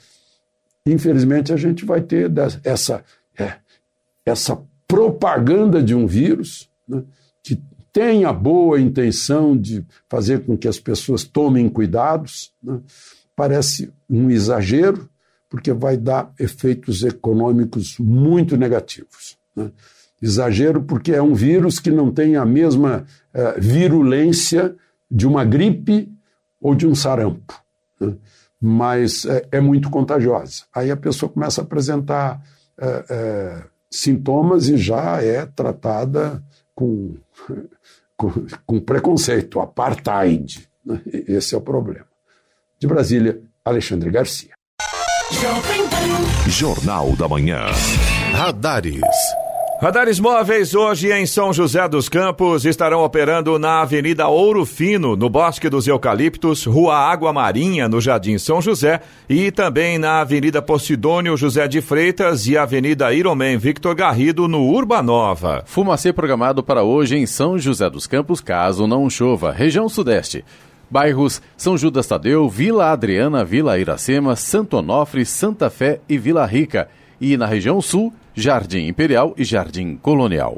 infelizmente, 0.87 1.53
a 1.53 1.57
gente 1.57 1.85
vai 1.85 2.01
ter 2.01 2.31
essa, 2.65 3.05
é, 3.39 3.55
essa 4.25 4.61
propaganda 4.87 5.83
de 5.83 5.95
um 5.95 6.07
vírus 6.07 6.69
né, 6.89 7.03
que 7.43 7.63
tem 7.93 8.25
a 8.25 8.33
boa 8.33 8.81
intenção 8.81 9.57
de 9.57 9.85
fazer 10.09 10.45
com 10.45 10.57
que 10.57 10.69
as 10.69 10.79
pessoas 10.79 11.25
tomem 11.25 11.69
cuidados. 11.69 12.53
Né, 12.63 12.81
parece 13.37 13.93
um 14.09 14.31
exagero, 14.31 15.09
porque 15.49 15.73
vai 15.73 15.97
dar 15.97 16.33
efeitos 16.39 17.03
econômicos 17.03 17.97
muito 17.99 18.57
negativos. 18.57 19.39
Né. 19.55 19.71
Exagero 20.23 20.83
porque 20.83 21.13
é 21.13 21.23
um 21.23 21.35
vírus 21.35 21.79
que 21.79 21.91
não 21.91 22.13
tem 22.13 22.37
a 22.37 22.45
mesma 22.45 23.07
uh, 23.33 23.59
virulência 23.61 24.77
de 25.11 25.27
uma 25.27 25.45
gripe 25.47 26.13
ou 26.61 26.75
de 26.75 26.87
um 26.87 26.95
sarampo. 26.95 27.55
Né 27.99 28.15
mas 28.61 29.25
é, 29.25 29.49
é, 29.53 29.61
muito 29.61 29.89
contagiosa. 29.89 30.65
Aí 30.75 30.91
a 30.91 30.97
pessoa 30.97 31.33
começa 31.33 31.61
a 31.61 31.65
apresentar 31.65 32.43
é, 32.79 33.05
é, 33.09 33.63
sintomas 33.91 34.69
e 34.69 34.77
já 34.77 35.23
é 35.23 35.47
tratada 35.47 36.43
com, 36.75 37.15
com, 38.17 38.31
com 38.67 38.81
preconceito, 38.81 39.61
apartheid. 39.61 40.69
Esse 41.27 41.55
é 41.55 41.59
o 41.59 41.63
problema. 41.63 42.07
De 42.79 42.87
Brasília, 42.87 43.41
Alexandre 43.65 44.11
Garcia. 44.11 44.51
Jornal 46.49 47.15
da 47.17 47.29
Manhã. 47.29 47.67
Radares. 48.33 49.01
Radares 49.81 50.21
móveis 50.21 50.75
hoje 50.75 51.11
em 51.11 51.25
São 51.25 51.55
José 51.55 51.89
dos 51.89 52.07
Campos 52.07 52.67
estarão 52.67 53.03
operando 53.03 53.59
na 53.59 53.81
Avenida 53.81 54.29
Ouro 54.29 54.67
Fino, 54.67 55.17
no 55.17 55.31
Bosque 55.31 55.71
dos 55.71 55.89
Eucaliptos, 55.89 56.67
Rua 56.67 56.95
Água 56.95 57.33
Marinha, 57.33 57.89
no 57.89 57.99
Jardim 57.99 58.37
São 58.37 58.61
José, 58.61 59.01
e 59.27 59.51
também 59.51 59.97
na 59.97 60.21
Avenida 60.21 60.61
Posidônio 60.61 61.35
José 61.35 61.67
de 61.67 61.81
Freitas 61.81 62.47
e 62.47 62.59
Avenida 62.59 63.11
Iromen 63.15 63.57
Victor 63.57 63.95
Garrido, 63.95 64.47
no 64.47 64.65
Urbanova. 64.65 65.63
Fumacê 65.65 66.13
programado 66.13 66.63
para 66.63 66.83
hoje 66.83 67.17
em 67.17 67.25
São 67.25 67.59
José 67.59 67.89
dos 67.89 68.07
Campos, 68.07 68.43
caso 68.43 68.87
não 68.87 69.09
chova, 69.09 69.51
região 69.51 69.89
sudeste. 69.89 70.45
Bairros 70.91 71.41
São 71.57 71.79
Judas 71.79 72.07
Tadeu, 72.07 72.51
Vila 72.51 72.91
Adriana, 72.91 73.47
Vila 73.47 73.79
Iracema, 73.79 74.37
Santo 74.37 74.77
Onofre, 74.77 75.25
Santa 75.25 75.71
Fé 75.71 76.01
e 76.07 76.19
Vila 76.19 76.45
Rica. 76.45 76.87
E 77.19 77.35
na 77.37 77.47
região 77.47 77.81
sul, 77.81 78.13
Jardim 78.41 78.89
Imperial 78.89 79.35
e 79.37 79.45
Jardim 79.45 79.99
Colonial. 80.03 80.57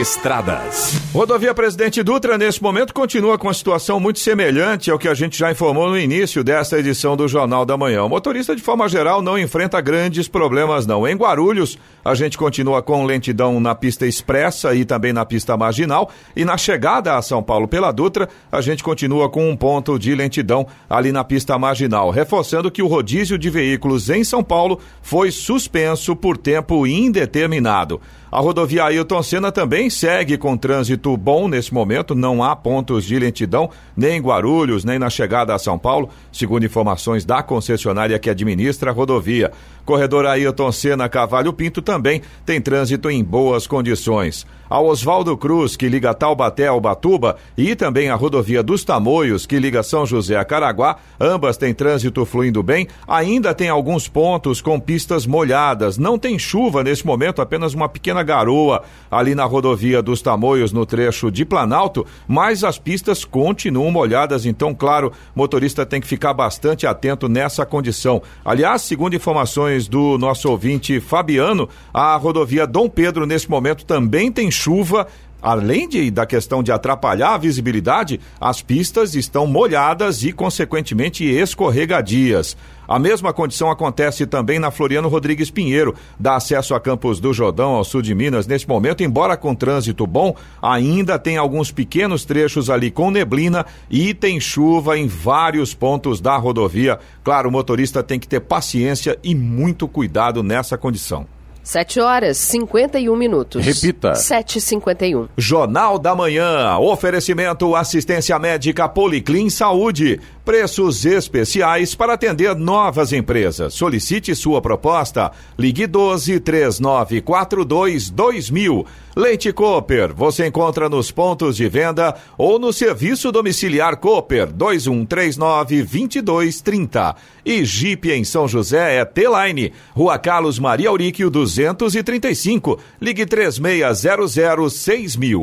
Estradas. 0.00 0.94
Rodovia 1.12 1.52
Presidente 1.52 2.00
Dutra, 2.00 2.38
nesse 2.38 2.62
momento, 2.62 2.94
continua 2.94 3.36
com 3.36 3.48
uma 3.48 3.54
situação 3.54 3.98
muito 3.98 4.20
semelhante 4.20 4.88
ao 4.88 4.98
que 4.98 5.08
a 5.08 5.14
gente 5.14 5.36
já 5.36 5.50
informou 5.50 5.88
no 5.88 5.98
início 5.98 6.44
desta 6.44 6.78
edição 6.78 7.16
do 7.16 7.26
Jornal 7.26 7.66
da 7.66 7.76
Manhã. 7.76 8.04
O 8.04 8.08
motorista, 8.08 8.54
de 8.54 8.62
forma 8.62 8.88
geral, 8.88 9.20
não 9.20 9.36
enfrenta 9.36 9.80
grandes 9.80 10.28
problemas, 10.28 10.86
não. 10.86 11.08
Em 11.08 11.16
Guarulhos, 11.16 11.76
a 12.04 12.14
gente 12.14 12.38
continua 12.38 12.80
com 12.80 13.04
lentidão 13.04 13.58
na 13.58 13.74
pista 13.74 14.06
expressa 14.06 14.72
e 14.74 14.84
também 14.84 15.12
na 15.12 15.24
pista 15.24 15.56
marginal. 15.56 16.10
E 16.36 16.44
na 16.44 16.56
chegada 16.56 17.16
a 17.16 17.22
São 17.22 17.42
Paulo 17.42 17.66
pela 17.66 17.90
Dutra, 17.90 18.28
a 18.52 18.60
gente 18.60 18.84
continua 18.84 19.28
com 19.28 19.50
um 19.50 19.56
ponto 19.56 19.98
de 19.98 20.14
lentidão 20.14 20.64
ali 20.88 21.10
na 21.10 21.24
pista 21.24 21.58
marginal, 21.58 22.10
reforçando 22.10 22.70
que 22.70 22.82
o 22.82 22.86
rodízio 22.86 23.36
de 23.36 23.50
veículos 23.50 24.08
em 24.08 24.22
São 24.22 24.44
Paulo 24.44 24.78
foi 25.02 25.32
suspenso 25.32 26.14
por 26.14 26.36
tempo 26.36 26.86
indeterminado. 26.86 28.00
A 28.30 28.40
rodovia 28.40 28.84
Ailton 28.84 29.22
Senna 29.22 29.50
também 29.50 29.88
segue 29.88 30.36
com 30.36 30.54
trânsito 30.54 31.16
bom 31.16 31.48
nesse 31.48 31.72
momento, 31.72 32.14
não 32.14 32.44
há 32.44 32.54
pontos 32.54 33.06
de 33.06 33.18
lentidão, 33.18 33.70
nem 33.96 34.18
em 34.18 34.20
Guarulhos, 34.20 34.84
nem 34.84 34.98
na 34.98 35.08
chegada 35.08 35.54
a 35.54 35.58
São 35.58 35.78
Paulo, 35.78 36.10
segundo 36.30 36.66
informações 36.66 37.24
da 37.24 37.42
concessionária 37.42 38.18
que 38.18 38.28
administra 38.28 38.90
a 38.90 38.94
rodovia. 38.94 39.50
Corredor 39.88 40.26
Ailton 40.26 40.70
Senna 40.70 41.08
Cavalho 41.08 41.50
Pinto 41.54 41.80
também 41.80 42.20
tem 42.44 42.60
trânsito 42.60 43.08
em 43.08 43.24
boas 43.24 43.66
condições. 43.66 44.46
A 44.68 44.78
Oswaldo 44.78 45.34
Cruz, 45.34 45.76
que 45.76 45.88
liga 45.88 46.12
Taubaté 46.12 46.66
ao 46.66 46.78
Batuba, 46.78 47.38
e 47.56 47.74
também 47.74 48.10
a 48.10 48.14
rodovia 48.14 48.62
dos 48.62 48.84
Tamoios, 48.84 49.46
que 49.46 49.58
liga 49.58 49.82
São 49.82 50.04
José 50.04 50.36
a 50.36 50.44
Caraguá, 50.44 50.98
ambas 51.18 51.56
têm 51.56 51.72
trânsito 51.72 52.26
fluindo 52.26 52.62
bem. 52.62 52.86
Ainda 53.06 53.54
tem 53.54 53.70
alguns 53.70 54.08
pontos 54.08 54.60
com 54.60 54.78
pistas 54.78 55.24
molhadas. 55.26 55.96
Não 55.96 56.18
tem 56.18 56.38
chuva 56.38 56.84
nesse 56.84 57.06
momento, 57.06 57.40
apenas 57.40 57.72
uma 57.72 57.88
pequena 57.88 58.17
garoa 58.22 58.82
ali 59.10 59.34
na 59.34 59.44
rodovia 59.44 60.02
dos 60.02 60.20
Tamoios, 60.20 60.72
no 60.72 60.84
trecho 60.84 61.30
de 61.30 61.44
Planalto, 61.44 62.06
mas 62.26 62.62
as 62.62 62.78
pistas 62.78 63.24
continuam 63.24 63.90
molhadas, 63.90 64.44
então, 64.44 64.74
claro, 64.74 65.12
motorista 65.34 65.86
tem 65.86 66.00
que 66.00 66.06
ficar 66.06 66.34
bastante 66.34 66.86
atento 66.86 67.28
nessa 67.28 67.64
condição. 67.64 68.22
Aliás, 68.44 68.82
segundo 68.82 69.16
informações 69.16 69.88
do 69.88 70.18
nosso 70.18 70.50
ouvinte 70.50 71.00
Fabiano, 71.00 71.68
a 71.92 72.16
rodovia 72.16 72.66
Dom 72.66 72.88
Pedro, 72.88 73.26
nesse 73.26 73.48
momento, 73.48 73.84
também 73.84 74.30
tem 74.30 74.50
chuva 74.50 75.06
além 75.42 75.88
de, 75.88 76.10
da 76.10 76.26
questão 76.26 76.62
de 76.62 76.72
atrapalhar 76.72 77.34
a 77.34 77.38
visibilidade, 77.38 78.20
as 78.40 78.62
pistas 78.62 79.14
estão 79.14 79.46
molhadas 79.46 80.22
e, 80.22 80.32
consequentemente, 80.32 81.24
escorregadias. 81.24 82.56
A 82.88 82.98
mesma 82.98 83.34
condição 83.34 83.70
acontece 83.70 84.26
também 84.26 84.58
na 84.58 84.70
Floriano 84.70 85.08
Rodrigues 85.08 85.50
Pinheiro, 85.50 85.94
dá 86.18 86.36
acesso 86.36 86.74
a 86.74 86.80
Campos 86.80 87.20
do 87.20 87.34
Jordão, 87.34 87.72
ao 87.72 87.84
sul 87.84 88.00
de 88.00 88.14
Minas. 88.14 88.46
Neste 88.46 88.66
momento, 88.66 89.02
embora 89.02 89.36
com 89.36 89.54
trânsito 89.54 90.06
bom, 90.06 90.34
ainda 90.62 91.18
tem 91.18 91.36
alguns 91.36 91.70
pequenos 91.70 92.24
trechos 92.24 92.70
ali 92.70 92.90
com 92.90 93.10
neblina 93.10 93.66
e 93.90 94.14
tem 94.14 94.40
chuva 94.40 94.98
em 94.98 95.06
vários 95.06 95.74
pontos 95.74 96.18
da 96.18 96.36
rodovia. 96.38 96.98
Claro, 97.22 97.50
o 97.50 97.52
motorista 97.52 98.02
tem 98.02 98.18
que 98.18 98.26
ter 98.26 98.40
paciência 98.40 99.18
e 99.22 99.34
muito 99.34 99.86
cuidado 99.86 100.42
nessa 100.42 100.78
condição. 100.78 101.26
7 101.68 102.00
horas 102.00 102.38
51 102.38 103.14
minutos. 103.14 103.62
Repita. 103.62 104.12
7h51. 104.12 105.28
Jornal 105.36 105.98
da 105.98 106.14
Manhã. 106.14 106.78
Oferecimento 106.78 107.76
assistência 107.76 108.38
médica 108.38 108.88
Policlin 108.88 109.50
Saúde. 109.50 110.18
Preços 110.48 111.04
especiais 111.04 111.94
para 111.94 112.14
atender 112.14 112.56
novas 112.56 113.12
empresas. 113.12 113.74
Solicite 113.74 114.34
sua 114.34 114.62
proposta. 114.62 115.30
Ligue 115.58 115.86
12 115.86 116.40
3942 116.40 118.08
2000. 118.08 118.86
Leite 119.14 119.52
Cooper. 119.52 120.14
Você 120.14 120.46
encontra 120.46 120.88
nos 120.88 121.10
pontos 121.10 121.54
de 121.54 121.68
venda 121.68 122.16
ou 122.38 122.58
no 122.58 122.72
serviço 122.72 123.30
domiciliar 123.30 123.98
Cooper 123.98 124.46
2139 124.50 125.82
2230. 125.82 127.14
E 127.44 127.62
Jeep 127.66 128.10
em 128.10 128.24
São 128.24 128.48
José 128.48 129.00
é 129.00 129.04
T-Line. 129.04 129.74
Rua 129.92 130.18
Carlos 130.18 130.58
Maria 130.58 130.88
Auríquio 130.88 131.28
235. 131.28 132.80
Ligue 132.98 133.26
3600 133.26 134.72
6000. 134.72 135.42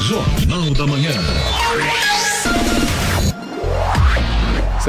Jornal 0.00 0.70
da 0.70 0.86
Manhã. 0.86 1.12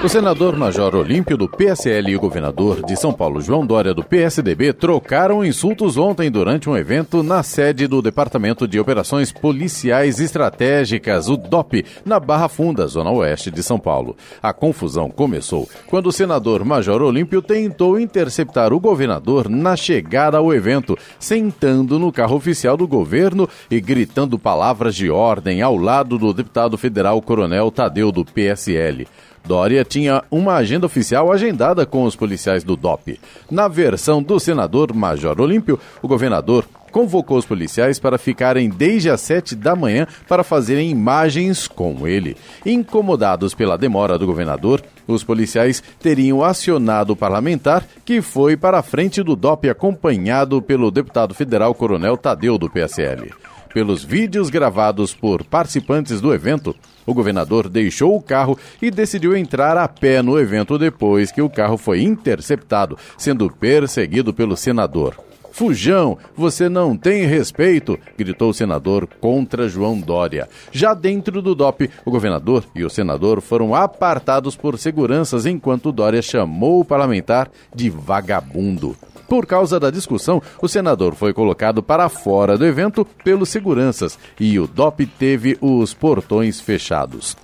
O 0.05 0.07
senador 0.07 0.55
Major 0.55 0.95
Olímpio 0.95 1.35
do 1.35 1.49
PSL 1.49 2.11
e 2.11 2.15
o 2.15 2.19
governador 2.19 2.85
de 2.85 2.95
São 2.95 3.11
Paulo, 3.11 3.41
João 3.41 3.65
Dória 3.65 3.91
do 3.91 4.03
PSDB, 4.03 4.71
trocaram 4.71 5.43
insultos 5.43 5.97
ontem 5.97 6.29
durante 6.29 6.69
um 6.69 6.77
evento 6.77 7.23
na 7.23 7.41
sede 7.41 7.87
do 7.87 8.03
Departamento 8.03 8.67
de 8.67 8.79
Operações 8.79 9.31
Policiais 9.31 10.19
Estratégicas, 10.19 11.27
o 11.27 11.35
DOP, 11.35 11.83
na 12.05 12.19
Barra 12.19 12.47
Funda, 12.47 12.85
zona 12.85 13.09
oeste 13.09 13.49
de 13.49 13.63
São 13.63 13.79
Paulo. 13.79 14.15
A 14.43 14.53
confusão 14.53 15.09
começou 15.09 15.67
quando 15.87 16.05
o 16.05 16.11
senador 16.11 16.63
Major 16.63 17.01
Olímpio 17.01 17.41
tentou 17.41 17.99
interceptar 17.99 18.73
o 18.73 18.79
governador 18.79 19.49
na 19.49 19.75
chegada 19.75 20.37
ao 20.37 20.53
evento, 20.53 20.95
sentando 21.17 21.97
no 21.97 22.11
carro 22.11 22.35
oficial 22.35 22.77
do 22.77 22.87
governo 22.87 23.49
e 23.71 23.81
gritando 23.81 24.37
palavras 24.37 24.93
de 24.93 25.09
ordem 25.09 25.63
ao 25.63 25.75
lado 25.75 26.19
do 26.19 26.31
deputado 26.31 26.77
federal 26.77 27.19
Coronel 27.23 27.71
Tadeu 27.71 28.11
do 28.11 28.23
PSL. 28.23 29.07
Dória 29.45 29.85
tinha 29.85 30.23
uma 30.31 30.55
agenda 30.55 30.85
oficial 30.85 31.31
agendada 31.31 31.85
com 31.85 32.03
os 32.03 32.15
policiais 32.15 32.63
do 32.63 32.75
DOP. 32.75 33.19
Na 33.49 33.67
versão 33.67 34.21
do 34.21 34.39
senador 34.39 34.93
Major 34.93 35.39
Olímpio, 35.39 35.79
o 36.01 36.07
governador 36.07 36.65
convocou 36.91 37.37
os 37.37 37.45
policiais 37.45 37.99
para 37.99 38.17
ficarem 38.17 38.69
desde 38.69 39.09
as 39.09 39.19
sete 39.19 39.53
da 39.53 39.75
manhã 39.75 40.07
para 40.29 40.45
fazerem 40.45 40.89
imagens 40.89 41.67
com 41.67 42.07
ele. 42.07 42.37
Incomodados 42.65 43.53
pela 43.53 43.77
demora 43.77 44.17
do 44.17 44.25
governador, 44.25 44.81
os 45.05 45.23
policiais 45.23 45.83
teriam 45.99 46.41
acionado 46.41 47.13
o 47.13 47.15
parlamentar, 47.15 47.85
que 48.05 48.21
foi 48.21 48.55
para 48.55 48.79
a 48.79 48.83
frente 48.83 49.21
do 49.21 49.35
DOP 49.35 49.69
acompanhado 49.69 50.61
pelo 50.61 50.89
deputado 50.89 51.33
federal 51.33 51.75
Coronel 51.75 52.15
Tadeu 52.15 52.57
do 52.57 52.69
PSL. 52.69 53.31
Pelos 53.73 54.01
vídeos 54.01 54.49
gravados 54.49 55.13
por 55.13 55.43
participantes 55.43 56.21
do 56.21 56.33
evento, 56.33 56.73
o 57.05 57.13
governador 57.13 57.69
deixou 57.69 58.15
o 58.15 58.21
carro 58.21 58.57
e 58.81 58.89
decidiu 58.89 59.35
entrar 59.35 59.77
a 59.77 59.87
pé 59.87 60.21
no 60.21 60.39
evento 60.39 60.77
depois 60.77 61.31
que 61.31 61.41
o 61.41 61.49
carro 61.49 61.77
foi 61.77 62.01
interceptado, 62.01 62.97
sendo 63.17 63.49
perseguido 63.49 64.33
pelo 64.33 64.57
senador. 64.57 65.15
Fujão, 65.55 66.17
você 66.35 66.67
não 66.67 66.97
tem 66.97 67.25
respeito, 67.25 67.97
gritou 68.17 68.49
o 68.49 68.53
senador 68.53 69.07
contra 69.21 69.69
João 69.69 69.97
Dória. 69.97 70.49
Já 70.69 70.93
dentro 70.93 71.41
do 71.41 71.55
DOP, 71.55 71.89
o 72.03 72.11
governador 72.11 72.65
e 72.75 72.83
o 72.83 72.89
senador 72.89 73.39
foram 73.39 73.73
apartados 73.73 74.57
por 74.57 74.77
seguranças 74.77 75.45
enquanto 75.45 75.93
Dória 75.93 76.21
chamou 76.21 76.81
o 76.81 76.85
parlamentar 76.85 77.49
de 77.73 77.89
vagabundo. 77.89 78.97
Por 79.27 79.45
causa 79.45 79.79
da 79.79 79.89
discussão, 79.89 80.41
o 80.61 80.67
senador 80.67 81.15
foi 81.15 81.33
colocado 81.33 81.81
para 81.81 82.09
fora 82.09 82.57
do 82.57 82.65
evento 82.65 83.05
pelos 83.23 83.49
seguranças 83.49 84.17
e 84.39 84.59
o 84.59 84.67
DOP 84.67 85.05
teve 85.05 85.57
os 85.61 85.93
portões 85.93 86.61
fechados. 86.61 87.35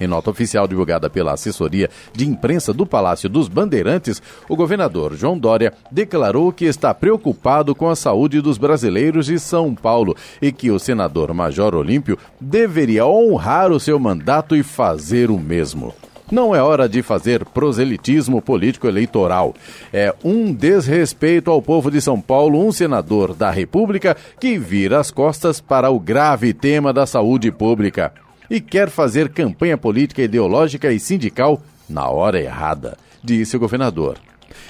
Em 0.00 0.06
nota 0.06 0.30
oficial 0.30 0.68
divulgada 0.68 1.10
pela 1.10 1.32
assessoria 1.32 1.90
de 2.12 2.26
imprensa 2.26 2.72
do 2.72 2.86
Palácio 2.86 3.28
dos 3.28 3.48
Bandeirantes, 3.48 4.22
o 4.48 4.54
governador 4.54 5.14
João 5.16 5.36
Dória 5.36 5.72
declarou 5.90 6.52
que 6.52 6.66
está 6.66 6.94
preocupado 6.94 7.74
com 7.74 7.88
a 7.88 7.96
saúde 7.96 8.40
dos 8.40 8.58
brasileiros 8.58 9.26
de 9.26 9.38
São 9.40 9.74
Paulo 9.74 10.14
e 10.40 10.52
que 10.52 10.70
o 10.70 10.78
senador 10.78 11.34
Major 11.34 11.74
Olímpio 11.74 12.16
deveria 12.40 13.06
honrar 13.06 13.72
o 13.72 13.80
seu 13.80 13.98
mandato 13.98 14.54
e 14.54 14.62
fazer 14.62 15.30
o 15.30 15.38
mesmo. 15.38 15.92
Não 16.30 16.54
é 16.54 16.62
hora 16.62 16.88
de 16.88 17.02
fazer 17.02 17.44
proselitismo 17.44 18.42
político-eleitoral. 18.42 19.54
É 19.92 20.14
um 20.22 20.52
desrespeito 20.52 21.50
ao 21.50 21.62
povo 21.62 21.90
de 21.90 22.00
São 22.00 22.20
Paulo, 22.20 22.64
um 22.64 22.70
senador 22.70 23.34
da 23.34 23.50
República 23.50 24.16
que 24.38 24.58
vira 24.58 25.00
as 25.00 25.10
costas 25.10 25.60
para 25.60 25.90
o 25.90 25.98
grave 25.98 26.52
tema 26.52 26.92
da 26.92 27.06
saúde 27.06 27.50
pública 27.50 28.12
e 28.50 28.60
quer 28.60 28.90
fazer 28.90 29.28
campanha 29.30 29.76
política, 29.76 30.22
ideológica 30.22 30.92
e 30.92 31.00
sindical 31.00 31.60
na 31.88 32.08
hora 32.08 32.40
errada, 32.40 32.96
disse 33.22 33.56
o 33.56 33.60
governador. 33.60 34.18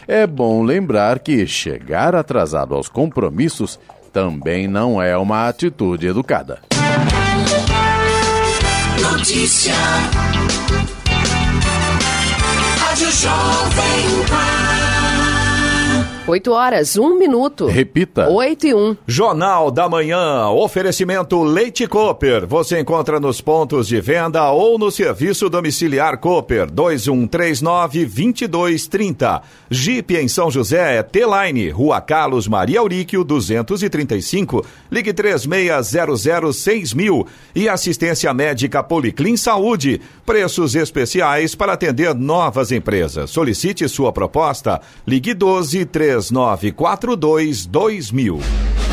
É 0.06 0.26
bom 0.26 0.62
lembrar 0.62 1.18
que 1.18 1.46
chegar 1.46 2.14
atrasado 2.14 2.74
aos 2.74 2.88
compromissos 2.88 3.78
também 4.12 4.66
não 4.66 5.00
é 5.00 5.16
uma 5.16 5.48
atitude 5.48 6.06
educada. 6.06 6.60
Notícia. 9.12 9.74
Rádio 13.08 13.30
Jovem 13.32 14.24
Pan. 14.28 14.87
8 16.28 16.52
horas, 16.52 16.96
1 16.98 17.18
minuto. 17.18 17.66
Repita. 17.66 18.28
8 18.28 18.66
e 18.66 18.74
1. 18.74 18.96
Jornal 19.06 19.70
da 19.70 19.88
Manhã, 19.88 20.48
oferecimento 20.48 21.42
Leite 21.42 21.86
Cooper. 21.86 22.46
Você 22.46 22.78
encontra 22.78 23.18
nos 23.18 23.40
pontos 23.40 23.88
de 23.88 23.98
venda 23.98 24.50
ou 24.50 24.78
no 24.78 24.90
serviço 24.90 25.48
domiciliar 25.48 26.18
Cooper 26.18 26.70
2139-2230. 26.70 29.40
Jeep 29.70 30.16
em 30.16 30.28
São 30.28 30.50
José 30.50 30.98
é 30.98 31.02
T-Line, 31.02 31.70
Rua 31.70 32.02
Carlos 32.02 32.46
Maria 32.46 32.80
Auríquio 32.80 33.24
235. 33.24 34.66
Ligue 34.90 35.14
36006000 35.14 37.26
e 37.54 37.70
assistência 37.70 38.34
médica 38.34 38.82
Policlin 38.82 39.38
Saúde. 39.38 40.02
Preços 40.26 40.74
especiais 40.74 41.54
para 41.54 41.72
atender 41.72 42.14
novas 42.14 42.70
empresas. 42.70 43.30
Solicite 43.30 43.88
sua 43.88 44.12
proposta. 44.12 44.82
Ligue 45.06 45.32
12 45.32 45.86
3942 46.22 47.66
2000. 47.66 48.87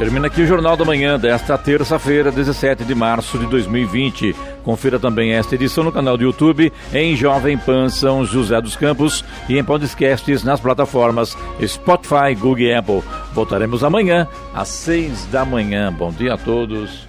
Termina 0.00 0.28
aqui 0.28 0.40
o 0.40 0.46
Jornal 0.46 0.78
da 0.78 0.84
Manhã 0.84 1.18
desta 1.18 1.58
terça-feira, 1.58 2.32
17 2.32 2.86
de 2.86 2.94
março 2.94 3.38
de 3.38 3.44
2020. 3.44 4.34
Confira 4.64 4.98
também 4.98 5.34
esta 5.34 5.54
edição 5.54 5.84
no 5.84 5.92
canal 5.92 6.16
do 6.16 6.24
YouTube, 6.24 6.72
em 6.94 7.14
Jovem 7.14 7.58
Pan 7.58 7.90
São 7.90 8.24
José 8.24 8.58
dos 8.62 8.76
Campos 8.76 9.22
e 9.46 9.58
em 9.58 9.62
podcasts 9.62 10.42
nas 10.42 10.58
plataformas 10.58 11.36
Spotify, 11.62 12.34
Google 12.34 12.60
e 12.60 12.74
Apple. 12.74 13.02
Voltaremos 13.34 13.84
amanhã 13.84 14.26
às 14.54 14.68
seis 14.68 15.26
da 15.26 15.44
manhã. 15.44 15.92
Bom 15.92 16.10
dia 16.10 16.32
a 16.32 16.38
todos 16.38 17.06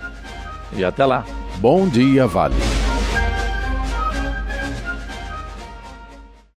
e 0.76 0.84
até 0.84 1.06
lá. 1.06 1.24
Bom 1.60 1.88
dia, 1.88 2.28
Vale. 2.28 2.56